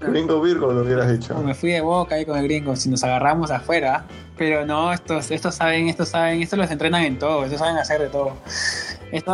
Gringo 0.00 0.40
Virgo 0.40 0.72
lo 0.72 0.82
hubieras 0.82 1.10
dicho. 1.10 1.34
Me 1.38 1.54
fui 1.54 1.70
de 1.70 1.80
boca 1.80 2.16
ahí 2.16 2.24
con 2.24 2.36
el 2.38 2.44
gringo, 2.44 2.74
si 2.76 2.88
nos 2.88 3.02
agarramos 3.04 3.50
afuera. 3.50 4.04
Pero 4.36 4.66
no, 4.66 4.92
estos, 4.92 5.30
estos 5.30 5.54
saben, 5.54 5.88
estos 5.88 6.08
saben, 6.08 6.42
estos 6.42 6.58
los 6.58 6.70
entrenan 6.70 7.04
en 7.04 7.18
todo, 7.18 7.44
estos 7.44 7.60
saben 7.60 7.76
hacer 7.76 8.00
de 8.00 8.08
todo. 8.08 8.32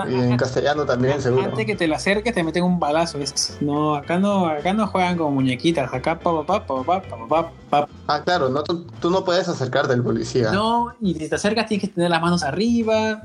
Y 0.09 0.15
en 0.15 0.37
castellano 0.37 0.85
también, 0.85 1.13
antes 1.13 1.25
seguro. 1.25 1.45
Antes 1.45 1.67
que 1.67 1.75
te 1.75 1.87
lo 1.87 1.95
acerques, 1.95 2.35
te 2.35 2.43
meten 2.43 2.65
un 2.65 2.79
balazo. 2.79 3.19
Es, 3.19 3.57
no, 3.61 3.95
acá 3.95 4.19
no, 4.19 4.47
acá 4.47 4.73
no 4.73 4.87
juegan 4.87 5.17
como 5.17 5.31
muñequitas. 5.31 5.93
Acá 5.93 6.19
pa 6.19 6.45
pa 6.45 6.67
pa 6.67 6.83
pa 6.85 7.03
pa 7.03 7.29
pa 7.29 7.51
pa. 7.71 7.89
Ah, 8.07 8.23
claro, 8.23 8.49
no, 8.49 8.63
tú, 8.63 8.87
tú 9.01 9.11
no 9.11 9.25
puedes 9.25 9.49
acercarte 9.49 9.93
al 9.93 10.03
policía. 10.03 10.53
No, 10.53 10.95
y 11.01 11.15
si 11.15 11.29
te 11.29 11.35
acercas 11.35 11.67
tienes 11.67 11.89
que 11.89 11.95
tener 11.95 12.11
las 12.11 12.21
manos 12.21 12.43
arriba. 12.43 13.23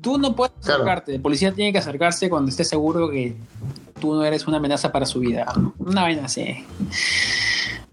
Tú 0.00 0.16
no 0.18 0.34
puedes 0.34 0.54
claro. 0.62 0.82
acercarte. 0.82 1.14
El 1.16 1.20
policía 1.20 1.52
tiene 1.52 1.72
que 1.72 1.78
acercarse 1.78 2.30
cuando 2.30 2.48
esté 2.48 2.64
seguro 2.64 3.10
que 3.10 3.36
tú 4.00 4.14
no 4.14 4.24
eres 4.24 4.46
una 4.46 4.56
amenaza 4.56 4.90
para 4.90 5.04
su 5.04 5.20
vida. 5.20 5.52
Una 5.78 6.02
vaina 6.02 6.24
así. 6.24 6.64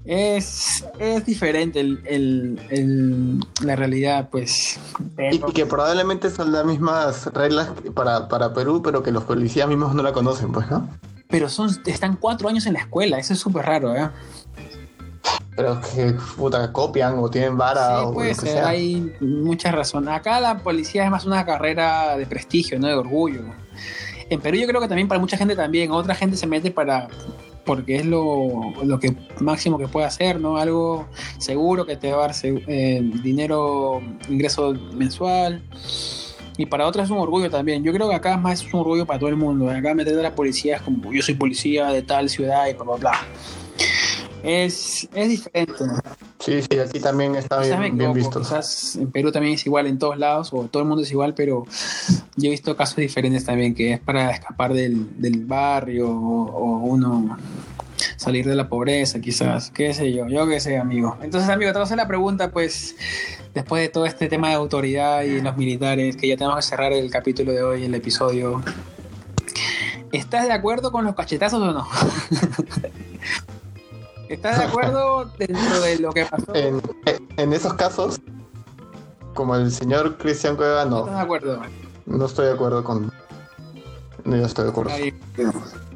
Es, 0.07 0.85
es 0.99 1.25
diferente 1.25 1.79
el, 1.81 2.01
el- 2.05 2.59
el- 2.69 3.39
la 3.65 3.75
realidad, 3.75 4.29
pues. 4.31 4.79
Y, 5.31 5.39
que 5.53 5.65
probablemente 5.65 6.29
son 6.29 6.51
las 6.53 6.65
mismas 6.65 7.25
reglas 7.33 7.69
para, 7.93 8.27
para 8.29 8.53
Perú, 8.53 8.81
pero 8.81 9.03
que 9.03 9.11
los 9.11 9.25
policías 9.25 9.67
mismos 9.67 9.93
no 9.93 10.01
la 10.03 10.13
conocen, 10.13 10.51
pues, 10.51 10.69
¿no? 10.71 10.87
pero 11.29 11.49
son, 11.49 11.69
están 11.85 12.15
cuatro 12.15 12.47
años 12.47 12.65
en 12.67 12.73
la 12.73 12.79
escuela. 12.79 13.19
Eso 13.19 13.33
es 13.33 13.39
súper 13.39 13.65
raro, 13.65 13.93
¿eh? 13.93 14.09
Pero 15.57 15.81
que, 15.81 16.13
puta, 16.37 16.71
copian 16.71 17.19
o 17.19 17.29
tienen 17.29 17.57
vara 17.57 17.99
Sí, 17.99 18.05
o 18.05 18.13
puede 18.13 18.29
lo 18.29 18.35
que 18.35 18.41
ser, 18.41 18.51
sea. 18.53 18.67
hay 18.69 19.13
muchas 19.19 19.73
razones. 19.75 20.09
Acá 20.13 20.39
la 20.39 20.59
policía 20.59 21.03
es 21.03 21.11
más 21.11 21.25
una 21.25 21.45
carrera 21.45 22.15
de 22.15 22.25
prestigio, 22.27 22.79
no 22.79 22.87
de 22.87 22.93
orgullo. 22.93 23.41
En 24.29 24.39
Perú 24.39 24.57
yo 24.57 24.67
creo 24.67 24.79
que 24.79 24.87
también 24.87 25.09
para 25.09 25.19
mucha 25.19 25.35
gente 25.35 25.53
también, 25.55 25.91
otra 25.91 26.15
gente 26.15 26.37
se 26.37 26.47
mete 26.47 26.71
para 26.71 27.09
porque 27.67 27.97
es 27.97 28.05
lo, 28.05 28.73
lo 28.83 28.99
que 28.99 29.15
máximo 29.39 29.77
que 29.77 29.87
puede 29.87 30.07
hacer, 30.07 30.39
¿no? 30.39 30.57
Algo 30.57 31.07
seguro 31.37 31.85
que 31.85 31.97
te 31.97 32.11
va 32.11 32.25
a 32.25 32.27
dar 32.27 32.35
eh, 32.43 33.01
dinero, 33.21 34.01
ingreso 34.27 34.73
mensual. 34.93 35.61
Y 36.57 36.65
para 36.65 36.87
otros 36.87 37.05
es 37.05 37.11
un 37.11 37.19
orgullo 37.19 37.51
también. 37.51 37.83
Yo 37.83 37.93
creo 37.93 38.09
que 38.09 38.15
acá 38.15 38.35
más 38.37 38.63
es 38.63 38.73
un 38.73 38.79
orgullo 38.79 39.05
para 39.05 39.19
todo 39.19 39.29
el 39.29 39.35
mundo. 39.35 39.69
Acá 39.69 39.93
meter 39.93 40.17
a 40.17 40.23
la 40.23 40.33
policía 40.33 40.77
es 40.77 40.81
como 40.81 41.13
yo 41.13 41.21
soy 41.21 41.35
policía 41.35 41.89
de 41.89 42.01
tal 42.01 42.29
ciudad 42.29 42.65
y 42.67 42.73
bla, 42.73 42.83
bla, 42.83 42.95
bla. 42.95 43.27
Es, 44.47 45.09
es 45.13 45.29
diferente. 45.29 45.73
Sí, 46.39 46.61
sí, 46.61 46.79
aquí 46.79 47.01
también 47.01 47.35
está 47.35 47.59
me 47.59 47.91
bien, 47.91 48.13
visto. 48.13 48.39
quizás 48.39 48.95
en 48.95 49.11
Perú 49.11 49.29
también 49.29 49.55
es 49.55 49.65
igual 49.65 49.87
en 49.87 49.99
todos 49.99 50.17
lados, 50.17 50.53
o 50.53 50.63
todo 50.69 50.83
el 50.83 50.87
mundo 50.87 51.03
es 51.03 51.11
igual, 51.11 51.33
pero 51.33 51.65
yo 52.37 52.47
he 52.47 52.51
visto 52.51 52.73
casos 52.77 52.95
diferentes 52.95 53.43
también, 53.43 53.75
que 53.75 53.93
es 53.93 53.99
para 53.99 54.31
escapar 54.31 54.73
del, 54.73 55.21
del 55.21 55.43
barrio 55.45 56.09
o, 56.09 56.45
o 56.45 56.77
uno 56.77 57.37
salir 58.15 58.45
de 58.45 58.55
la 58.55 58.69
pobreza, 58.69 59.19
quizás, 59.19 59.69
qué 59.71 59.93
sé 59.93 60.13
yo, 60.13 60.27
yo 60.29 60.47
qué 60.47 60.61
sé, 60.61 60.77
amigo. 60.77 61.17
Entonces, 61.21 61.49
amigo, 61.49 61.71
te 61.71 61.79
voy 61.79 61.81
a 61.81 61.85
hacer 61.85 61.97
la 61.97 62.07
pregunta, 62.07 62.49
pues, 62.51 62.95
después 63.53 63.81
de 63.81 63.89
todo 63.89 64.05
este 64.05 64.27
tema 64.27 64.47
de 64.47 64.53
autoridad 64.53 65.23
y 65.23 65.41
los 65.41 65.57
militares, 65.57 66.15
que 66.15 66.27
ya 66.27 66.37
tenemos 66.37 66.55
que 66.55 66.61
cerrar 66.61 66.93
el 66.93 67.11
capítulo 67.11 67.51
de 67.51 67.63
hoy, 67.63 67.83
el 67.83 67.93
episodio. 67.95 68.63
¿Estás 70.13 70.47
de 70.47 70.53
acuerdo 70.53 70.93
con 70.93 71.03
los 71.03 71.15
cachetazos 71.15 71.61
o 71.61 71.73
no? 71.73 71.85
¿Estás 74.29 74.59
de 74.59 74.65
acuerdo 74.65 75.25
dentro 75.37 75.81
de 75.81 75.99
lo 75.99 76.11
que 76.11 76.25
pasó? 76.25 76.53
En, 76.55 76.81
en 77.37 77.53
esos 77.53 77.73
casos, 77.75 78.19
como 79.33 79.55
el 79.55 79.71
señor 79.71 80.17
Cristian 80.17 80.55
Cueva, 80.55 80.83
¿Estás 80.83 80.91
no, 80.91 81.05
de 81.05 81.19
acuerdo? 81.19 81.61
no 82.05 82.25
estoy 82.25 82.47
de 82.47 82.53
acuerdo 82.53 82.83
con... 82.83 83.11
No 84.23 84.35
estoy 84.45 84.65
de 84.65 84.71
acuerdo. 84.71 84.91
Ahí. 84.91 85.13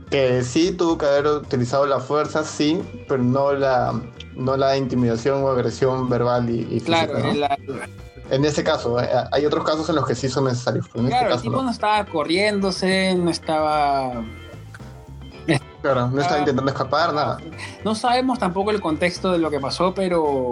Que 0.10 0.44
sí 0.44 0.72
tuvo 0.72 0.98
que 0.98 1.06
haber 1.06 1.28
utilizado 1.28 1.86
la 1.86 2.00
fuerza, 2.00 2.44
sí, 2.44 2.82
pero 3.08 3.24
no 3.24 3.54
la, 3.54 3.94
no 4.36 4.58
la 4.58 4.78
intimidación 4.78 5.44
o 5.44 5.50
agresión 5.50 6.10
verbal 6.10 6.50
y, 6.50 6.68
y 6.70 6.82
Claro, 6.82 7.16
física, 7.16 7.34
¿no? 7.34 7.40
la- 7.40 7.90
En 8.30 8.46
ese 8.46 8.64
caso, 8.64 9.02
eh, 9.02 9.10
hay 9.32 9.46
otros 9.46 9.66
casos 9.66 9.90
en 9.90 9.96
los 9.96 10.06
que 10.06 10.16
sí 10.16 10.30
son 10.30 10.46
necesarios. 10.46 10.86
pero 10.92 11.04
En 11.06 11.10
claro, 11.10 11.28
el 11.28 11.34
este 11.34 11.42
tipo 11.44 11.54
caso 11.54 11.62
no. 11.64 11.68
no. 11.68 11.72
estaba 11.74 12.06
corriéndose, 12.06 13.16
no 13.16 13.30
estaba... 13.30 14.24
Claro, 15.82 16.08
no 16.10 16.20
estaba 16.22 16.38
Ah. 16.38 16.40
intentando 16.40 16.72
escapar, 16.72 17.14
nada. 17.14 17.38
No 17.84 17.96
sabemos 17.96 18.38
tampoco 18.40 18.72
el 18.72 18.82
contexto 18.82 19.32
de 19.32 19.40
lo 19.40 19.50
que 19.50 19.60
pasó, 19.60 19.94
pero 19.94 20.52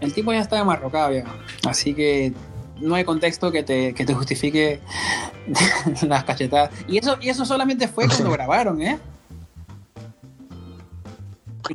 el 0.00 0.12
tipo 0.14 0.32
ya 0.32 0.40
está 0.40 0.58
enmarrocado 0.58 1.12
ya. 1.12 1.24
Así 1.66 1.94
que 1.94 2.32
no 2.80 2.94
hay 2.94 3.04
contexto 3.04 3.52
que 3.52 3.62
te, 3.62 3.94
que 3.94 4.04
te 4.06 4.14
justifique 4.14 4.80
las 6.08 6.24
cachetadas. 6.24 6.70
Y 6.88 6.98
eso, 6.98 7.16
y 7.20 7.28
eso 7.28 7.44
solamente 7.44 7.88
fue 7.88 8.06
cuando 8.08 8.30
grabaron, 8.32 8.80
¿eh? 8.80 8.98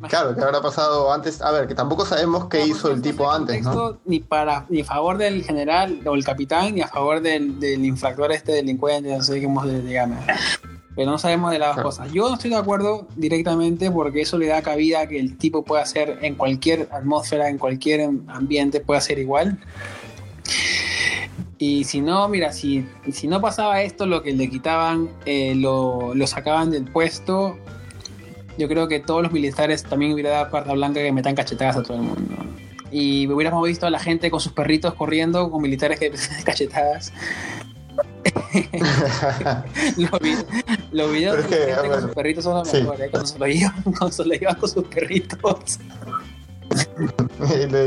Claro, 0.08 0.36
que 0.36 0.42
habrá 0.44 0.62
pasado 0.62 1.12
antes. 1.12 1.42
A 1.42 1.50
ver, 1.52 1.68
que 1.68 1.74
tampoco 1.74 2.06
sabemos 2.06 2.46
qué 2.46 2.60
No, 2.60 2.66
hizo 2.68 2.92
el 2.92 3.02
tipo 3.02 3.32
antes, 3.32 3.64
¿no? 3.64 3.98
Ni 4.06 4.20
para 4.20 4.66
ni 4.70 4.82
a 4.82 4.86
favor 4.86 5.18
del 5.18 5.44
general 5.44 6.00
o 6.06 6.14
el 6.14 6.24
capitán, 6.24 6.76
ni 6.76 6.82
a 6.82 6.88
favor 6.88 7.22
del, 7.22 7.60
del 7.60 7.84
infractor, 7.84 8.32
este 8.32 8.52
delincuente, 8.52 9.16
no 9.18 9.24
sé 9.24 9.42
cómo 9.44 9.64
se 9.64 9.72
le 9.82 9.92
llama. 9.92 10.20
Pero 11.00 11.12
no 11.12 11.18
sabemos 11.18 11.52
de 11.52 11.60
las 11.60 11.76
Claro. 11.76 11.88
cosas. 11.88 12.12
Yo 12.12 12.28
no 12.28 12.34
estoy 12.34 12.50
de 12.50 12.58
acuerdo 12.58 13.08
directamente 13.16 13.89
porque 13.89 14.20
eso 14.20 14.38
le 14.38 14.47
da 14.47 14.62
cabida 14.62 15.00
a 15.00 15.08
que 15.08 15.18
el 15.18 15.38
tipo 15.38 15.64
pueda 15.64 15.82
hacer 15.82 16.20
en 16.24 16.36
cualquier 16.36 16.89
atmósfera, 16.91 17.47
en 17.47 17.58
cualquier 17.58 18.10
ambiente, 18.28 18.82
pueda 18.82 19.00
ser 19.00 19.18
igual. 19.18 19.58
Y 21.58 21.86
si 21.86 22.02
no, 22.02 22.28
mira, 22.28 22.52
si, 22.52 22.86
si 23.14 23.28
no 23.30 23.39
pasaba 23.39 23.82
esto, 23.82 24.06
lo 24.08 24.24
que 24.24 24.34
le 24.34 24.50
quitaban, 24.50 25.10
eh, 25.26 25.56
lo, 25.56 26.14
lo 26.16 26.28
sacaban 26.28 26.70
del 26.70 26.84
puesto, 26.84 27.58
yo 28.58 28.68
creo 28.68 28.89
que 28.89 29.00
todos 29.00 29.24
los 29.24 29.32
militares 29.32 29.84
también 29.84 30.12
hubiera 30.12 30.32
dado 30.32 30.52
carta 30.52 30.74
blanca 30.74 31.00
que 31.00 31.14
metan 31.14 31.34
cachetadas 31.34 31.78
a 31.78 31.84
todo 31.84 31.95
el 31.95 32.04
mundo. 32.04 32.36
Y 32.91 33.26
hubiéramos 33.28 33.66
visto 33.66 33.86
a 33.88 33.89
la 33.89 34.00
gente 34.00 34.30
con 34.30 34.41
sus 34.41 34.52
perritos 34.52 34.95
corriendo, 34.95 35.50
con 35.50 35.62
militares 35.62 35.97
que 35.97 36.12
cachetadas. 36.43 37.14
los, 39.97 40.20
vi- 40.20 40.36
los 40.91 41.12
videos 41.12 41.50
de 41.50 41.76
con 41.88 42.02
sus 42.02 42.12
perritos 42.12 42.43
son 42.43 42.56
los 42.56 42.68
sí. 42.68 42.78
mejores, 42.78 43.02
¿eh? 43.02 43.10
cuando, 43.12 43.28
se 43.28 43.39
lo 43.39 43.45
llevan, 43.47 43.84
cuando 43.84 44.12
se 44.12 44.26
lo 44.26 44.34
llevan 44.34 44.56
con 44.56 44.70
sus 44.70 44.84
perritos. 44.86 45.80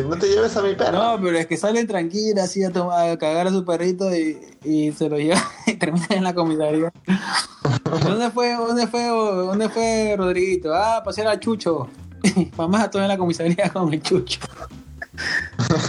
No 0.08 0.16
te 0.16 0.28
lleves 0.28 0.56
a 0.56 0.62
mi 0.62 0.74
perro. 0.74 0.92
No, 0.92 1.20
pero 1.22 1.38
es 1.38 1.46
que 1.46 1.56
salen 1.56 1.86
tranquilas 1.86 2.46
así 2.46 2.64
a, 2.64 2.70
tomar, 2.72 3.10
a 3.10 3.18
cagar 3.18 3.46
a 3.46 3.50
su 3.50 3.64
perrito 3.64 4.14
y, 4.14 4.38
y 4.64 4.92
se 4.92 5.08
lo 5.08 5.18
llevan 5.18 5.42
y 5.66 5.74
terminan 5.74 6.08
en 6.10 6.24
la 6.24 6.34
comisaría. 6.34 6.92
¿Dónde 8.02 8.30
fue, 8.30 8.54
dónde 8.54 8.86
fue, 8.86 9.06
dónde 9.06 9.68
fue 9.68 10.14
Rodriguito? 10.16 10.74
Ah, 10.74 11.02
pasear 11.04 11.28
al 11.28 11.40
Chucho. 11.40 11.88
Mamá, 12.56 12.90
todo 12.90 13.02
en 13.02 13.08
la 13.08 13.18
comisaría 13.18 13.68
con 13.70 13.92
el 13.92 14.02
Chucho. 14.02 14.40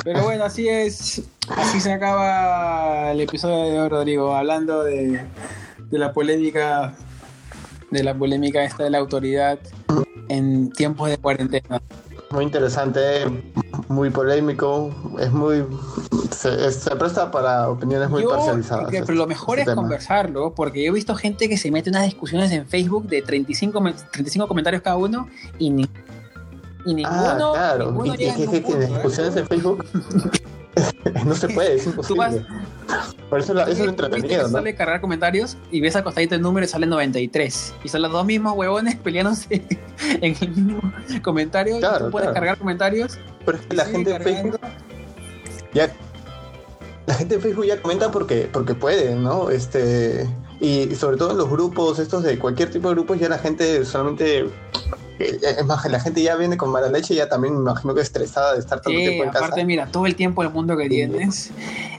Pero 0.04 0.24
bueno, 0.24 0.44
así 0.46 0.68
es. 0.68 1.22
Así 1.58 1.80
se 1.80 1.92
acaba 1.92 3.12
el 3.12 3.22
episodio 3.22 3.72
de 3.72 3.80
hoy, 3.80 3.90
Rodrigo, 3.90 4.34
hablando 4.36 4.84
de, 4.84 5.22
de 5.90 5.98
la 6.00 6.14
polémica, 6.14 6.94
de 7.92 8.04
la 8.04 8.14
polémica 8.14 8.64
esta 8.64 8.84
de 8.84 8.90
la 8.90 8.98
autoridad 9.00 9.60
en 10.30 10.72
tiempos 10.72 11.10
de 11.10 11.18
cuarentena. 11.18 11.82
Muy 12.32 12.46
interesante, 12.46 13.26
muy 13.90 14.10
polémico, 14.10 14.90
es 15.20 15.32
muy. 15.32 15.64
Se, 16.32 16.66
es- 16.68 16.78
se 16.78 16.96
presta 16.96 17.30
para 17.30 17.70
opiniones 17.70 18.10
muy 18.10 18.24
Yo, 18.24 18.30
parcializadas. 18.30 18.90
que- 18.90 19.02
pero 19.04 19.14
lo 19.20 19.28
mejor 19.28 19.60
es 19.60 19.66
tema. 19.66 19.76
conversarlo, 19.76 20.54
porque 20.56 20.84
yo 20.84 20.92
he 20.92 20.96
visto 20.96 21.14
gente 21.14 21.48
que 21.48 21.58
se 21.58 21.70
mete 21.70 21.92
unas 21.92 22.06
discusiones 22.06 22.52
en 22.52 22.66
Facebook 22.66 23.08
de 23.08 23.22
35, 23.22 23.80
me- 23.82 23.94
35 23.94 24.48
comentarios 24.48 24.82
cada 24.82 24.98
uno 24.98 25.28
y, 25.60 25.70
ni- 25.70 25.88
y 26.86 26.94
ninguno, 26.94 27.54
Ah, 27.54 27.54
claro. 27.54 27.86
ninguno 27.88 28.16
Y, 28.16 28.24
y- 28.24 28.24
y- 28.24 28.28
y- 28.28 28.30
y 28.40 28.44
en 28.44 28.64
punto, 28.64 28.82
¿eh? 28.82 28.88
discusiones 28.88 29.36
en 29.36 29.48
Facebook 29.48 29.86
no 31.26 31.36
se 31.36 31.50
puede, 31.50 31.76
es 31.76 31.84
Tú 32.08 32.16
vas- 32.16 32.34
imposible. 32.36 32.46
Por 33.30 33.40
eso, 33.40 33.54
la- 33.54 33.64
eso 33.64 33.72
es 33.72 33.80
lo 33.80 33.86
¿Viste 33.86 34.06
que 34.06 34.06
entretenido, 34.06 34.44
¿no? 34.44 34.50
sale 34.50 34.76
cargar 34.76 35.02
comentarios 35.02 35.58
y 35.72 35.82
ves 35.82 35.96
acostadito 35.96 36.36
el 36.36 36.42
número 36.42 36.66
y 36.66 36.68
sale 36.70 36.86
93. 36.86 37.74
Y 37.84 37.90
son 37.90 38.02
los 38.04 38.12
dos 38.12 38.26
mismos 38.26 38.54
huevones 38.56 38.96
peleándose 39.04 39.64
en 40.22 40.36
el 40.40 40.50
mismo 40.50 40.82
comentario. 41.24 41.78
y 41.78 41.80
Claro, 41.80 42.06
tú 42.06 42.12
puedes 42.12 42.26
claro. 42.28 42.34
cargar 42.36 42.58
comentarios. 42.58 43.18
Pero 43.46 43.58
es 43.58 43.66
que 43.66 43.76
la 43.76 43.86
gente 43.86 44.12
en 44.12 44.18
cargando. 44.18 44.58
Facebook 44.60 44.60
ya 45.74 45.92
la 47.06 47.14
gente 47.16 47.36
en 47.36 47.42
Facebook 47.42 47.66
ya 47.66 47.82
comenta 47.82 48.12
porque 48.12 48.48
porque 48.52 48.76
puede, 48.76 49.16
¿no? 49.16 49.50
Este 49.50 50.28
Y, 50.64 50.84
y 50.94 50.96
sobre 50.96 51.18
todo 51.18 51.32
en 51.32 51.38
los 51.38 51.50
grupos, 51.50 52.00
estos 52.00 52.24
de 52.24 52.40
cualquier 52.40 52.72
tipo 52.72 52.88
de 52.88 52.96
grupos, 52.96 53.20
ya 53.20 53.28
la 53.28 53.38
gente 53.38 53.84
solamente. 53.84 54.46
eh, 55.20 55.40
Es 55.42 55.66
más, 55.66 55.84
la 55.92 56.00
gente 56.00 56.22
ya 56.24 56.38
viene 56.38 56.56
con 56.56 56.70
mala 56.72 56.88
leche, 56.88 57.14
ya 57.16 57.28
también 57.28 57.54
me 57.56 57.60
imagino 57.60 57.94
que 57.94 58.00
estresada 58.02 58.54
de 58.54 58.60
estar 58.60 58.80
tanto 58.80 58.92
Sí, 58.98 59.04
tiempo 59.04 59.26
en 59.26 59.30
casa. 59.32 59.46
aparte, 59.46 59.66
mira, 59.66 59.88
todo 59.88 60.06
el 60.06 60.16
tiempo 60.16 60.42
del 60.42 60.54
mundo 60.54 60.78
que 60.78 60.88
tienes. 60.88 61.52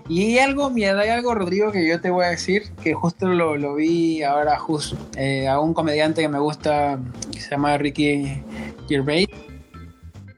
Y 0.08 0.22
hay 0.22 0.38
algo, 0.38 0.70
mira, 0.70 0.98
hay 0.98 1.10
algo, 1.10 1.34
Rodrigo, 1.34 1.72
que 1.72 1.86
yo 1.86 2.00
te 2.00 2.08
voy 2.08 2.24
a 2.24 2.28
decir, 2.28 2.70
que 2.82 2.94
justo 2.94 3.26
lo, 3.26 3.56
lo 3.58 3.74
vi 3.74 4.22
ahora 4.22 4.58
justo 4.58 4.96
eh, 5.16 5.46
a 5.46 5.60
un 5.60 5.74
comediante 5.74 6.22
que 6.22 6.28
me 6.28 6.38
gusta, 6.38 6.98
que 7.32 7.40
se 7.42 7.50
llama 7.50 7.76
Ricky 7.76 8.42
Gervais. 8.88 9.28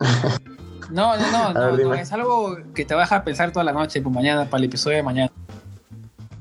No, 0.88 1.16
no, 1.16 1.52
no, 1.52 1.76
ver, 1.76 1.84
no, 1.84 1.94
es 1.94 2.12
algo 2.12 2.58
que 2.72 2.84
te 2.84 2.94
va 2.94 3.00
a 3.00 3.04
dejar 3.04 3.24
pensar 3.24 3.50
toda 3.50 3.64
la 3.64 3.72
noche, 3.72 4.00
pues 4.00 4.14
mañana, 4.14 4.44
para 4.48 4.58
el 4.60 4.66
episodio 4.66 4.96
de 4.98 5.02
mañana. 5.02 5.32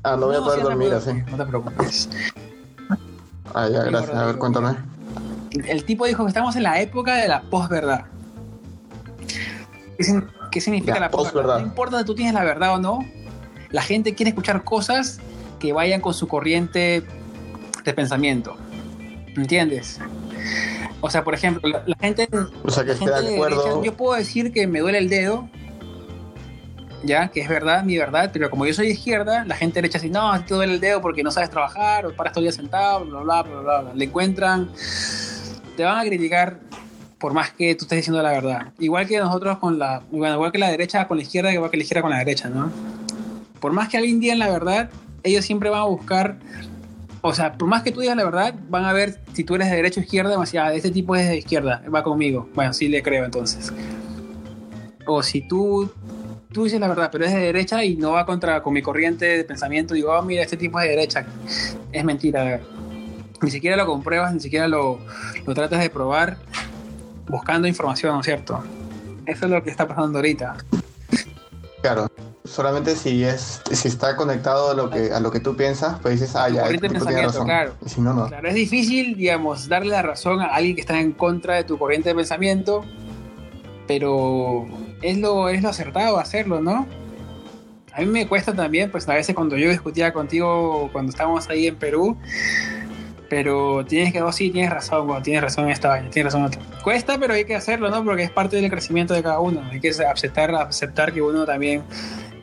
Ah, 0.06 0.16
no 0.16 0.26
voy 0.28 0.36
a 0.36 0.40
poder 0.40 0.62
dormir 0.62 0.92
así. 0.94 1.10
No 1.28 1.36
te 1.36 1.44
preocupes. 1.46 2.08
Ah, 3.52 3.68
ya, 3.68 3.82
gracias. 3.82 4.16
A 4.16 4.26
ver, 4.26 4.38
cuéntame. 4.38 4.76
El 5.66 5.84
tipo 5.84 6.06
dijo 6.06 6.22
que 6.24 6.28
estamos 6.28 6.54
en 6.54 6.62
la 6.62 6.80
época 6.80 7.16
de 7.16 7.26
la 7.26 7.42
posverdad. 7.42 8.04
¿Qué, 10.52 10.60
significa 10.60 10.94
Ya, 10.94 11.00
la 11.00 11.10
posverdad? 11.10 11.58
No 11.58 11.66
importa 11.66 11.98
si 11.98 12.04
tú 12.04 12.14
tienes 12.14 12.34
la 12.34 12.44
verdad 12.44 12.74
o 12.74 12.78
no, 12.78 13.00
la 13.70 13.82
gente 13.82 14.14
quiere 14.14 14.30
escuchar 14.30 14.62
cosas 14.62 15.18
que 15.58 15.72
vayan 15.72 16.00
con 16.00 16.14
su 16.14 16.28
corriente 16.28 17.02
de 17.84 17.92
pensamiento. 17.92 18.56
¿Entiendes? 19.34 19.98
O 21.00 21.10
sea, 21.10 21.24
por 21.24 21.34
ejemplo, 21.34 21.68
la, 21.68 21.82
la 21.84 21.96
gente, 21.98 22.28
O 22.64 22.70
sea, 22.70 22.84
que 22.84 22.92
esté 22.92 23.06
de 23.06 23.22
de 23.22 23.34
acuerdo. 23.34 23.62
derecha, 23.64 23.82
yo 23.82 23.96
puedo 23.96 24.16
decir 24.16 24.52
que 24.52 24.68
me 24.68 24.78
duele 24.80 24.98
el 24.98 25.08
dedo, 25.08 25.48
ya, 27.06 27.28
que 27.28 27.40
es 27.40 27.48
verdad, 27.48 27.84
mi 27.84 27.96
verdad, 27.96 28.30
pero 28.32 28.50
como 28.50 28.66
yo 28.66 28.74
soy 28.74 28.88
izquierda, 28.88 29.44
la 29.44 29.56
gente 29.56 29.76
derecha 29.76 29.98
dice, 29.98 30.10
no, 30.12 30.44
te 30.44 30.54
duele 30.54 30.74
el 30.74 30.80
dedo 30.80 31.00
porque 31.00 31.22
no 31.22 31.30
sabes 31.30 31.50
trabajar, 31.50 32.06
o 32.06 32.14
paras 32.14 32.32
todo 32.32 32.40
el 32.40 32.50
día 32.50 32.52
sentado, 32.52 33.04
bla, 33.04 33.20
bla, 33.20 33.42
bla, 33.42 33.60
bla, 33.60 33.80
bla. 33.80 33.94
Le 33.94 34.04
encuentran, 34.04 34.70
te 35.76 35.84
van 35.84 35.98
a 35.98 36.04
criticar 36.04 36.58
por 37.18 37.32
más 37.32 37.50
que 37.50 37.74
tú 37.74 37.84
estés 37.84 37.98
diciendo 37.98 38.22
la 38.22 38.30
verdad. 38.30 38.72
Igual 38.78 39.06
que 39.06 39.18
nosotros 39.18 39.58
con 39.58 39.78
la, 39.78 40.02
bueno, 40.10 40.34
igual 40.34 40.52
que 40.52 40.58
la 40.58 40.70
derecha 40.70 41.06
con 41.08 41.16
la 41.16 41.22
izquierda, 41.22 41.52
igual 41.52 41.70
que 41.70 41.76
la 41.76 41.82
izquierda 41.82 42.02
con 42.02 42.10
la 42.10 42.18
derecha, 42.18 42.48
¿no? 42.48 42.70
Por 43.60 43.72
más 43.72 43.88
que 43.88 43.96
alguien 43.96 44.20
diga 44.20 44.34
la 44.34 44.50
verdad, 44.50 44.90
ellos 45.22 45.44
siempre 45.44 45.70
van 45.70 45.80
a 45.80 45.84
buscar, 45.84 46.38
o 47.22 47.34
sea, 47.34 47.54
por 47.54 47.68
más 47.68 47.82
que 47.82 47.90
tú 47.90 48.00
digas 48.00 48.16
la 48.16 48.24
verdad, 48.24 48.54
van 48.68 48.84
a 48.84 48.92
ver 48.92 49.20
si 49.32 49.44
tú 49.44 49.54
eres 49.54 49.70
de 49.70 49.76
derecha 49.76 50.00
o 50.00 50.04
izquierda, 50.04 50.36
van 50.36 50.46
a 50.58 50.72
este 50.72 50.90
tipo 50.90 51.16
es 51.16 51.28
de 51.28 51.38
izquierda, 51.38 51.82
va 51.92 52.02
conmigo. 52.02 52.48
Bueno, 52.54 52.72
sí 52.72 52.88
le 52.88 53.02
creo 53.02 53.24
entonces. 53.24 53.72
O 55.06 55.22
si 55.22 55.46
tú, 55.48 55.90
tú 56.56 56.64
dices 56.64 56.80
la 56.80 56.88
verdad, 56.88 57.10
pero 57.12 57.26
es 57.26 57.34
de 57.34 57.38
derecha 57.40 57.84
y 57.84 57.96
no 57.96 58.12
va 58.12 58.24
contra 58.24 58.62
con 58.62 58.72
mi 58.72 58.80
corriente 58.80 59.26
de 59.26 59.44
pensamiento, 59.44 59.92
digo, 59.92 60.10
oh, 60.10 60.22
mira, 60.22 60.42
este 60.42 60.56
tipo 60.56 60.80
es 60.80 60.84
de 60.88 60.96
derecha. 60.96 61.26
Es 61.92 62.02
mentira. 62.02 62.62
Ni 63.42 63.50
siquiera 63.50 63.76
lo 63.76 63.84
compruebas, 63.84 64.32
ni 64.32 64.40
siquiera 64.40 64.66
lo, 64.66 64.98
lo 65.44 65.54
tratas 65.54 65.80
de 65.80 65.90
probar 65.90 66.38
buscando 67.28 67.68
información, 67.68 68.14
¿no 68.14 68.20
es 68.20 68.24
cierto? 68.24 68.64
Eso 69.26 69.44
es 69.44 69.50
lo 69.50 69.62
que 69.62 69.68
está 69.68 69.86
pasando 69.86 70.16
ahorita. 70.16 70.56
Claro. 71.82 72.10
Solamente 72.44 72.96
si 72.96 73.22
es 73.22 73.60
si 73.70 73.88
está 73.88 74.16
conectado 74.16 74.70
a 74.70 74.74
lo 74.74 74.88
que 74.88 75.12
a 75.12 75.20
lo 75.20 75.30
que 75.30 75.40
tú 75.40 75.56
piensas, 75.56 75.98
pues 76.00 76.20
dices, 76.20 76.34
ah, 76.36 76.48
ya, 76.48 76.62
corriente 76.62 76.86
este 76.86 76.88
de 76.88 76.94
tipo 76.94 77.06
tiene 77.06 77.22
pensamiento, 77.26 77.32
razón. 77.32 77.46
claro. 77.46 77.74
Si 77.84 78.00
no, 78.00 78.14
no. 78.14 78.28
Claro, 78.28 78.48
es 78.48 78.54
difícil, 78.54 79.14
digamos, 79.14 79.68
darle 79.68 79.90
la 79.90 80.00
razón 80.00 80.40
a 80.40 80.46
alguien 80.46 80.74
que 80.74 80.80
está 80.80 80.98
en 80.98 81.12
contra 81.12 81.56
de 81.56 81.64
tu 81.64 81.76
corriente 81.76 82.08
de 82.08 82.14
pensamiento, 82.14 82.82
pero 83.86 84.66
es 85.02 85.18
lo, 85.18 85.48
es 85.48 85.62
lo 85.62 85.68
acertado 85.68 86.18
hacerlo, 86.18 86.60
¿no? 86.60 86.86
A 87.92 88.00
mí 88.00 88.06
me 88.06 88.26
cuesta 88.28 88.52
también, 88.54 88.90
pues 88.90 89.08
a 89.08 89.14
veces 89.14 89.34
cuando 89.34 89.56
yo 89.56 89.70
discutía 89.70 90.12
contigo 90.12 90.90
cuando 90.92 91.10
estábamos 91.10 91.48
ahí 91.48 91.66
en 91.66 91.76
Perú, 91.76 92.16
pero 93.28 93.84
tienes 93.86 94.12
que, 94.12 94.22
oh 94.22 94.30
sí, 94.32 94.50
tienes 94.50 94.70
razón, 94.70 95.06
bueno, 95.06 95.22
tienes 95.22 95.42
razón 95.42 95.64
en 95.64 95.70
esta 95.70 95.88
vaina, 95.88 96.10
tienes 96.10 96.32
razón 96.32 96.42
en 96.42 96.46
otra. 96.60 96.82
Cuesta, 96.84 97.18
pero 97.18 97.34
hay 97.34 97.44
que 97.44 97.56
hacerlo, 97.56 97.90
¿no? 97.90 98.04
Porque 98.04 98.22
es 98.22 98.30
parte 98.30 98.56
del 98.56 98.70
crecimiento 98.70 99.14
de 99.14 99.22
cada 99.22 99.40
uno. 99.40 99.62
Hay 99.70 99.80
que 99.80 99.88
aceptar, 99.90 100.54
aceptar 100.54 101.12
que 101.12 101.20
uno 101.22 101.44
también, 101.44 101.82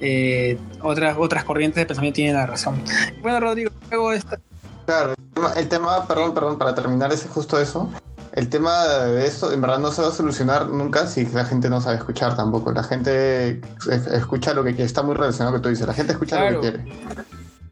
eh, 0.02 0.58
otras, 0.82 1.16
otras 1.18 1.44
corrientes 1.46 1.78
de 1.82 1.86
pensamiento 1.86 2.16
tienen 2.16 2.36
la 2.36 2.46
razón. 2.46 2.82
Bueno, 3.22 3.40
Rodrigo, 3.40 3.72
luego 3.90 4.12
esta 4.12 4.40
Claro, 4.86 5.14
el 5.56 5.70
tema- 5.70 6.06
perdón, 6.08 6.34
perdón, 6.34 6.58
para 6.58 6.76
terminar 6.76 7.14
ese 7.14 7.30
justo 7.30 7.62
eso, 7.62 7.90
el 8.36 8.50
tema 8.50 8.84
de 8.88 9.28
esto 9.28 9.52
en 9.52 9.62
verdad 9.62 9.78
no 9.80 9.92
se 9.92 10.02
va 10.02 10.08
a 10.08 10.12
solucionar 10.12 10.68
nunca 10.68 11.06
si 11.08 11.26
la 11.28 11.46
gente 11.46 11.70
no 11.70 11.80
sabe 11.82 11.98
escuchar 11.98 12.36
tampoco. 12.36 12.72
La 12.72 12.84
gente 12.84 13.62
es- 13.90 14.08
escucha 14.08 14.54
lo 14.54 14.64
que 14.64 14.72
quiere, 14.72 14.86
está 14.86 15.04
muy 15.04 15.16
relacionado 15.16 15.52
con 15.52 15.58
lo 15.60 15.62
que 15.62 15.64
tú 15.64 15.70
dices, 15.70 15.88
la 15.88 15.94
gente 15.94 16.14
escucha 16.14 16.38
Claro. 16.38 16.56
lo 16.56 16.62
que 16.62 16.72
quiere. 16.72 16.86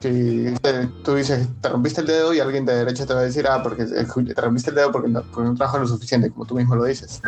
Si 0.01 0.53
te- 0.61 0.87
tú 1.03 1.15
dices, 1.15 1.47
te 1.61 1.69
rompiste 1.69 2.01
el 2.01 2.07
dedo 2.07 2.33
y 2.33 2.39
alguien 2.39 2.65
de 2.65 2.75
derecha 2.75 3.05
te 3.05 3.13
va 3.13 3.19
a 3.21 3.23
decir, 3.23 3.45
ah, 3.47 3.61
porque 3.63 3.85
te 3.85 4.41
rompiste 4.41 4.69
el 4.71 4.75
dedo 4.75 4.91
porque 4.91 5.09
no, 5.09 5.21
porque 5.31 5.49
no 5.49 5.55
trabajas 5.55 5.81
lo 5.81 5.87
suficiente, 5.87 6.29
como 6.31 6.45
tú 6.45 6.55
mismo 6.55 6.75
lo 6.75 6.85
dices. 6.85 7.21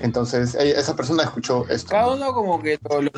Entonces, 0.00 0.54
esa 0.54 0.96
persona 0.96 1.22
escuchó 1.22 1.66
esto. 1.68 1.90
Cada 1.90 2.12
uno 2.12 2.32
como 2.34 2.60
que 2.60 2.78
lo, 2.88 3.10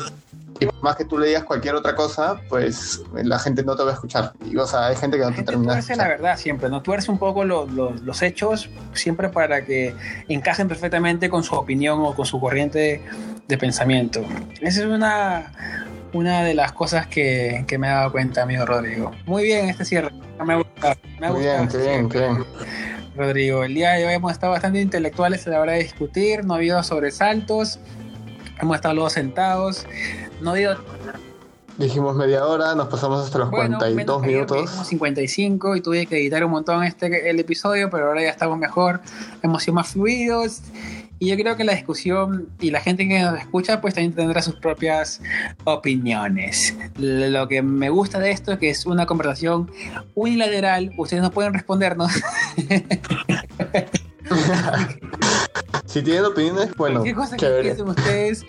Y 0.59 0.65
por 0.65 0.81
más 0.83 0.95
que 0.95 1.05
tú 1.05 1.17
le 1.17 1.27
digas 1.27 1.43
cualquier 1.43 1.75
otra 1.75 1.95
cosa, 1.95 2.39
pues 2.49 3.01
la 3.13 3.39
gente 3.39 3.63
no 3.63 3.75
te 3.75 3.83
va 3.83 3.91
a 3.91 3.93
escuchar. 3.93 4.31
Y, 4.45 4.55
o 4.57 4.65
sea, 4.65 4.87
hay 4.87 4.95
gente 4.95 5.17
que 5.17 5.23
no 5.23 5.29
la 5.31 5.35
te 5.35 5.43
termina 5.43 5.73
de 5.75 5.79
tuerce 5.81 5.95
la 5.95 6.03
escuchar. 6.03 6.09
verdad 6.21 6.37
siempre, 6.37 6.69
¿no? 6.69 6.81
Tuerce 6.81 7.11
un 7.11 7.17
poco 7.17 7.43
lo- 7.43 7.65
lo- 7.67 7.91
los 7.93 8.21
hechos 8.21 8.69
siempre 8.93 9.29
para 9.29 9.65
que 9.65 9.95
encajen 10.27 10.67
perfectamente 10.67 11.29
con 11.29 11.43
su 11.43 11.55
opinión 11.55 11.99
o 12.01 12.15
con 12.15 12.25
su 12.25 12.39
corriente 12.39 13.01
de 13.47 13.57
pensamiento. 13.57 14.23
Esa 14.61 14.79
es 14.81 14.85
una, 14.85 15.51
una 16.13 16.43
de 16.43 16.53
las 16.53 16.71
cosas 16.73 17.07
que, 17.07 17.65
que 17.67 17.77
me 17.77 17.87
he 17.87 17.91
dado 17.91 18.11
cuenta, 18.11 18.43
amigo 18.43 18.65
Rodrigo. 18.65 19.11
Muy 19.25 19.43
bien 19.43 19.69
este 19.69 19.83
cierre. 19.85 20.11
Me 20.45 20.53
ha 20.53 20.57
gustado. 20.57 20.95
Me 21.19 21.27
ha 21.27 21.31
Muy 21.31 21.39
gustado 21.41 21.57
bien, 21.57 21.63
este 21.67 21.77
qué 21.77 21.83
bien, 21.89 22.09
bien. 22.09 22.45
Rodrigo. 23.17 23.63
El 23.63 23.73
día 23.73 23.91
de 23.93 24.05
hoy 24.05 24.13
hemos 24.13 24.31
estado 24.31 24.53
bastante 24.53 24.79
intelectuales 24.79 25.45
a 25.47 25.49
la 25.49 25.61
hora 25.61 25.73
de 25.73 25.79
discutir, 25.79 26.45
no 26.45 26.53
ha 26.53 26.57
habido 26.57 26.81
sobresaltos, 26.83 27.79
hemos 28.61 28.75
estado 28.75 28.93
luego 28.93 29.09
sentados, 29.09 29.85
no 30.41 30.51
ha 30.51 30.53
habido 30.53 30.77
Dijimos 31.77 32.15
media 32.15 32.43
hora, 32.43 32.73
nos 32.73 32.87
pasamos 32.87 33.23
hasta 33.23 33.37
los 33.37 33.51
Bueno, 33.51 33.77
42 33.77 33.95
menos 33.95 34.21
que 34.21 34.27
ayer, 34.27 34.45
que 34.47 34.53
minutos. 34.53 34.71
hicimos 34.71 34.87
55 34.87 35.75
y 35.75 35.81
tuve 35.81 36.05
que 36.07 36.17
editar 36.17 36.43
un 36.43 36.51
montón 36.51 36.83
este 36.83 37.29
el 37.29 37.39
episodio, 37.39 37.91
pero 37.91 38.07
ahora 38.07 38.23
ya 38.23 38.29
estamos 38.29 38.57
mejor, 38.57 38.99
hemos 39.43 39.61
sido 39.61 39.75
más 39.75 39.89
fluidos 39.89 40.61
y 41.19 41.27
yo 41.27 41.35
creo 41.35 41.55
que 41.55 41.63
la 41.63 41.73
discusión 41.73 42.49
y 42.59 42.71
la 42.71 42.79
gente 42.79 43.07
que 43.07 43.19
nos 43.19 43.39
escucha 43.39 43.81
pues 43.81 43.93
también 43.93 44.13
tendrá 44.13 44.41
sus 44.41 44.55
propias 44.55 45.21
opiniones. 45.63 46.75
Lo 46.97 47.47
que 47.47 47.61
me 47.61 47.89
gusta 47.89 48.19
de 48.19 48.31
esto 48.31 48.51
es 48.53 48.59
que 48.59 48.69
es 48.69 48.85
una 48.85 49.05
conversación 49.05 49.71
unilateral, 50.15 50.91
ustedes 50.97 51.23
no 51.23 51.31
pueden 51.31 51.53
respondernos. 51.53 52.11
Si 55.85 56.01
tienen 56.01 56.25
opiniones, 56.25 56.75
bueno, 56.75 56.95
Cualquier 56.95 57.15
cosa 57.15 57.37
que 57.37 57.61
piensen 57.61 57.87
ustedes, 57.87 58.45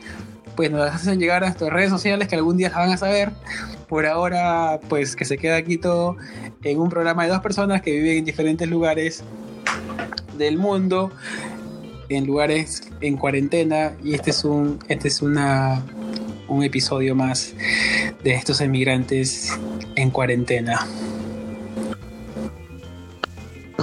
pues 0.57 0.71
nos 0.71 0.81
las 0.81 0.97
hacen 0.97 1.21
llegar 1.21 1.45
a 1.45 1.47
nuestras 1.47 1.73
redes 1.73 1.91
sociales 1.91 2.27
que 2.27 2.35
algún 2.35 2.57
día 2.57 2.69
las 2.69 2.79
van 2.79 2.91
a 2.91 2.97
saber. 2.97 3.31
Por 3.89 4.07
ahora, 4.07 4.81
pues 4.89 5.15
que 5.15 5.25
se 5.25 5.39
queda 5.39 5.57
aquí 5.57 5.79
todo 5.79 6.17
en 6.63 6.81
un 6.81 6.91
programa 6.91 7.25
de 7.25 7.31
dos 7.31 7.41
personas 7.41 7.81
que 7.81 7.93
viven 7.93 8.19
en 8.19 8.25
diferentes 8.25 8.69
lugares 8.69 9.23
del 10.37 10.59
mundo, 10.59 11.13
en 12.09 12.27
lugares 12.27 12.83
en 13.01 13.17
cuarentena, 13.17 13.93
y 14.03 14.15
este 14.15 14.31
es 14.31 14.45
un, 14.45 14.79
este 14.89 15.09
es 15.09 15.23
una 15.23 15.83
un 16.49 16.63
episodio 16.65 17.15
más 17.15 17.53
de 18.25 18.33
estos 18.33 18.61
emigrantes 18.63 19.53
en 19.97 20.11
cuarentena. 20.11 20.87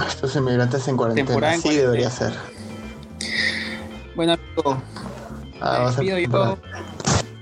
Estos 0.08 0.34
inmigrantes 0.36 0.86
en 0.88 0.96
cuarentena, 0.96 1.26
Temporada 1.26 1.54
en 1.54 1.60
sí 1.60 1.68
cuarentena. 1.68 1.90
debería 1.90 2.10
ser. 2.10 2.32
Bueno, 4.14 4.32
amigo, 4.34 4.82
Ah, 5.60 5.90
yo. 5.98 6.58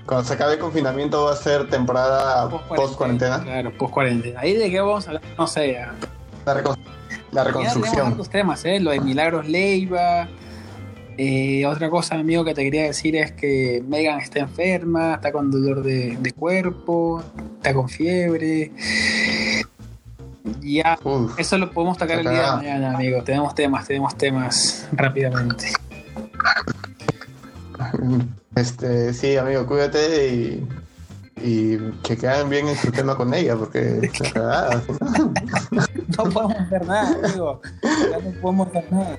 Cuando 0.05 0.23
se 0.27 0.33
acabe 0.35 0.53
el 0.53 0.59
confinamiento 0.59 1.25
va 1.25 1.33
a 1.33 1.35
ser 1.35 1.67
temporada 1.69 2.47
post 2.49 2.95
cuarentena. 2.95 3.41
Claro, 3.43 3.73
post 3.77 3.93
cuarentena. 3.93 4.39
Ahí 4.39 4.53
de 4.53 4.69
qué 4.69 4.79
vamos 4.79 5.05
a 5.05 5.09
hablar, 5.09 5.23
no 5.37 5.47
sé. 5.47 5.73
La, 6.45 6.53
recon- 6.61 6.77
la 7.31 7.43
tenemos 7.43 7.45
reconstrucción. 7.45 8.07
hartos 8.07 8.29
temas, 8.29 8.63
¿eh? 8.65 8.79
Lo 8.79 8.91
de 8.91 8.99
Milagros 8.99 9.47
Leiva. 9.47 10.27
Eh, 11.17 11.65
otra 11.65 11.89
cosa, 11.89 12.15
amigo, 12.15 12.43
que 12.43 12.53
te 12.53 12.63
quería 12.63 12.83
decir 12.83 13.15
es 13.15 13.31
que 13.31 13.83
Megan 13.87 14.19
está 14.19 14.39
enferma, 14.39 15.15
está 15.15 15.31
con 15.31 15.49
dolor 15.49 15.81
de, 15.81 16.17
de 16.19 16.31
cuerpo, 16.33 17.23
está 17.57 17.73
con 17.73 17.87
fiebre. 17.87 18.71
Ya, 20.61 20.99
Uf, 21.03 21.39
eso 21.39 21.57
lo 21.57 21.71
podemos 21.71 21.97
tocar 21.97 22.19
el 22.19 22.29
día 22.29 22.51
de 22.51 22.55
mañana, 22.57 22.95
amigo. 22.95 23.23
Tenemos 23.23 23.55
temas, 23.55 23.87
tenemos 23.87 24.15
temas 24.15 24.87
rápidamente. 24.91 25.71
este, 28.55 29.13
sí, 29.13 29.37
amigo, 29.37 29.65
cuídate 29.65 30.27
y, 30.27 30.67
y 31.41 31.77
que 32.03 32.17
queden 32.17 32.49
bien 32.49 32.67
en 32.67 32.75
su 32.75 32.91
tema 32.91 33.15
con 33.15 33.33
ella, 33.33 33.55
porque. 33.55 34.11
No 36.17 36.23
podemos 36.29 36.55
hacer 36.55 36.85
nada, 36.85 37.13
amigo. 37.23 37.61
Ya 37.83 38.19
no 38.19 38.41
podemos 38.41 38.67
hacer 38.67 38.85
nada. 38.91 39.17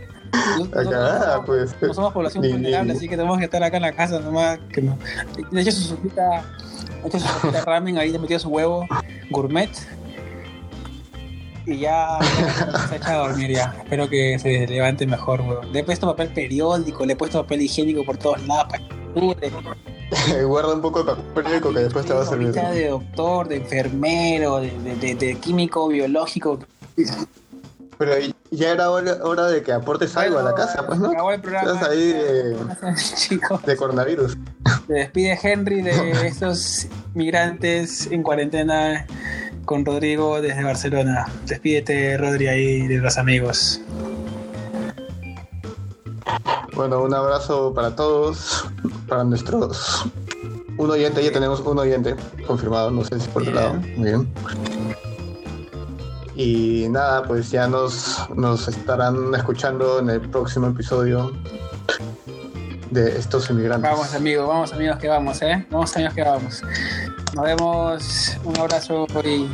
La 0.71 0.83
cagada, 0.85 1.45
pues. 1.45 1.75
No 1.81 1.95
somos 1.95 2.13
población 2.13 2.43
Ni- 2.43 2.53
vulnerable, 2.53 2.93
ni- 2.93 2.99
así 2.99 3.09
que 3.09 3.17
tenemos 3.17 3.39
que 3.39 3.45
estar 3.45 3.63
acá 3.63 3.77
en 3.77 3.83
la 3.83 3.93
casa 3.93 4.21
nomás. 4.21 4.59
Que 4.73 4.83
no. 4.83 4.99
Le 5.51 5.61
eché 5.61 5.73
su 5.73 5.83
sopita, 5.83 6.45
le 7.03 7.09
eché 7.09 7.21
su 7.21 7.27
sopita 7.29 7.65
ramen, 7.67 7.99
ahí 7.99 8.11
le 8.11 8.19
metió 8.19 8.39
su 8.39 8.49
huevo 8.49 8.87
gourmet. 9.31 9.71
y 11.67 11.79
ya, 11.79 12.19
ya 12.21 12.87
se 12.89 12.95
ha 12.95 12.97
echado 12.97 13.25
a 13.25 13.29
dormir 13.29 13.51
ya. 13.51 13.75
Espero 13.83 14.09
que 14.09 14.39
se 14.39 14.67
levante 14.69 15.07
mejor, 15.07 15.41
weón. 15.41 15.73
Le 15.73 15.81
he 15.81 15.85
puesto 15.85 16.07
papel 16.07 16.29
periódico, 16.29 17.05
le 17.05 17.15
he 17.15 17.17
puesto 17.17 17.43
papel 17.43 17.63
higiénico 17.63 18.05
por 18.05 18.17
todos 18.17 18.47
lados. 18.47 18.67
para 18.71 18.87
que 18.87 19.21
dure. 19.21 19.51
Guarda 20.47 20.75
un 20.75 20.81
poco 20.83 21.01
de 21.03 21.07
papel 21.17 21.25
periódico 21.35 21.73
que 21.73 21.81
después 21.81 22.07
te 22.07 22.13
va 22.15 22.23
a 22.23 22.27
servir. 22.27 22.53
De 22.53 22.89
doctor, 22.89 23.49
de 23.49 23.57
enfermero, 23.57 24.61
de, 24.61 24.71
de- 24.79 24.95
de- 24.95 25.15
de 25.17 25.35
químico, 25.41 25.89
biológico. 25.89 26.61
Pero 27.99 28.13
ya 28.51 28.71
era 28.73 28.91
hora, 28.91 29.19
hora 29.23 29.47
de 29.47 29.63
que 29.63 29.73
aportes 29.73 30.17
algo 30.17 30.39
a 30.39 30.43
la 30.43 30.55
casa, 30.55 30.87
pues, 30.87 30.99
¿no? 30.99 31.11
Acabó 31.11 31.33
el 31.33 31.41
programa. 31.41 31.73
Estás 31.73 31.89
ahí 31.89 32.13
de, 32.13 32.57
Chicos, 33.17 33.63
de 33.65 33.77
coronavirus. 33.77 34.37
se 34.87 34.93
despide 34.93 35.39
Henry 35.43 35.83
de 35.83 36.27
estos 36.27 36.87
migrantes 37.15 38.07
en 38.11 38.23
cuarentena 38.23 39.07
con 39.65 39.85
Rodrigo 39.85 40.41
desde 40.41 40.63
Barcelona. 40.65 41.27
Despídete, 41.47 42.17
Rodri, 42.17 42.49
ahí 42.49 42.87
de 42.87 42.99
los 42.99 43.19
amigos. 43.19 43.81
Bueno, 46.75 47.03
un 47.03 47.15
abrazo 47.15 47.73
para 47.75 47.95
todos, 47.97 48.67
para 49.09 49.25
nuestros... 49.25 50.07
Un 50.79 50.91
oyente, 50.91 51.25
ya 51.25 51.33
tenemos 51.33 51.61
un 51.61 51.79
oyente 51.79 52.15
confirmado, 52.47 52.91
no 52.91 53.03
sé 53.03 53.19
si 53.19 53.29
por 53.29 53.43
Bien. 53.43 53.55
lado. 53.55 53.75
Muy 53.97 54.11
bien. 54.11 54.29
Y 56.37 56.87
nada, 56.91 57.23
pues 57.23 57.51
ya 57.51 57.67
nos, 57.67 58.29
nos 58.35 58.69
estarán 58.69 59.35
escuchando 59.35 60.01
en 60.01 60.11
el 60.11 60.21
próximo 60.21 60.67
episodio 60.69 61.33
de 62.91 63.19
estos 63.19 63.49
inmigrantes. 63.49 63.91
Vamos, 63.91 64.15
amigos, 64.15 64.47
vamos, 64.47 64.73
amigos, 64.73 64.99
que 64.99 65.09
vamos, 65.09 65.41
¿eh? 65.41 65.67
Vamos, 65.71 65.97
amigos, 65.97 66.15
que 66.15 66.23
vamos. 66.23 66.63
Nos 67.35 67.45
vemos. 67.45 68.37
Un 68.45 68.59
abrazo 68.59 69.07
y 69.25 69.49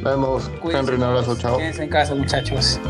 Nos 0.00 0.12
vemos, 0.12 0.50
Henry, 0.64 0.96
un 0.96 1.02
abrazo, 1.04 1.36
chao. 1.36 1.58
Quédense 1.58 1.84
en 1.84 1.90
casa, 1.90 2.14
muchachos. 2.14 2.80